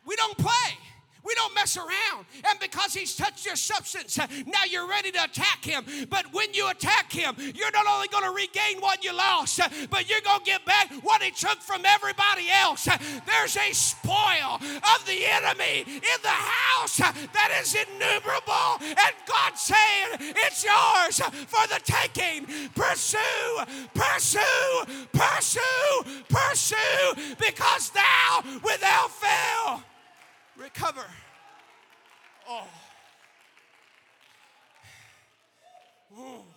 We 0.06 0.16
don't 0.16 0.36
play. 0.36 0.78
We 1.24 1.34
don't 1.34 1.54
mess 1.54 1.76
around. 1.76 2.26
And 2.50 2.58
because 2.60 2.92
he's 2.92 3.16
touched 3.16 3.46
your 3.46 3.56
substance, 3.56 4.18
uh, 4.18 4.26
now 4.46 4.64
you're 4.70 4.86
ready 4.86 5.10
to 5.12 5.24
attack 5.24 5.64
him. 5.64 5.84
But 6.10 6.32
when 6.34 6.52
you 6.52 6.68
attack 6.68 7.10
him, 7.10 7.34
you're 7.38 7.70
not 7.72 7.86
only 7.86 8.08
going 8.08 8.24
to 8.24 8.30
regain 8.30 8.80
what 8.80 9.02
you 9.02 9.16
lost, 9.16 9.58
uh, 9.58 9.68
but 9.88 10.08
you're 10.08 10.20
going 10.20 10.40
to 10.40 10.44
get 10.44 10.64
back 10.66 10.92
what 11.02 11.22
he 11.22 11.30
took 11.30 11.60
from 11.60 11.86
everybody 11.86 12.50
else. 12.50 12.86
Uh, 12.86 12.98
there's 13.26 13.56
a 13.56 13.72
spoil 13.72 14.60
of 14.60 15.06
the 15.06 15.24
enemy 15.24 15.84
in 15.86 16.18
the 16.22 16.28
house 16.28 16.98
that 16.98 17.58
is 17.60 17.74
innumerable. 17.74 18.76
And 18.82 19.14
God's 19.26 19.62
saying, 19.62 20.34
It's 20.44 20.62
yours 20.62 21.20
for 21.46 21.66
the 21.68 21.80
taking. 21.82 22.46
Pursue, 22.74 23.18
pursue, 23.94 24.84
pursue, 25.12 26.04
pursue, 26.28 27.34
because 27.38 27.90
thou 27.90 28.42
without 28.62 29.10
fail 29.10 29.82
recover. 30.56 31.06
Oh. 32.48 32.66
Mm. 36.16 36.53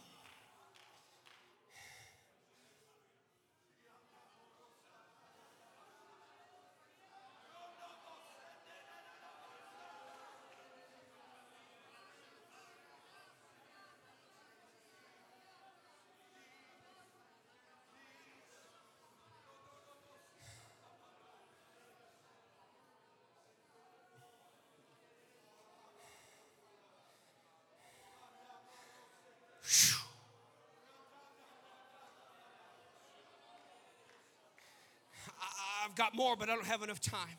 Got 35.98 36.16
more, 36.16 36.36
but 36.38 36.50
I 36.50 36.56
don't 36.56 36.66
have 36.66 36.84
enough 36.84 37.02
time. 37.02 37.38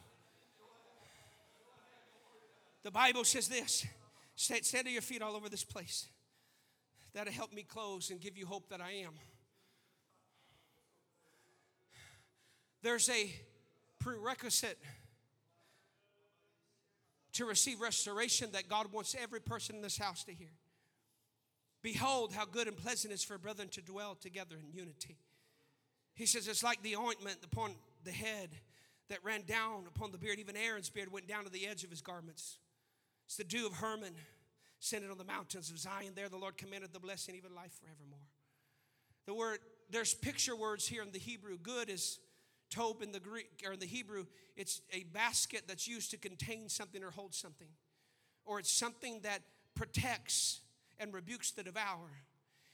The 2.82 2.90
Bible 2.90 3.24
says 3.24 3.48
this 3.48 3.86
stand, 4.34 4.64
stand 4.64 4.86
to 4.86 4.92
your 4.92 5.02
feet 5.02 5.22
all 5.22 5.36
over 5.36 5.48
this 5.48 5.64
place. 5.64 6.08
That'll 7.14 7.32
help 7.32 7.52
me 7.52 7.62
close 7.62 8.10
and 8.10 8.20
give 8.20 8.36
you 8.36 8.46
hope 8.46 8.68
that 8.68 8.80
I 8.80 8.90
am. 8.92 9.12
There's 12.82 13.08
a 13.08 13.32
prerequisite 13.98 14.78
to 17.32 17.44
receive 17.44 17.80
restoration 17.80 18.50
that 18.52 18.68
God 18.68 18.92
wants 18.92 19.16
every 19.20 19.40
person 19.40 19.76
in 19.76 19.82
this 19.82 19.98
house 19.98 20.24
to 20.24 20.32
hear. 20.32 20.52
Behold, 21.82 22.32
how 22.32 22.44
good 22.44 22.66
and 22.66 22.76
pleasant 22.76 23.12
it 23.12 23.16
is 23.16 23.24
for 23.24 23.38
brethren 23.38 23.68
to 23.70 23.80
dwell 23.80 24.14
together 24.14 24.56
in 24.60 24.72
unity. 24.72 25.16
He 26.14 26.26
says 26.26 26.48
it's 26.48 26.64
like 26.64 26.82
the 26.82 26.96
ointment 26.96 27.38
upon 27.44 27.74
the 28.08 28.14
head 28.14 28.48
that 29.10 29.22
ran 29.22 29.42
down 29.42 29.84
upon 29.86 30.12
the 30.12 30.18
beard. 30.18 30.38
Even 30.38 30.56
Aaron's 30.56 30.88
beard 30.88 31.12
went 31.12 31.28
down 31.28 31.44
to 31.44 31.50
the 31.50 31.66
edge 31.66 31.84
of 31.84 31.90
his 31.90 32.00
garments. 32.00 32.56
It's 33.26 33.36
the 33.36 33.44
dew 33.44 33.66
of 33.66 33.74
Hermon 33.74 34.14
sent 34.80 35.04
on 35.10 35.18
the 35.18 35.24
mountains 35.24 35.70
of 35.70 35.78
Zion. 35.78 36.12
There 36.14 36.30
the 36.30 36.38
Lord 36.38 36.56
commanded 36.56 36.94
the 36.94 37.00
blessing, 37.00 37.34
even 37.34 37.54
life 37.54 37.72
forevermore. 37.82 38.26
The 39.26 39.34
word, 39.34 39.58
there's 39.90 40.14
picture 40.14 40.56
words 40.56 40.86
here 40.86 41.02
in 41.02 41.12
the 41.12 41.18
Hebrew. 41.18 41.58
Good 41.58 41.90
is 41.90 42.18
tob 42.70 43.02
in 43.02 43.12
the 43.12 43.20
Greek 43.20 43.62
or 43.66 43.72
in 43.72 43.78
the 43.78 43.86
Hebrew. 43.86 44.24
It's 44.56 44.80
a 44.92 45.04
basket 45.04 45.64
that's 45.68 45.86
used 45.86 46.10
to 46.12 46.16
contain 46.16 46.70
something 46.70 47.04
or 47.04 47.10
hold 47.10 47.34
something. 47.34 47.68
Or 48.46 48.58
it's 48.58 48.72
something 48.72 49.20
that 49.22 49.42
protects 49.74 50.60
and 50.98 51.12
rebukes 51.12 51.50
the 51.50 51.62
devourer. 51.62 52.22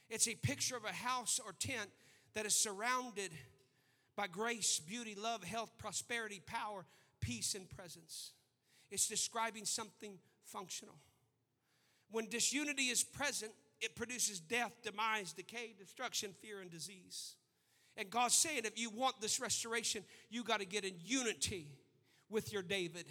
It's 0.09 0.29
a 0.29 0.35
picture 0.35 0.77
of 0.77 0.85
a 0.85 0.93
house 0.93 1.41
or 1.45 1.51
tent 1.51 1.89
that 2.35 2.45
is 2.45 2.55
surrounded 2.55 3.31
by 4.15 4.27
grace, 4.27 4.79
beauty, 4.79 5.15
love, 5.15 5.43
health, 5.43 5.71
prosperity, 5.77 6.41
power, 6.45 6.85
peace, 7.21 7.55
and 7.55 7.69
presence. 7.69 8.31
It's 8.91 9.07
describing 9.07 9.65
something 9.65 10.17
functional. 10.45 10.95
When 12.11 12.29
disunity 12.29 12.83
is 12.83 13.03
present, 13.03 13.51
it 13.81 13.95
produces 13.95 14.39
death, 14.39 14.71
demise, 14.83 15.33
decay, 15.33 15.75
destruction, 15.77 16.31
fear, 16.41 16.61
and 16.61 16.71
disease. 16.71 17.35
And 17.97 18.09
God's 18.09 18.35
saying, 18.35 18.61
if 18.65 18.79
you 18.79 18.89
want 18.89 19.19
this 19.21 19.39
restoration, 19.39 20.03
you 20.29 20.43
got 20.43 20.59
to 20.59 20.65
get 20.65 20.83
in 20.85 20.93
unity 21.03 21.67
with 22.29 22.51
your 22.51 22.61
David, 22.61 23.05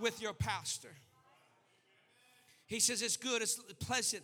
with 0.00 0.20
your 0.20 0.32
pastor. 0.32 0.90
He 2.66 2.80
says 2.80 3.02
it's 3.02 3.16
good, 3.16 3.42
it's 3.42 3.60
pleasant, 3.80 4.22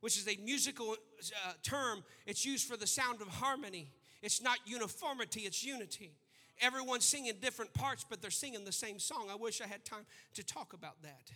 which 0.00 0.16
is 0.16 0.26
a 0.28 0.36
musical 0.42 0.92
uh, 0.92 1.52
term. 1.62 2.02
It's 2.26 2.44
used 2.44 2.68
for 2.68 2.76
the 2.76 2.86
sound 2.86 3.20
of 3.20 3.28
harmony. 3.28 3.90
It's 4.22 4.40
not 4.40 4.58
uniformity, 4.64 5.40
it's 5.40 5.64
unity. 5.64 6.12
Everyone's 6.60 7.04
singing 7.04 7.34
different 7.40 7.74
parts, 7.74 8.06
but 8.08 8.22
they're 8.22 8.30
singing 8.30 8.64
the 8.64 8.72
same 8.72 8.98
song. 8.98 9.28
I 9.30 9.34
wish 9.34 9.60
I 9.60 9.66
had 9.66 9.84
time 9.84 10.06
to 10.34 10.44
talk 10.44 10.74
about 10.74 11.02
that. 11.02 11.30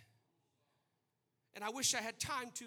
And 1.54 1.64
I 1.64 1.70
wish 1.70 1.94
I 1.94 2.00
had 2.00 2.20
time 2.20 2.50
to, 2.54 2.66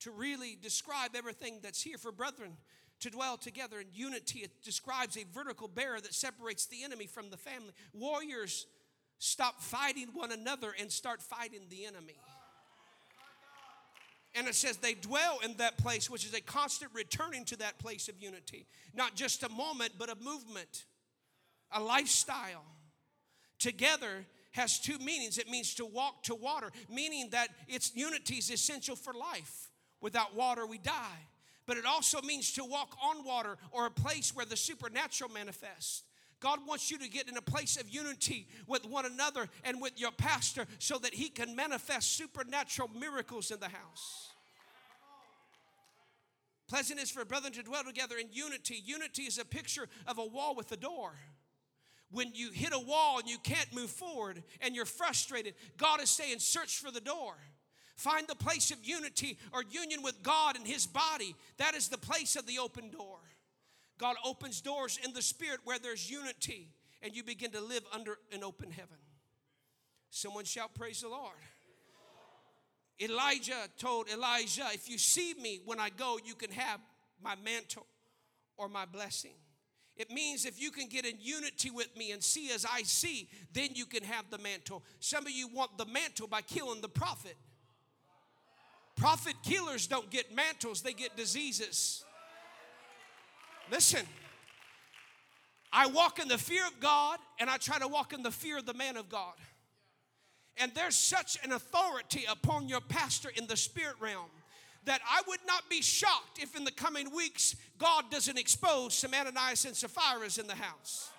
to 0.00 0.10
really 0.10 0.58
describe 0.60 1.12
everything 1.14 1.60
that's 1.62 1.80
here 1.80 1.96
for 1.96 2.12
brethren 2.12 2.56
to 3.00 3.10
dwell 3.10 3.36
together 3.36 3.80
in 3.80 3.86
unity. 3.94 4.40
It 4.40 4.62
describes 4.62 5.16
a 5.16 5.24
vertical 5.32 5.68
barrier 5.68 6.00
that 6.00 6.14
separates 6.14 6.66
the 6.66 6.82
enemy 6.82 7.06
from 7.06 7.30
the 7.30 7.36
family. 7.36 7.72
Warriors 7.94 8.66
stop 9.18 9.62
fighting 9.62 10.08
one 10.12 10.32
another 10.32 10.74
and 10.78 10.90
start 10.90 11.22
fighting 11.22 11.62
the 11.70 11.86
enemy. 11.86 12.16
And 14.36 14.46
it 14.46 14.54
says 14.54 14.76
they 14.76 14.94
dwell 14.94 15.38
in 15.42 15.56
that 15.56 15.78
place, 15.78 16.10
which 16.10 16.26
is 16.26 16.34
a 16.34 16.40
constant 16.40 16.92
returning 16.94 17.44
to 17.46 17.56
that 17.56 17.78
place 17.78 18.08
of 18.08 18.22
unity. 18.22 18.66
Not 18.94 19.14
just 19.14 19.42
a 19.42 19.48
moment, 19.48 19.92
but 19.98 20.10
a 20.10 20.14
movement, 20.16 20.84
a 21.72 21.80
lifestyle. 21.80 22.64
Together 23.58 24.26
has 24.52 24.78
two 24.78 24.98
meanings 24.98 25.38
it 25.38 25.48
means 25.48 25.74
to 25.74 25.86
walk 25.86 26.22
to 26.24 26.34
water, 26.34 26.70
meaning 26.90 27.30
that 27.30 27.48
its 27.66 27.94
unity 27.94 28.36
is 28.36 28.50
essential 28.50 28.94
for 28.94 29.14
life. 29.14 29.70
Without 30.00 30.34
water, 30.34 30.66
we 30.66 30.78
die. 30.78 31.26
But 31.66 31.78
it 31.78 31.86
also 31.86 32.20
means 32.22 32.52
to 32.52 32.64
walk 32.64 32.96
on 33.02 33.24
water 33.24 33.56
or 33.72 33.86
a 33.86 33.90
place 33.90 34.34
where 34.34 34.46
the 34.46 34.56
supernatural 34.56 35.30
manifests. 35.30 36.02
God 36.46 36.60
wants 36.64 36.92
you 36.92 36.98
to 36.98 37.08
get 37.08 37.28
in 37.28 37.36
a 37.36 37.42
place 37.42 37.76
of 37.76 37.88
unity 37.88 38.46
with 38.68 38.84
one 38.84 39.04
another 39.04 39.48
and 39.64 39.80
with 39.80 40.00
your 40.00 40.12
pastor 40.12 40.64
so 40.78 40.96
that 40.98 41.12
he 41.12 41.28
can 41.28 41.56
manifest 41.56 42.16
supernatural 42.16 42.88
miracles 42.96 43.50
in 43.50 43.58
the 43.58 43.66
house. 43.66 44.30
Pleasant 46.68 47.00
is 47.00 47.10
for 47.10 47.24
brethren 47.24 47.52
to 47.54 47.64
dwell 47.64 47.82
together 47.82 48.14
in 48.16 48.28
unity. 48.30 48.80
Unity 48.84 49.22
is 49.22 49.38
a 49.38 49.44
picture 49.44 49.88
of 50.06 50.18
a 50.18 50.24
wall 50.24 50.54
with 50.54 50.70
a 50.70 50.76
door 50.76 51.14
when 52.12 52.30
you 52.32 52.52
hit 52.52 52.72
a 52.72 52.78
wall 52.78 53.18
and 53.18 53.28
you 53.28 53.38
can't 53.38 53.74
move 53.74 53.90
forward 53.90 54.40
and 54.60 54.76
you're 54.76 54.84
frustrated, 54.84 55.54
God 55.76 56.00
is 56.00 56.10
saying, 56.10 56.38
search 56.38 56.78
for 56.78 56.92
the 56.92 57.00
door. 57.00 57.34
Find 57.96 58.28
the 58.28 58.36
place 58.36 58.70
of 58.70 58.78
unity 58.84 59.36
or 59.52 59.64
union 59.68 60.00
with 60.00 60.22
God 60.22 60.56
and 60.56 60.64
His 60.64 60.86
body. 60.86 61.34
That 61.56 61.74
is 61.74 61.88
the 61.88 61.98
place 61.98 62.36
of 62.36 62.46
the 62.46 62.60
open 62.60 62.90
door. 62.90 63.18
God 63.98 64.16
opens 64.24 64.60
doors 64.60 64.98
in 65.04 65.12
the 65.12 65.22
spirit 65.22 65.60
where 65.64 65.78
there's 65.78 66.10
unity 66.10 66.68
and 67.02 67.14
you 67.14 67.22
begin 67.22 67.50
to 67.52 67.60
live 67.60 67.82
under 67.92 68.18
an 68.32 68.44
open 68.44 68.70
heaven. 68.70 68.96
Someone 70.10 70.44
shout, 70.44 70.74
Praise 70.74 71.00
the 71.02 71.08
Lord. 71.08 71.36
Elijah 73.00 73.68
told 73.78 74.08
Elisha, 74.10 74.66
If 74.72 74.88
you 74.88 74.98
see 74.98 75.34
me 75.40 75.60
when 75.64 75.78
I 75.78 75.90
go, 75.90 76.18
you 76.24 76.34
can 76.34 76.50
have 76.50 76.80
my 77.22 77.34
mantle 77.44 77.86
or 78.56 78.68
my 78.68 78.86
blessing. 78.86 79.34
It 79.96 80.10
means 80.10 80.44
if 80.44 80.60
you 80.60 80.70
can 80.70 80.88
get 80.88 81.06
in 81.06 81.16
unity 81.20 81.70
with 81.70 81.94
me 81.96 82.12
and 82.12 82.22
see 82.22 82.50
as 82.52 82.66
I 82.70 82.82
see, 82.82 83.28
then 83.52 83.70
you 83.74 83.86
can 83.86 84.02
have 84.02 84.28
the 84.30 84.38
mantle. 84.38 84.82
Some 85.00 85.26
of 85.26 85.32
you 85.32 85.48
want 85.48 85.78
the 85.78 85.86
mantle 85.86 86.26
by 86.26 86.42
killing 86.42 86.82
the 86.82 86.88
prophet. 86.88 87.36
Prophet 88.96 89.34
killers 89.42 89.86
don't 89.86 90.10
get 90.10 90.34
mantles, 90.34 90.82
they 90.82 90.92
get 90.92 91.16
diseases. 91.16 92.04
Listen, 93.70 94.04
I 95.72 95.86
walk 95.86 96.18
in 96.18 96.28
the 96.28 96.38
fear 96.38 96.66
of 96.66 96.80
God 96.80 97.18
and 97.38 97.50
I 97.50 97.56
try 97.56 97.78
to 97.78 97.88
walk 97.88 98.12
in 98.12 98.22
the 98.22 98.30
fear 98.30 98.58
of 98.58 98.66
the 98.66 98.74
man 98.74 98.96
of 98.96 99.08
God. 99.08 99.34
And 100.56 100.72
there's 100.74 100.96
such 100.96 101.36
an 101.44 101.52
authority 101.52 102.24
upon 102.28 102.68
your 102.68 102.80
pastor 102.80 103.30
in 103.34 103.46
the 103.46 103.56
spirit 103.56 103.96
realm 104.00 104.30
that 104.86 105.00
I 105.10 105.20
would 105.28 105.40
not 105.46 105.68
be 105.68 105.82
shocked 105.82 106.38
if 106.40 106.56
in 106.56 106.64
the 106.64 106.70
coming 106.70 107.14
weeks 107.14 107.56
God 107.76 108.04
doesn't 108.10 108.38
expose 108.38 108.94
some 108.94 109.12
Ananias 109.12 109.64
and 109.64 109.74
Sapphira's 109.74 110.38
in 110.38 110.46
the 110.46 110.54
house. 110.54 111.10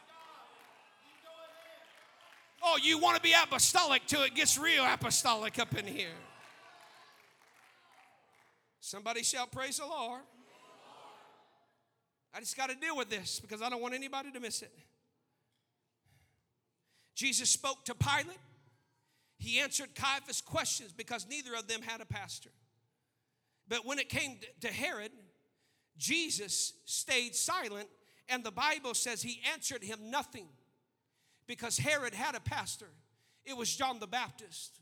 Oh, 2.64 2.80
you 2.82 2.98
want 2.98 3.16
to 3.18 3.22
be 3.22 3.34
apostolic 3.34 4.08
till 4.08 4.24
it 4.24 4.34
gets 4.34 4.58
real 4.58 4.84
apostolic 4.84 5.60
up 5.60 5.78
in 5.78 5.86
here. 5.86 6.08
Somebody 8.80 9.22
shout, 9.22 9.52
Praise 9.52 9.78
the 9.78 9.86
Lord. 9.86 10.22
I 12.38 12.40
just 12.40 12.56
got 12.56 12.70
to 12.70 12.76
deal 12.76 12.96
with 12.96 13.10
this 13.10 13.40
because 13.40 13.64
I 13.64 13.70
don't 13.70 13.82
want 13.82 13.96
anybody 13.96 14.32
to 14.32 14.40
miss 14.40 14.62
it. 14.62 14.72
Jesus 17.16 17.50
spoke 17.50 17.84
to 17.86 17.96
Pilate. 17.96 18.38
He 19.40 19.60
answered 19.60 19.96
Caiaphas' 19.96 20.42
questions 20.42 20.94
because 20.94 21.26
neither 21.28 21.56
of 21.56 21.68
them 21.68 21.82
had 21.82 22.00
a 22.00 22.06
pastor. 22.06 22.52
But 23.68 23.88
when 23.88 23.98
it 23.98 24.08
came 24.08 24.38
to 24.62 24.68
Herod, 24.68 25.12
Jesus 25.98 26.74
stayed 26.86 27.36
silent, 27.36 27.90
and 28.30 28.44
the 28.44 28.52
Bible 28.52 28.94
says 28.94 29.24
he 29.24 29.42
answered 29.52 29.84
him 29.84 30.12
nothing 30.12 30.48
because 31.48 31.80
Herod 31.80 32.14
had 32.14 32.36
a 32.36 32.40
pastor. 32.40 32.90
It 33.46 33.58
was 33.58 33.76
John 33.76 33.98
the 33.98 34.06
Baptist. 34.06 34.80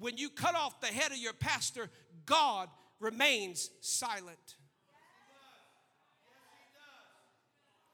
When 0.00 0.16
you 0.16 0.28
cut 0.30 0.56
off 0.56 0.80
the 0.80 0.88
head 0.88 1.12
of 1.12 1.18
your 1.18 1.32
pastor, 1.32 1.90
God 2.26 2.68
remains 2.98 3.70
silent. 3.80 4.56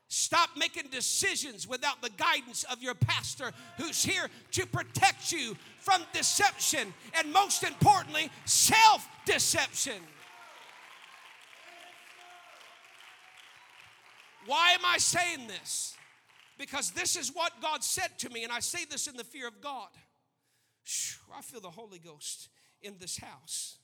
Stop 0.09 0.51
making 0.57 0.85
decisions 0.91 1.67
without 1.67 2.01
the 2.01 2.11
guidance 2.11 2.65
of 2.71 2.81
your 2.81 2.95
pastor 2.95 3.51
who's 3.77 4.05
here 4.05 4.29
to 4.53 4.65
protect 4.67 5.33
you 5.33 5.57
from 5.81 6.03
deception 6.13 6.95
and, 7.19 7.33
most 7.33 7.65
importantly, 7.65 8.31
self 8.45 9.07
deception. 9.25 10.01
Why 14.47 14.71
am 14.71 14.85
I 14.85 14.99
saying 14.99 15.49
this? 15.49 15.97
Because 16.57 16.93
this 16.93 17.17
is 17.17 17.35
what 17.35 17.61
God 17.61 17.83
said 17.83 18.17
to 18.19 18.31
me, 18.31 18.45
and 18.45 18.53
I 18.53 18.61
say 18.61 18.85
this 18.89 19.09
in 19.09 19.17
the 19.17 19.25
fear 19.25 19.49
of 19.49 19.61
God. 19.61 19.89
I 21.37 21.43
feel 21.43 21.61
the 21.61 21.69
Holy 21.69 21.99
Ghost 21.99 22.49
in 22.81 22.95
this 23.01 23.19
house. 23.19 23.79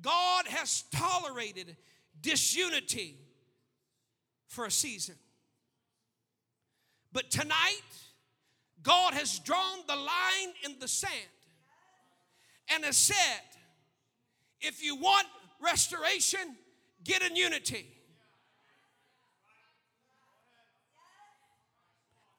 God 0.00 0.46
has 0.46 0.84
tolerated 0.94 1.76
disunity 2.20 3.16
for 4.52 4.66
a 4.66 4.70
season. 4.70 5.14
But 7.10 7.30
tonight, 7.30 7.80
God 8.82 9.14
has 9.14 9.38
drawn 9.38 9.78
the 9.88 9.96
line 9.96 10.54
in 10.64 10.78
the 10.78 10.88
sand 10.88 11.12
and 12.74 12.84
has 12.84 12.98
said, 12.98 13.40
if 14.60 14.84
you 14.84 14.96
want 14.96 15.26
restoration, 15.58 16.40
get 17.02 17.22
in 17.22 17.34
unity. 17.34 17.86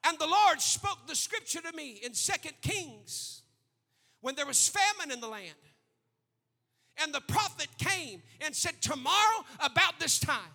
And 0.06 0.20
the 0.20 0.28
Lord 0.28 0.62
spoke 0.62 1.08
the 1.08 1.16
scripture 1.16 1.62
to 1.62 1.76
me 1.76 2.00
in 2.04 2.14
Second 2.14 2.54
Kings 2.62 3.42
when 4.22 4.36
there 4.36 4.46
was 4.46 4.70
famine 4.70 5.12
in 5.12 5.20
the 5.20 5.28
land. 5.28 5.50
And 7.02 7.12
the 7.12 7.22
prophet 7.22 7.70
came 7.80 8.22
and 8.42 8.56
said, 8.56 8.80
Tomorrow, 8.82 9.46
about 9.60 10.00
this 10.00 10.20
time, 10.20 10.52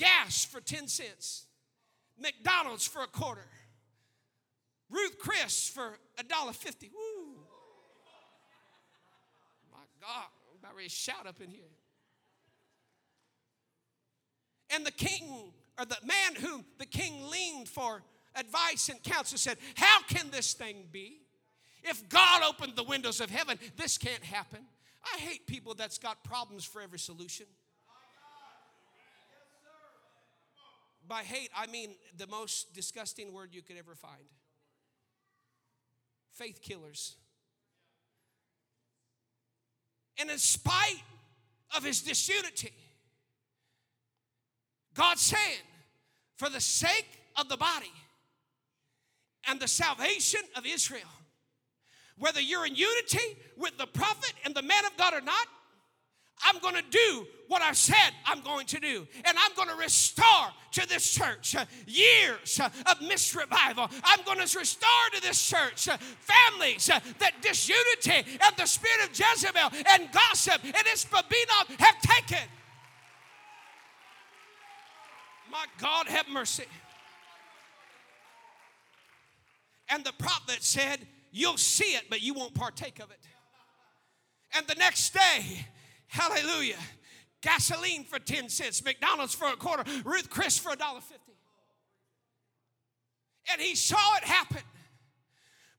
gas 0.00 0.44
for 0.44 0.60
10 0.60 0.88
cents, 0.88 1.46
McDonald's 2.18 2.86
for 2.86 3.02
a 3.02 3.06
quarter, 3.06 3.46
Ruth 4.88 5.18
Chris 5.18 5.68
for 5.68 5.98
a 6.18 6.24
dollar 6.24 6.52
fifty. 6.52 6.90
Woo! 6.92 7.34
My 9.70 9.78
God, 10.00 10.26
I'm 10.50 10.58
about 10.58 10.74
ready 10.74 10.88
to 10.88 10.94
shout 10.94 11.26
up 11.28 11.40
in 11.40 11.48
here. 11.48 11.70
And 14.74 14.84
the 14.84 14.90
king, 14.90 15.52
or 15.78 15.84
the 15.84 15.98
man 16.04 16.34
whom 16.40 16.64
the 16.78 16.86
king 16.86 17.28
leaned 17.30 17.68
for 17.68 18.02
advice 18.34 18.88
and 18.88 19.00
counsel, 19.02 19.38
said, 19.38 19.58
How 19.76 20.02
can 20.02 20.30
this 20.30 20.54
thing 20.54 20.84
be? 20.90 21.20
If 21.84 22.08
God 22.08 22.42
opened 22.42 22.74
the 22.76 22.84
windows 22.84 23.20
of 23.20 23.30
heaven, 23.30 23.58
this 23.76 23.96
can't 23.96 24.24
happen. 24.24 24.60
I 25.14 25.18
hate 25.18 25.46
people 25.46 25.74
that's 25.74 25.98
got 25.98 26.22
problems 26.24 26.64
for 26.64 26.82
every 26.82 26.98
solution. 26.98 27.46
By 31.10 31.24
hate, 31.24 31.50
I 31.56 31.66
mean 31.66 31.96
the 32.16 32.28
most 32.28 32.72
disgusting 32.72 33.32
word 33.32 33.48
you 33.50 33.62
could 33.62 33.76
ever 33.76 33.96
find 33.96 34.22
faith 36.30 36.62
killers. 36.62 37.16
And 40.20 40.30
in 40.30 40.38
spite 40.38 41.02
of 41.76 41.82
his 41.82 42.00
disunity, 42.02 42.70
God's 44.94 45.22
saying, 45.22 45.66
for 46.36 46.48
the 46.48 46.60
sake 46.60 47.08
of 47.36 47.48
the 47.48 47.56
body 47.56 47.92
and 49.48 49.58
the 49.58 49.66
salvation 49.66 50.42
of 50.54 50.64
Israel, 50.64 51.02
whether 52.18 52.40
you're 52.40 52.66
in 52.66 52.76
unity 52.76 53.36
with 53.56 53.76
the 53.78 53.86
prophet 53.88 54.34
and 54.44 54.54
the 54.54 54.62
man 54.62 54.84
of 54.84 54.96
God 54.96 55.14
or 55.14 55.22
not, 55.22 55.48
I'm 56.44 56.58
going 56.60 56.74
to 56.74 56.84
do 56.90 57.26
what 57.48 57.62
I 57.62 57.72
said 57.72 58.12
I'm 58.24 58.40
going 58.42 58.66
to 58.66 58.78
do. 58.78 59.06
And 59.24 59.36
I'm 59.36 59.54
going 59.56 59.68
to 59.68 59.74
restore 59.74 60.26
to 60.72 60.88
this 60.88 61.12
church 61.12 61.56
uh, 61.56 61.64
years 61.86 62.60
of 62.60 63.02
missed 63.02 63.34
revival. 63.34 63.88
I'm 64.04 64.22
going 64.24 64.38
to 64.38 64.58
restore 64.58 64.88
to 65.14 65.20
this 65.20 65.48
church 65.48 65.88
uh, 65.88 65.96
families 66.20 66.88
uh, 66.88 67.00
that 67.18 67.42
disunity 67.42 68.38
and 68.40 68.56
the 68.56 68.66
spirit 68.66 69.10
of 69.10 69.18
Jezebel 69.18 69.70
and 69.90 70.08
gossip 70.12 70.62
and 70.62 70.74
Ishbi-benob 70.74 71.80
have 71.80 72.00
taken. 72.00 72.48
My 75.50 75.64
God, 75.80 76.06
have 76.06 76.28
mercy. 76.28 76.66
And 79.88 80.04
the 80.04 80.12
prophet 80.12 80.62
said, 80.62 81.00
You'll 81.32 81.58
see 81.58 81.94
it, 81.94 82.04
but 82.10 82.22
you 82.22 82.34
won't 82.34 82.54
partake 82.54 82.98
of 82.98 83.10
it. 83.10 83.18
And 84.56 84.66
the 84.66 84.74
next 84.74 85.14
day, 85.14 85.66
hallelujah, 86.10 86.76
gasoline 87.40 88.04
for 88.04 88.18
10 88.18 88.48
cents, 88.48 88.84
McDonald's 88.84 89.34
for 89.34 89.48
a 89.48 89.56
quarter, 89.56 89.84
Ruth 90.04 90.28
Chris 90.28 90.58
for 90.58 90.72
a 90.72 90.76
dollar 90.76 91.00
fifty. 91.00 91.32
And 93.50 93.60
he 93.60 93.74
saw 93.74 94.16
it 94.16 94.24
happen. 94.24 94.62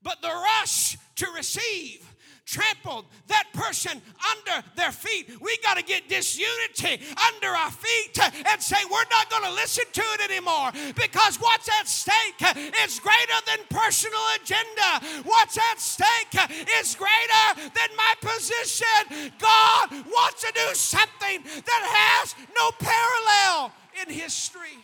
But 0.02 0.22
the 0.22 0.30
rush 0.30 0.98
to 1.18 1.28
receive 1.36 2.11
trampled 2.46 3.06
that 3.28 3.46
person 3.54 4.02
under 4.32 4.68
their 4.76 4.92
feet. 4.92 5.30
We 5.42 5.58
got 5.64 5.78
to 5.78 5.84
get 5.84 6.10
disunity 6.10 7.04
under 7.34 7.48
our 7.48 7.72
feet 7.72 8.20
and 8.22 8.62
say, 8.62 8.78
we're 8.90 9.10
not 9.10 9.30
going 9.30 9.44
to 9.44 9.54
listen 9.54 9.86
to 9.92 10.02
it 10.02 10.30
anymore 10.30 10.72
because 10.96 11.38
what's 11.38 11.70
at 11.80 11.88
stake 11.88 12.42
is 12.84 13.00
greater 13.00 13.40
than 13.48 13.60
personal 13.70 14.22
agenda. 14.42 15.24
What's 15.24 15.58
at 15.58 15.80
stake 15.80 16.36
is 16.80 16.96
greater 16.96 17.56
than 17.56 17.90
my 17.96 18.14
position. 18.22 19.32
God 19.40 19.92
wants 19.92 20.42
to 20.42 20.52
do 20.54 20.74
something 20.74 21.44
that 21.44 22.22
has 22.22 22.36
no 22.56 22.72
parallel 22.80 23.72
in 24.02 24.14
history. 24.14 24.78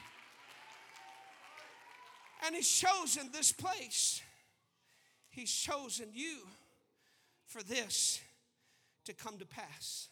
And 2.45 2.55
He's 2.55 2.69
chosen 2.69 3.29
this 3.33 3.51
place. 3.51 4.21
He's 5.29 5.51
chosen 5.51 6.07
you 6.13 6.37
for 7.57 7.63
this 7.63 8.21
to 9.05 9.13
come 9.13 9.37
to 9.39 9.45
pass. 9.45 10.09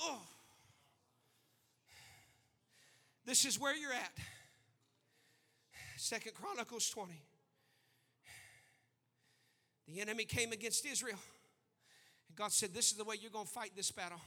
Oh. 0.00 0.22
This 3.26 3.44
is 3.44 3.60
where 3.60 3.76
you're 3.76 3.92
at. 3.92 4.12
Second 5.98 6.32
Chronicles 6.34 6.88
20. 6.88 7.12
The 9.86 10.00
enemy 10.00 10.24
came 10.24 10.52
against 10.52 10.86
Israel. 10.86 11.18
And 12.28 12.36
God 12.36 12.52
said, 12.52 12.72
This 12.72 12.90
is 12.90 12.96
the 12.96 13.04
way 13.04 13.16
you're 13.20 13.30
going 13.30 13.46
to 13.46 13.52
fight 13.52 13.72
this 13.76 13.90
battle. 13.90 14.20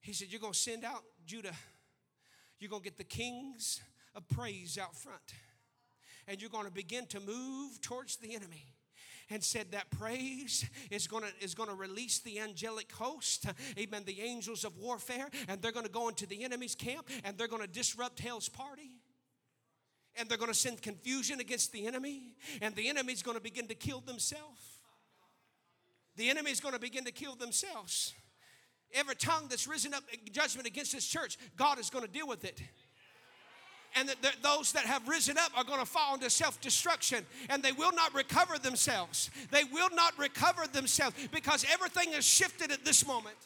He 0.00 0.12
said, 0.12 0.28
You're 0.30 0.40
going 0.40 0.54
to 0.54 0.58
send 0.58 0.84
out 0.84 1.04
Judah. 1.24 1.54
You're 2.58 2.70
going 2.70 2.82
to 2.82 2.88
get 2.88 2.98
the 2.98 3.04
kings 3.04 3.80
of 4.16 4.26
praise 4.28 4.76
out 4.76 4.96
front 4.96 5.22
and 6.26 6.40
you're 6.40 6.50
going 6.50 6.64
to 6.64 6.72
begin 6.72 7.06
to 7.06 7.20
move 7.20 7.80
towards 7.80 8.16
the 8.16 8.34
enemy. 8.34 8.72
And 9.28 9.42
said 9.42 9.72
that 9.72 9.90
praise 9.90 10.64
is 10.88 11.08
going 11.08 11.24
to 11.24 11.44
is 11.44 11.52
going 11.52 11.68
to 11.68 11.74
release 11.74 12.20
the 12.20 12.38
angelic 12.38 12.92
host 12.92 13.46
amen 13.76 14.04
the 14.06 14.20
angels 14.20 14.64
of 14.64 14.78
warfare 14.78 15.28
and 15.48 15.60
they're 15.60 15.72
going 15.72 15.84
to 15.84 15.90
go 15.90 16.08
into 16.08 16.26
the 16.26 16.44
enemy's 16.44 16.76
camp 16.76 17.08
and 17.24 17.36
they're 17.36 17.48
going 17.48 17.62
to 17.62 17.68
disrupt 17.68 18.20
hell's 18.20 18.48
party. 18.48 18.92
And 20.18 20.28
they're 20.28 20.38
going 20.38 20.52
to 20.52 20.56
send 20.56 20.80
confusion 20.80 21.40
against 21.40 21.72
the 21.72 21.88
enemy 21.88 22.36
and 22.62 22.72
the 22.76 22.88
enemy's 22.88 23.24
going 23.24 23.36
to 23.36 23.42
begin 23.42 23.66
to 23.66 23.74
kill 23.74 24.00
themselves. 24.00 24.78
The 26.14 26.30
enemy's 26.30 26.60
going 26.60 26.74
to 26.74 26.80
begin 26.80 27.04
to 27.04 27.12
kill 27.12 27.34
themselves. 27.34 28.14
Every 28.94 29.16
tongue 29.16 29.48
that's 29.50 29.66
risen 29.66 29.92
up 29.92 30.04
in 30.12 30.32
judgment 30.32 30.68
against 30.68 30.92
this 30.92 31.04
church 31.04 31.36
god 31.56 31.80
is 31.80 31.90
going 31.90 32.04
to 32.04 32.10
deal 32.10 32.28
with 32.28 32.44
it 32.44 32.62
and 33.96 34.10
that 34.10 34.36
those 34.42 34.72
that 34.72 34.84
have 34.84 35.08
risen 35.08 35.38
up 35.38 35.50
are 35.56 35.64
going 35.64 35.80
to 35.80 35.86
fall 35.86 36.14
into 36.14 36.28
self 36.28 36.60
destruction 36.60 37.24
and 37.48 37.62
they 37.62 37.72
will 37.72 37.92
not 37.92 38.14
recover 38.14 38.58
themselves. 38.58 39.30
They 39.50 39.64
will 39.64 39.88
not 39.94 40.16
recover 40.18 40.66
themselves 40.66 41.16
because 41.32 41.64
everything 41.72 42.12
is 42.12 42.24
shifted 42.24 42.70
at 42.70 42.84
this 42.84 43.06
moment. 43.06 43.36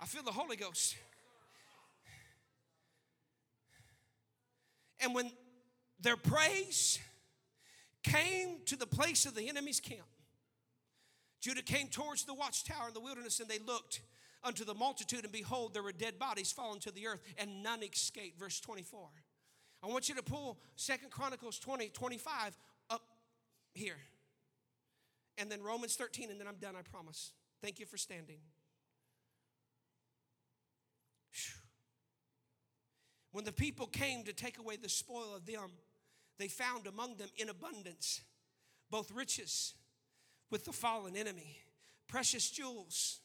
I 0.00 0.06
feel 0.06 0.24
the 0.24 0.32
Holy 0.32 0.56
Ghost. 0.56 0.96
And 5.00 5.14
when 5.14 5.30
their 6.00 6.16
praise 6.16 6.98
came 8.02 8.58
to 8.66 8.76
the 8.76 8.86
place 8.86 9.26
of 9.26 9.36
the 9.36 9.48
enemy's 9.48 9.78
camp, 9.78 10.06
Judah 11.40 11.62
came 11.62 11.86
towards 11.88 12.24
the 12.24 12.34
watchtower 12.34 12.88
in 12.88 12.94
the 12.94 13.00
wilderness 13.00 13.38
and 13.38 13.48
they 13.48 13.58
looked 13.58 14.00
unto 14.44 14.64
the 14.64 14.74
multitude, 14.74 15.24
and 15.24 15.32
behold, 15.32 15.74
there 15.74 15.82
were 15.82 15.92
dead 15.92 16.18
bodies 16.18 16.52
fallen 16.52 16.80
to 16.80 16.90
the 16.90 17.06
earth, 17.06 17.20
and 17.38 17.62
none 17.62 17.82
escaped. 17.82 18.38
Verse 18.38 18.60
24. 18.60 19.08
I 19.82 19.86
want 19.88 20.08
you 20.08 20.14
to 20.14 20.22
pull 20.22 20.58
Second 20.76 21.10
Chronicles 21.10 21.58
20, 21.58 21.88
25 21.88 22.56
up 22.90 23.02
here. 23.74 23.96
And 25.38 25.50
then 25.50 25.62
Romans 25.62 25.96
13, 25.96 26.30
and 26.30 26.38
then 26.38 26.46
I'm 26.46 26.56
done, 26.56 26.74
I 26.76 26.82
promise. 26.82 27.32
Thank 27.60 27.80
you 27.80 27.86
for 27.86 27.96
standing. 27.96 28.38
When 33.32 33.44
the 33.44 33.52
people 33.52 33.86
came 33.86 34.24
to 34.24 34.32
take 34.32 34.58
away 34.58 34.76
the 34.76 34.90
spoil 34.90 35.34
of 35.34 35.46
them, 35.46 35.70
they 36.38 36.48
found 36.48 36.86
among 36.86 37.16
them 37.16 37.28
in 37.36 37.48
abundance 37.48 38.20
both 38.90 39.10
riches 39.10 39.74
with 40.50 40.66
the 40.66 40.72
fallen 40.72 41.16
enemy, 41.16 41.56
precious 42.08 42.50
jewels 42.50 43.21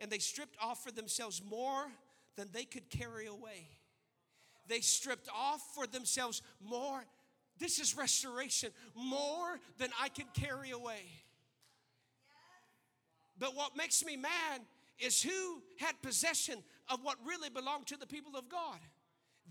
and 0.00 0.10
they 0.10 0.18
stripped 0.18 0.56
off 0.60 0.82
for 0.82 0.90
themselves 0.90 1.42
more 1.48 1.86
than 2.36 2.48
they 2.52 2.64
could 2.64 2.88
carry 2.90 3.26
away. 3.26 3.68
They 4.68 4.80
stripped 4.80 5.28
off 5.34 5.62
for 5.74 5.86
themselves 5.86 6.42
more. 6.60 7.04
This 7.58 7.80
is 7.80 7.96
restoration, 7.96 8.70
more 8.94 9.58
than 9.78 9.88
I 10.00 10.08
can 10.08 10.26
carry 10.34 10.70
away. 10.70 11.02
But 13.38 13.54
what 13.54 13.76
makes 13.76 14.04
me 14.04 14.16
mad 14.16 14.60
is 14.98 15.22
who 15.22 15.62
had 15.78 16.00
possession 16.02 16.62
of 16.88 17.00
what 17.02 17.16
really 17.26 17.50
belonged 17.50 17.86
to 17.88 17.96
the 17.96 18.06
people 18.06 18.36
of 18.36 18.48
God? 18.48 18.78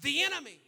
The 0.02 0.24
enemy. 0.24 0.60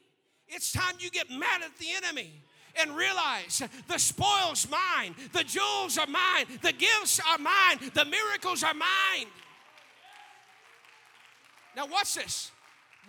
It's 0.48 0.72
time 0.72 0.96
you 1.00 1.10
get 1.10 1.30
mad 1.30 1.62
at 1.62 1.78
the 1.78 1.88
enemy 1.96 2.32
and 2.80 2.96
realize 2.96 3.62
the 3.88 4.00
spoil's 4.00 4.66
are 4.66 4.70
mine, 4.72 5.16
the 5.34 5.44
jewels 5.44 5.98
are 5.98 6.08
mine, 6.08 6.46
the 6.62 6.74
gifts 6.74 7.20
are 7.20 7.38
mine, 7.38 7.92
the 7.94 8.06
miracles 8.06 8.64
are 8.64 8.74
mine. 8.74 9.28
Now, 11.76 11.86
watch 11.88 12.16
this. 12.16 12.52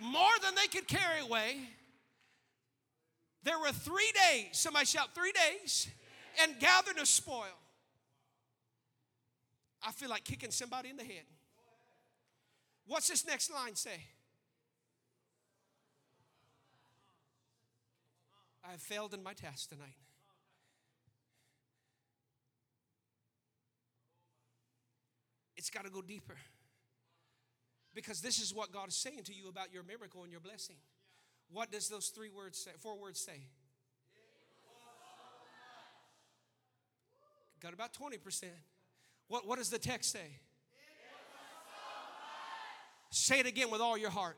More 0.01 0.31
than 0.43 0.55
they 0.55 0.67
could 0.67 0.87
carry 0.87 1.21
away. 1.21 1.57
There 3.43 3.59
were 3.59 3.71
three 3.71 4.11
days, 4.29 4.49
somebody 4.51 4.85
shout, 4.85 5.09
three 5.15 5.31
days, 5.31 5.87
and 6.41 6.59
gathered 6.59 6.97
a 6.97 7.05
spoil. 7.05 7.57
I 9.83 9.91
feel 9.91 10.09
like 10.09 10.23
kicking 10.23 10.51
somebody 10.51 10.89
in 10.89 10.97
the 10.97 11.03
head. 11.03 11.25
What's 12.85 13.07
this 13.07 13.25
next 13.25 13.51
line 13.51 13.75
say? 13.75 13.99
I 18.63 18.71
have 18.71 18.81
failed 18.81 19.13
in 19.13 19.23
my 19.23 19.33
task 19.33 19.69
tonight. 19.69 19.95
It's 25.57 25.69
got 25.69 25.85
to 25.85 25.91
go 25.91 26.01
deeper. 26.01 26.35
Because 27.93 28.21
this 28.21 28.39
is 28.39 28.53
what 28.53 28.71
God 28.71 28.89
is 28.89 28.95
saying 28.95 29.23
to 29.25 29.33
you 29.33 29.49
about 29.49 29.73
your 29.73 29.83
miracle 29.83 30.23
and 30.23 30.31
your 30.31 30.41
blessing. 30.41 30.77
What 31.51 31.71
does 31.71 31.89
those 31.89 32.07
three 32.07 32.29
words 32.29 32.57
say? 32.57 32.71
Four 32.79 32.97
words 32.97 33.19
say? 33.19 33.41
Got 37.61 37.73
about 37.73 37.93
20%. 37.93 38.45
What, 39.27 39.47
what 39.47 39.57
does 39.57 39.69
the 39.69 39.77
text 39.77 40.11
say? 40.11 40.39
Say 43.11 43.39
it 43.39 43.45
again 43.45 43.69
with 43.69 43.81
all 43.81 43.97
your 43.97 44.09
heart. 44.09 44.37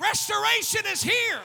Restoration 0.00 0.80
is 0.90 1.02
here. 1.02 1.40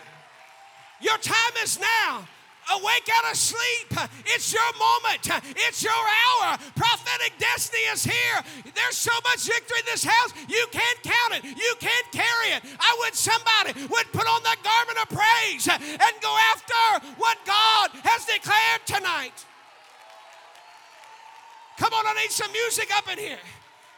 Your 1.02 1.18
time 1.18 1.54
is 1.62 1.80
now. 1.80 2.28
Awake 2.74 3.10
out 3.18 3.32
of 3.32 3.38
sleep. 3.38 4.10
It's 4.26 4.52
your 4.52 4.72
moment. 4.78 5.24
It's 5.68 5.82
your 5.84 5.94
hour. 5.94 6.58
Prophetic 6.76 7.34
destiny 7.40 7.84
is 7.94 8.04
here. 8.04 8.44
There's 8.76 8.98
so 8.98 9.12
much 9.24 9.48
victory 9.48 9.80
in 9.80 9.86
this 9.86 10.04
house, 10.04 10.34
you 10.48 10.68
can't 10.72 11.02
count 11.04 11.40
it. 11.40 11.44
You 11.46 11.74
can't 11.80 12.12
carry 12.12 12.50
it. 12.56 12.64
I 12.80 12.98
wish 13.00 13.16
somebody 13.16 13.74
would 13.88 14.12
put 14.12 14.28
on 14.28 14.44
that 14.44 14.60
garment 14.64 15.00
of 15.00 15.08
praise 15.10 15.68
and 15.68 16.14
go 16.22 16.38
after 16.54 17.08
what 17.18 17.38
God 17.46 17.92
has 18.04 18.26
declared 18.26 18.82
tonight. 18.86 19.46
Come 21.78 21.94
on, 21.94 22.06
I 22.08 22.14
need 22.22 22.32
some 22.32 22.52
music 22.52 22.90
up 22.98 23.12
in 23.12 23.20
here. 23.20 23.40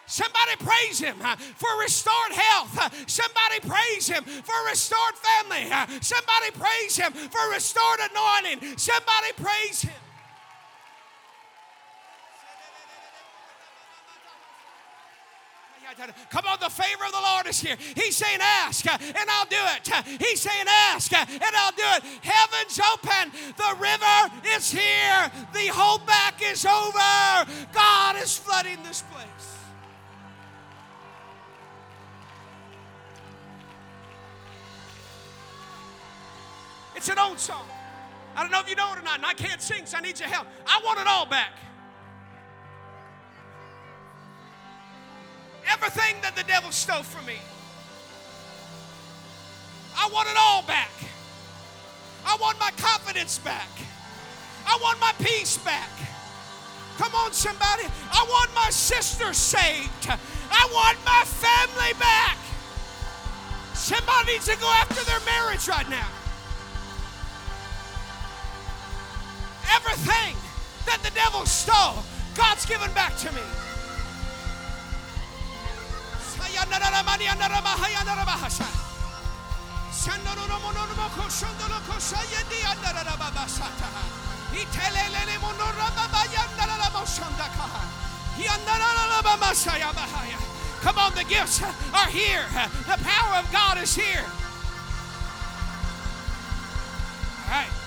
Somebody 0.09 0.55
praise 0.57 0.99
him 0.99 1.15
uh, 1.23 1.35
for 1.35 1.69
restored 1.79 2.31
health. 2.31 2.75
Uh, 2.79 2.89
somebody 3.05 3.59
praise 3.61 4.07
him 4.09 4.23
for 4.23 4.55
restored 4.67 5.13
family. 5.13 5.71
Uh, 5.71 5.85
somebody 6.01 6.49
praise 6.51 6.97
him 6.97 7.13
for 7.13 7.53
restored 7.53 7.99
anointing. 8.09 8.75
Somebody 8.77 9.33
praise 9.37 9.83
him. 9.83 9.93
Come 16.29 16.45
on, 16.47 16.57
the 16.59 16.69
favor 16.69 17.05
of 17.05 17.11
the 17.11 17.21
Lord 17.21 17.45
is 17.47 17.59
here. 17.59 17.75
He's 17.95 18.15
saying, 18.15 18.39
Ask, 18.41 18.87
and 18.87 19.29
I'll 19.29 19.45
do 19.45 19.57
it. 19.57 20.21
He's 20.21 20.39
saying, 20.39 20.65
Ask, 20.67 21.11
and 21.13 21.55
I'll 21.55 21.71
do 21.71 21.83
it. 21.83 22.03
Heaven's 22.21 22.79
open. 22.93 23.31
The 23.57 23.75
river 23.79 24.55
is 24.55 24.71
here. 24.71 25.31
The 25.53 25.71
holdback 25.71 26.41
is 26.41 26.65
over. 26.65 27.51
God 27.73 28.15
is 28.17 28.37
flooding 28.37 28.81
this 28.83 29.03
place. 29.11 29.58
It's 36.99 37.07
an 37.07 37.17
old 37.17 37.39
song. 37.39 37.63
I 38.35 38.41
don't 38.41 38.51
know 38.51 38.59
if 38.59 38.69
you 38.69 38.75
know 38.75 38.91
it 38.91 38.99
or 38.99 39.01
not, 39.01 39.15
and 39.15 39.25
I 39.25 39.33
can't 39.33 39.61
sing, 39.61 39.85
so 39.85 39.97
I 39.97 40.01
need 40.01 40.19
your 40.19 40.27
help. 40.27 40.45
I 40.67 40.81
want 40.83 40.99
it 40.99 41.07
all 41.07 41.25
back. 41.25 41.53
Everything 45.65 46.17
that 46.21 46.35
the 46.35 46.43
devil 46.43 46.71
stole 46.71 47.03
from 47.03 47.25
me. 47.25 47.37
I 49.97 50.09
want 50.11 50.27
it 50.27 50.35
all 50.37 50.61
back. 50.63 50.91
I 52.25 52.35
want 52.35 52.59
my 52.59 52.71
confidence 52.71 53.39
back. 53.39 53.69
I 54.67 54.77
want 54.81 54.99
my 54.99 55.13
peace 55.19 55.57
back. 55.59 55.89
Come 56.97 57.15
on, 57.15 57.31
somebody. 57.31 57.83
I 58.11 58.25
want 58.27 58.53
my 58.53 58.69
sister 58.71 59.31
saved. 59.31 60.09
I 60.51 60.69
want 60.73 60.97
my 61.05 61.23
family 61.23 61.97
back. 61.97 62.37
Somebody 63.73 64.33
needs 64.33 64.49
to 64.49 64.57
go 64.57 64.69
after 64.81 65.01
their 65.05 65.21
marriage 65.21 65.65
right 65.69 65.89
now. 65.89 66.18
Everything 69.75 70.35
that 70.85 70.99
the 71.03 71.11
devil 71.11 71.45
stole, 71.45 72.03
God's 72.35 72.65
given 72.65 72.91
back 72.93 73.15
to 73.17 73.31
me. 73.31 73.41
Come 90.81 90.97
on, 90.97 91.13
the 91.13 91.25
gifts 91.25 91.61
are 91.61 92.07
here. 92.07 92.45
The 92.87 92.97
power 93.03 93.37
of 93.37 93.51
God 93.51 93.77
is 93.77 93.93
here. 93.93 94.25
All 97.45 97.51
right. 97.51 97.78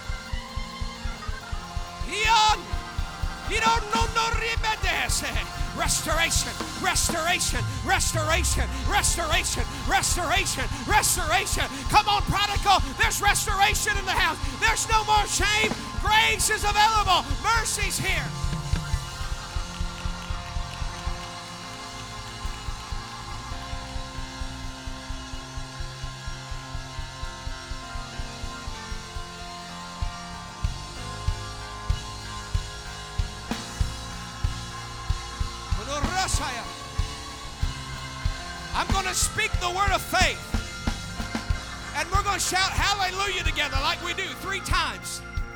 Restoration, 5.76 6.52
restoration, 6.82 7.64
restoration, 7.84 8.68
restoration, 8.88 9.64
restoration, 9.88 10.64
restoration. 10.86 11.64
Come 11.88 12.08
on, 12.08 12.22
prodigal. 12.22 12.80
There's 12.98 13.22
restoration 13.22 13.96
in 13.98 14.04
the 14.04 14.12
house. 14.12 14.38
There's 14.60 14.88
no 14.88 15.02
more 15.04 15.26
shame. 15.26 15.72
Grace 16.00 16.50
is 16.50 16.64
available. 16.64 17.24
Mercy's 17.42 17.98
here. 17.98 18.51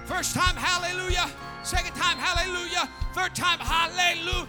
First 0.07 0.37
time, 0.37 0.55
hallelujah. 0.55 1.29
Second 1.65 1.95
time, 1.97 2.17
hallelujah. 2.17 2.89
Third 3.13 3.35
time, 3.35 3.59
hallelujah. 3.59 4.47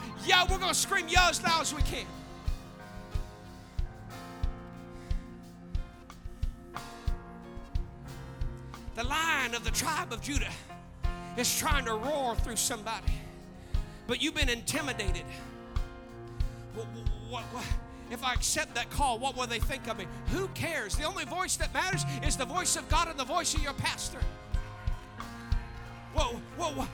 We're 0.49 0.59
going 0.59 0.69
to 0.69 0.75
scream 0.75 1.07
yeah 1.09 1.29
as 1.29 1.43
loud 1.43 1.61
as 1.61 1.73
we 1.73 1.81
can. 1.81 2.05
The 8.93 9.03
lion 9.03 9.55
of 9.55 9.63
the 9.63 9.71
tribe 9.71 10.13
of 10.13 10.21
Judah 10.21 10.51
is 11.37 11.57
trying 11.57 11.85
to 11.85 11.95
roar 11.95 12.35
through 12.35 12.55
somebody, 12.55 13.13
but 14.05 14.21
you've 14.21 14.35
been 14.35 14.49
intimidated. 14.49 15.25
What, 16.75 16.85
what, 17.29 17.43
what, 17.45 17.65
if 18.11 18.23
I 18.23 18.33
accept 18.33 18.75
that 18.75 18.91
call, 18.91 19.17
what 19.17 19.35
will 19.35 19.47
they 19.47 19.59
think 19.59 19.87
of 19.87 19.97
me? 19.97 20.05
Who 20.27 20.47
cares? 20.49 20.95
The 20.95 21.03
only 21.03 21.25
voice 21.25 21.57
that 21.57 21.73
matters 21.73 22.03
is 22.23 22.37
the 22.37 22.45
voice 22.45 22.75
of 22.75 22.87
God 22.89 23.07
and 23.07 23.19
the 23.19 23.25
voice 23.25 23.55
of 23.55 23.63
your 23.63 23.73
pastor. 23.73 24.19
Whoa, 26.17 26.39
whoa, 26.57 26.71
whoa. 26.71 26.87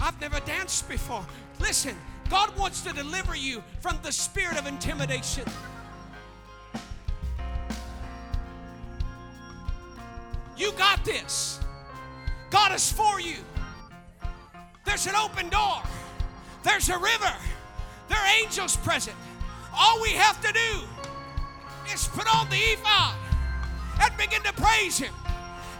I've 0.00 0.20
never 0.20 0.40
danced 0.40 0.88
before. 0.88 1.24
Listen, 1.60 1.96
God 2.28 2.56
wants 2.58 2.80
to 2.82 2.92
deliver 2.92 3.36
you 3.36 3.62
from 3.80 3.98
the 4.02 4.10
spirit 4.10 4.58
of 4.58 4.66
intimidation. 4.66 5.44
You 10.56 10.72
got 10.72 11.04
this. 11.04 11.60
God 12.50 12.72
is 12.74 12.90
for 12.90 13.20
you. 13.20 13.36
There's 14.84 15.06
an 15.06 15.14
open 15.14 15.48
door, 15.48 15.82
there's 16.62 16.88
a 16.88 16.98
river, 16.98 17.32
there 18.08 18.18
are 18.18 18.28
angels 18.42 18.76
present. 18.76 19.16
All 19.76 20.00
we 20.02 20.10
have 20.10 20.40
to 20.42 20.52
do 20.52 21.92
is 21.92 22.06
put 22.08 22.32
on 22.32 22.48
the 22.50 22.56
ephod 22.56 23.16
and 24.02 24.16
begin 24.16 24.42
to 24.42 24.52
praise 24.52 24.98
Him. 24.98 25.12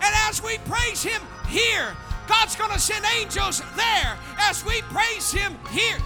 And 0.00 0.14
as 0.28 0.42
we 0.42 0.58
praise 0.58 1.02
Him 1.02 1.22
here, 1.48 1.94
God's 2.26 2.56
going 2.56 2.70
to 2.70 2.78
send 2.78 3.05
angels 3.18 3.62
there 3.76 4.16
as 4.38 4.64
we 4.64 4.82
praise 4.82 5.32
Him 5.32 5.56
here. 5.70 5.98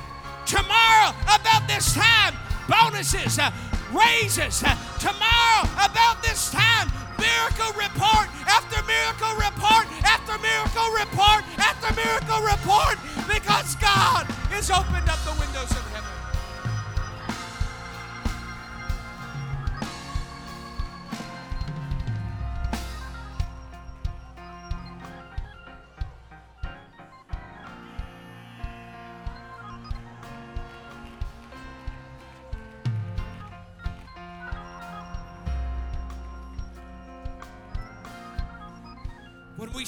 Tomorrow, 0.47 1.15
about 1.28 1.69
this 1.69 1.95
time, 1.95 2.35
bonuses, 2.69 3.39
uh, 3.39 3.51
raises. 3.93 4.62
Uh, 4.65 4.74
tomorrow, 4.99 5.69
about 5.78 6.23
this 6.23 6.51
time, 6.51 6.90
miracle 7.19 7.73
report 7.74 8.31
after 8.47 8.78
miracle 8.86 9.35
report 9.35 9.86
after 10.07 10.39
miracle 10.39 10.89
report 10.95 11.43
after 11.59 11.90
miracle 11.99 12.40
report 12.47 12.97
because 13.27 13.74
God 13.77 14.24
has 14.55 14.70
opened 14.70 15.09
up 15.11 15.19
the 15.27 15.35
windows 15.39 15.78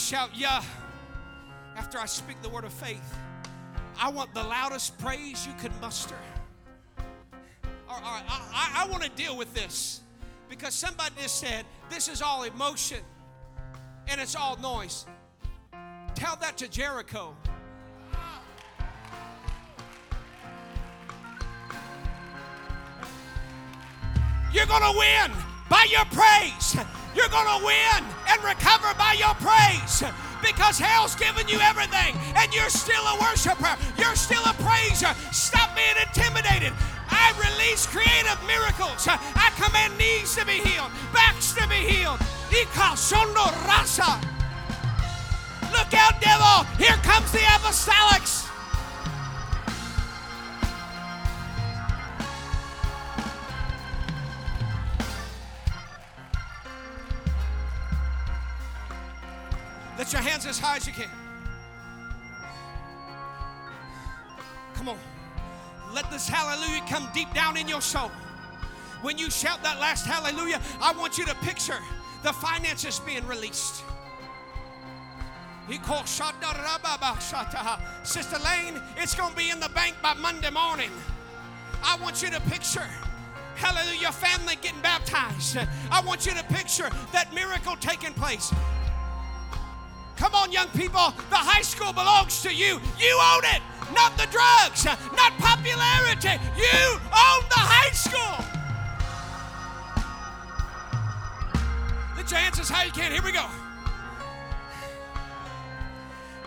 shout, 0.00 0.30
yeah, 0.34 0.62
after 1.76 1.98
I 1.98 2.06
speak 2.06 2.40
the 2.42 2.48
word 2.48 2.64
of 2.64 2.72
faith, 2.72 3.16
I 4.00 4.08
want 4.10 4.32
the 4.34 4.42
loudest 4.42 4.98
praise 4.98 5.46
you 5.46 5.52
can 5.60 5.72
muster. 5.80 6.16
All 7.88 8.00
right, 8.00 8.22
I, 8.28 8.74
I, 8.78 8.84
I 8.84 8.88
want 8.88 9.02
to 9.02 9.10
deal 9.10 9.36
with 9.36 9.52
this 9.52 10.00
because 10.48 10.74
somebody 10.74 11.14
just 11.20 11.38
said 11.38 11.64
this 11.90 12.08
is 12.08 12.22
all 12.22 12.44
emotion 12.44 13.00
and 14.08 14.20
it's 14.20 14.34
all 14.34 14.56
noise. 14.56 15.06
Tell 16.14 16.36
that 16.36 16.56
to 16.58 16.68
Jericho. 16.68 17.36
You're 24.52 24.66
going 24.66 24.82
to 24.82 24.98
win 24.98 25.30
by 25.68 25.86
your 25.90 26.04
praise. 26.06 26.76
You're 27.14 27.28
going 27.28 27.58
to 27.58 27.64
win 27.64 28.00
and 28.28 28.38
recover 28.44 28.94
by 28.94 29.16
your 29.18 29.34
praise 29.42 30.04
because 30.42 30.78
hell's 30.78 31.14
given 31.16 31.48
you 31.48 31.58
everything 31.60 32.16
and 32.36 32.54
you're 32.54 32.70
still 32.70 33.02
a 33.02 33.18
worshiper. 33.20 33.76
You're 33.98 34.14
still 34.14 34.42
a 34.44 34.54
praiser. 34.62 35.12
Stop 35.32 35.74
being 35.76 35.98
intimidated. 36.00 36.72
I 37.10 37.34
release 37.36 37.86
creative 37.86 38.38
miracles. 38.46 39.06
I 39.08 39.50
command 39.58 39.98
knees 39.98 40.34
to 40.36 40.46
be 40.46 40.62
healed, 40.62 40.90
backs 41.12 41.52
to 41.54 41.66
be 41.68 41.82
healed. 41.82 42.20
Look 45.72 45.94
out, 45.94 46.20
devil. 46.20 46.64
Here 46.78 46.96
comes 47.02 47.30
the 47.32 47.38
apostolics. 47.38 48.39
Hands 60.40 60.58
as 60.58 60.58
high 60.58 60.76
as 60.76 60.86
you 60.86 60.92
can. 60.92 61.10
Come 64.74 64.88
on. 64.88 64.98
Let 65.92 66.10
this 66.10 66.28
hallelujah 66.28 66.82
come 66.88 67.08
deep 67.12 67.32
down 67.34 67.56
in 67.56 67.68
your 67.68 67.80
soul. 67.80 68.10
When 69.02 69.18
you 69.18 69.30
shout 69.30 69.62
that 69.62 69.80
last 69.80 70.06
hallelujah, 70.06 70.60
I 70.80 70.92
want 70.92 71.18
you 71.18 71.26
to 71.26 71.34
picture 71.36 71.78
the 72.22 72.32
finances 72.32 73.00
being 73.00 73.26
released. 73.26 73.82
He 75.68 75.78
called 75.78 76.08
Sister 76.08 76.36
Lane, 78.44 78.80
it's 78.96 79.14
going 79.14 79.30
to 79.30 79.36
be 79.36 79.50
in 79.50 79.60
the 79.60 79.68
bank 79.70 79.96
by 80.02 80.14
Monday 80.14 80.50
morning. 80.50 80.90
I 81.82 81.96
want 82.02 82.22
you 82.22 82.30
to 82.30 82.40
picture 82.42 82.86
hallelujah, 83.56 84.10
family 84.10 84.56
getting 84.62 84.80
baptized. 84.80 85.58
I 85.90 86.00
want 86.00 86.24
you 86.24 86.32
to 86.32 86.42
picture 86.44 86.88
that 87.12 87.32
miracle 87.34 87.76
taking 87.76 88.14
place. 88.14 88.52
Come 90.20 90.34
on, 90.34 90.52
young 90.52 90.68
people. 90.68 91.14
The 91.30 91.40
high 91.40 91.62
school 91.62 91.94
belongs 91.94 92.42
to 92.42 92.54
you. 92.54 92.78
You 93.00 93.18
own 93.32 93.44
it, 93.56 93.62
not 93.94 94.12
the 94.18 94.28
drugs, 94.28 94.84
not 95.16 95.32
popularity. 95.40 96.36
You 96.60 97.00
own 97.08 97.42
the 97.48 97.64
high 97.64 97.94
school. 97.96 98.44
Let 102.14 102.30
your 102.30 102.38
high 102.68 102.84
as 102.84 102.86
you 102.86 102.92
can. 102.92 103.12
Here 103.12 103.22
we 103.24 103.32
go. 103.32 103.46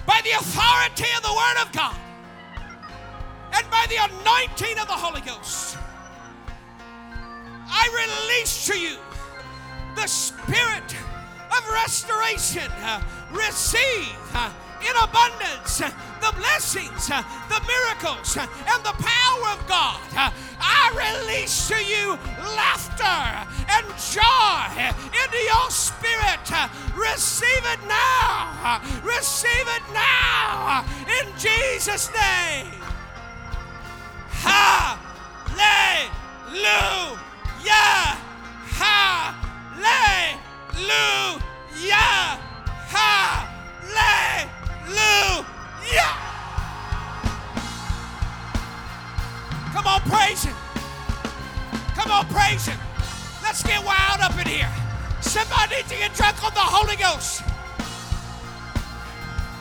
By 0.06 0.22
the 0.24 0.38
authority 0.38 1.10
of 1.18 1.24
the 1.24 1.34
Word 1.34 1.66
of 1.66 1.72
God 1.72 1.98
and 3.58 3.66
by 3.72 3.88
the 3.90 3.98
anointing 3.98 4.78
of 4.78 4.86
the 4.86 4.94
Holy 4.94 5.22
Ghost, 5.22 5.80
I 7.66 7.90
release 8.06 8.68
to 8.68 8.78
you 8.78 8.98
the 9.96 10.06
spirit 10.06 10.96
of 11.58 11.70
restoration 11.70 12.72
receive 13.32 14.16
uh, 14.34 14.50
in 14.82 14.96
abundance 15.02 15.82
uh, 15.82 15.90
the 16.22 16.32
blessings, 16.38 17.10
uh, 17.12 17.24
the 17.50 17.62
miracles, 17.68 18.38
and 18.38 18.84
the 18.84 18.94
power 18.98 19.48
of 19.54 19.68
God. 19.68 20.00
I 20.60 20.92
release 20.96 21.68
to 21.68 21.76
you 21.84 22.18
laughter 22.56 23.48
and 23.70 23.86
joy 24.12 24.94
into 25.24 25.38
your 25.38 25.70
spirit. 25.70 26.46
Receive 26.96 27.66
it 27.66 27.80
now. 27.88 28.82
Receive 29.04 29.68
it 29.68 29.84
now 29.94 30.86
in 31.08 31.28
Jesus' 31.38 32.10
name. 32.14 32.72
Hallelujah. 34.44 35.00
Hallelujah. 38.76 40.53
Hallelujah. 44.94 46.12
Come 49.74 49.88
on, 49.88 50.02
praise 50.02 50.44
Him. 50.44 50.56
Come 51.96 52.12
on, 52.12 52.28
praise 52.28 52.68
Him. 52.68 52.78
Let's 53.42 53.64
get 53.64 53.84
wild 53.86 54.22
up 54.22 54.38
in 54.40 54.48
here. 54.48 54.70
Somebody 55.22 55.76
needs 55.76 55.90
to 55.90 55.96
get 55.96 56.14
drunk 56.14 56.44
on 56.44 56.54
the 56.54 56.60
Holy 56.60 56.96
Ghost. 56.96 57.42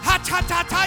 Ha 0.02 0.18
ta 0.24 0.40
ta 0.40 0.62
ta. 0.68 0.82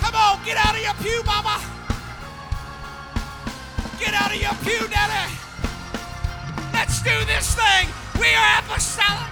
Come 0.00 0.14
on, 0.14 0.44
get 0.44 0.56
out 0.56 0.74
of 0.74 0.82
your 0.82 0.94
pew, 0.94 1.22
mama. 1.24 1.60
Get 4.00 4.14
out 4.14 4.34
of 4.34 4.40
your 4.40 4.54
pew, 4.64 4.88
daddy. 4.88 5.34
Let's 6.72 7.02
do 7.02 7.10
this 7.26 7.54
thing. 7.54 7.86
We 8.18 8.28
are 8.34 8.58
apostolic. 8.60 9.28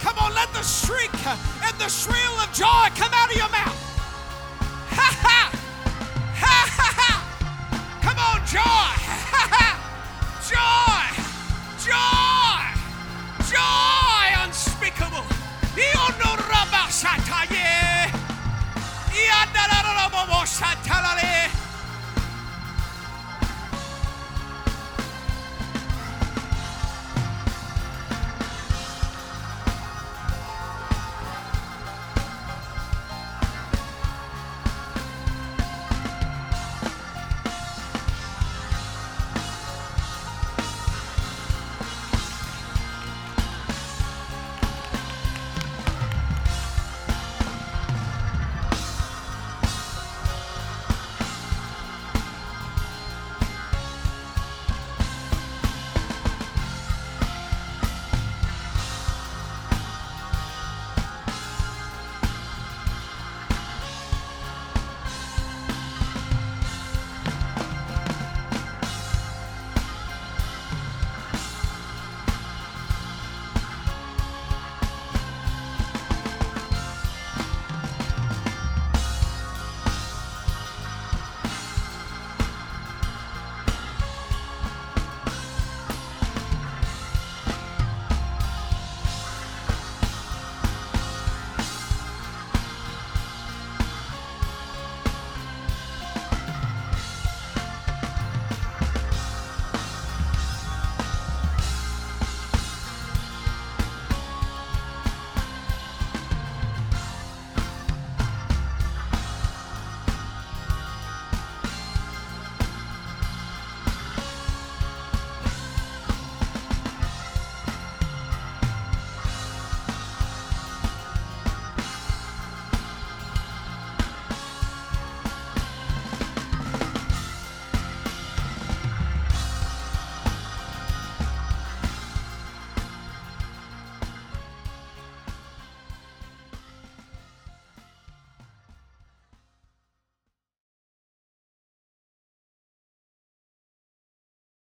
Come 0.00 0.18
on, 0.18 0.34
let 0.34 0.52
the 0.52 0.62
shriek 0.62 1.12
and 1.26 1.78
the 1.78 1.88
shrill 1.88 2.16
of 2.40 2.52
joy 2.52 2.88
come 2.96 3.12
out 3.14 3.30
of 3.30 3.36
your 3.36 3.48
mouth. 3.50 3.87
Joy, 10.48 10.87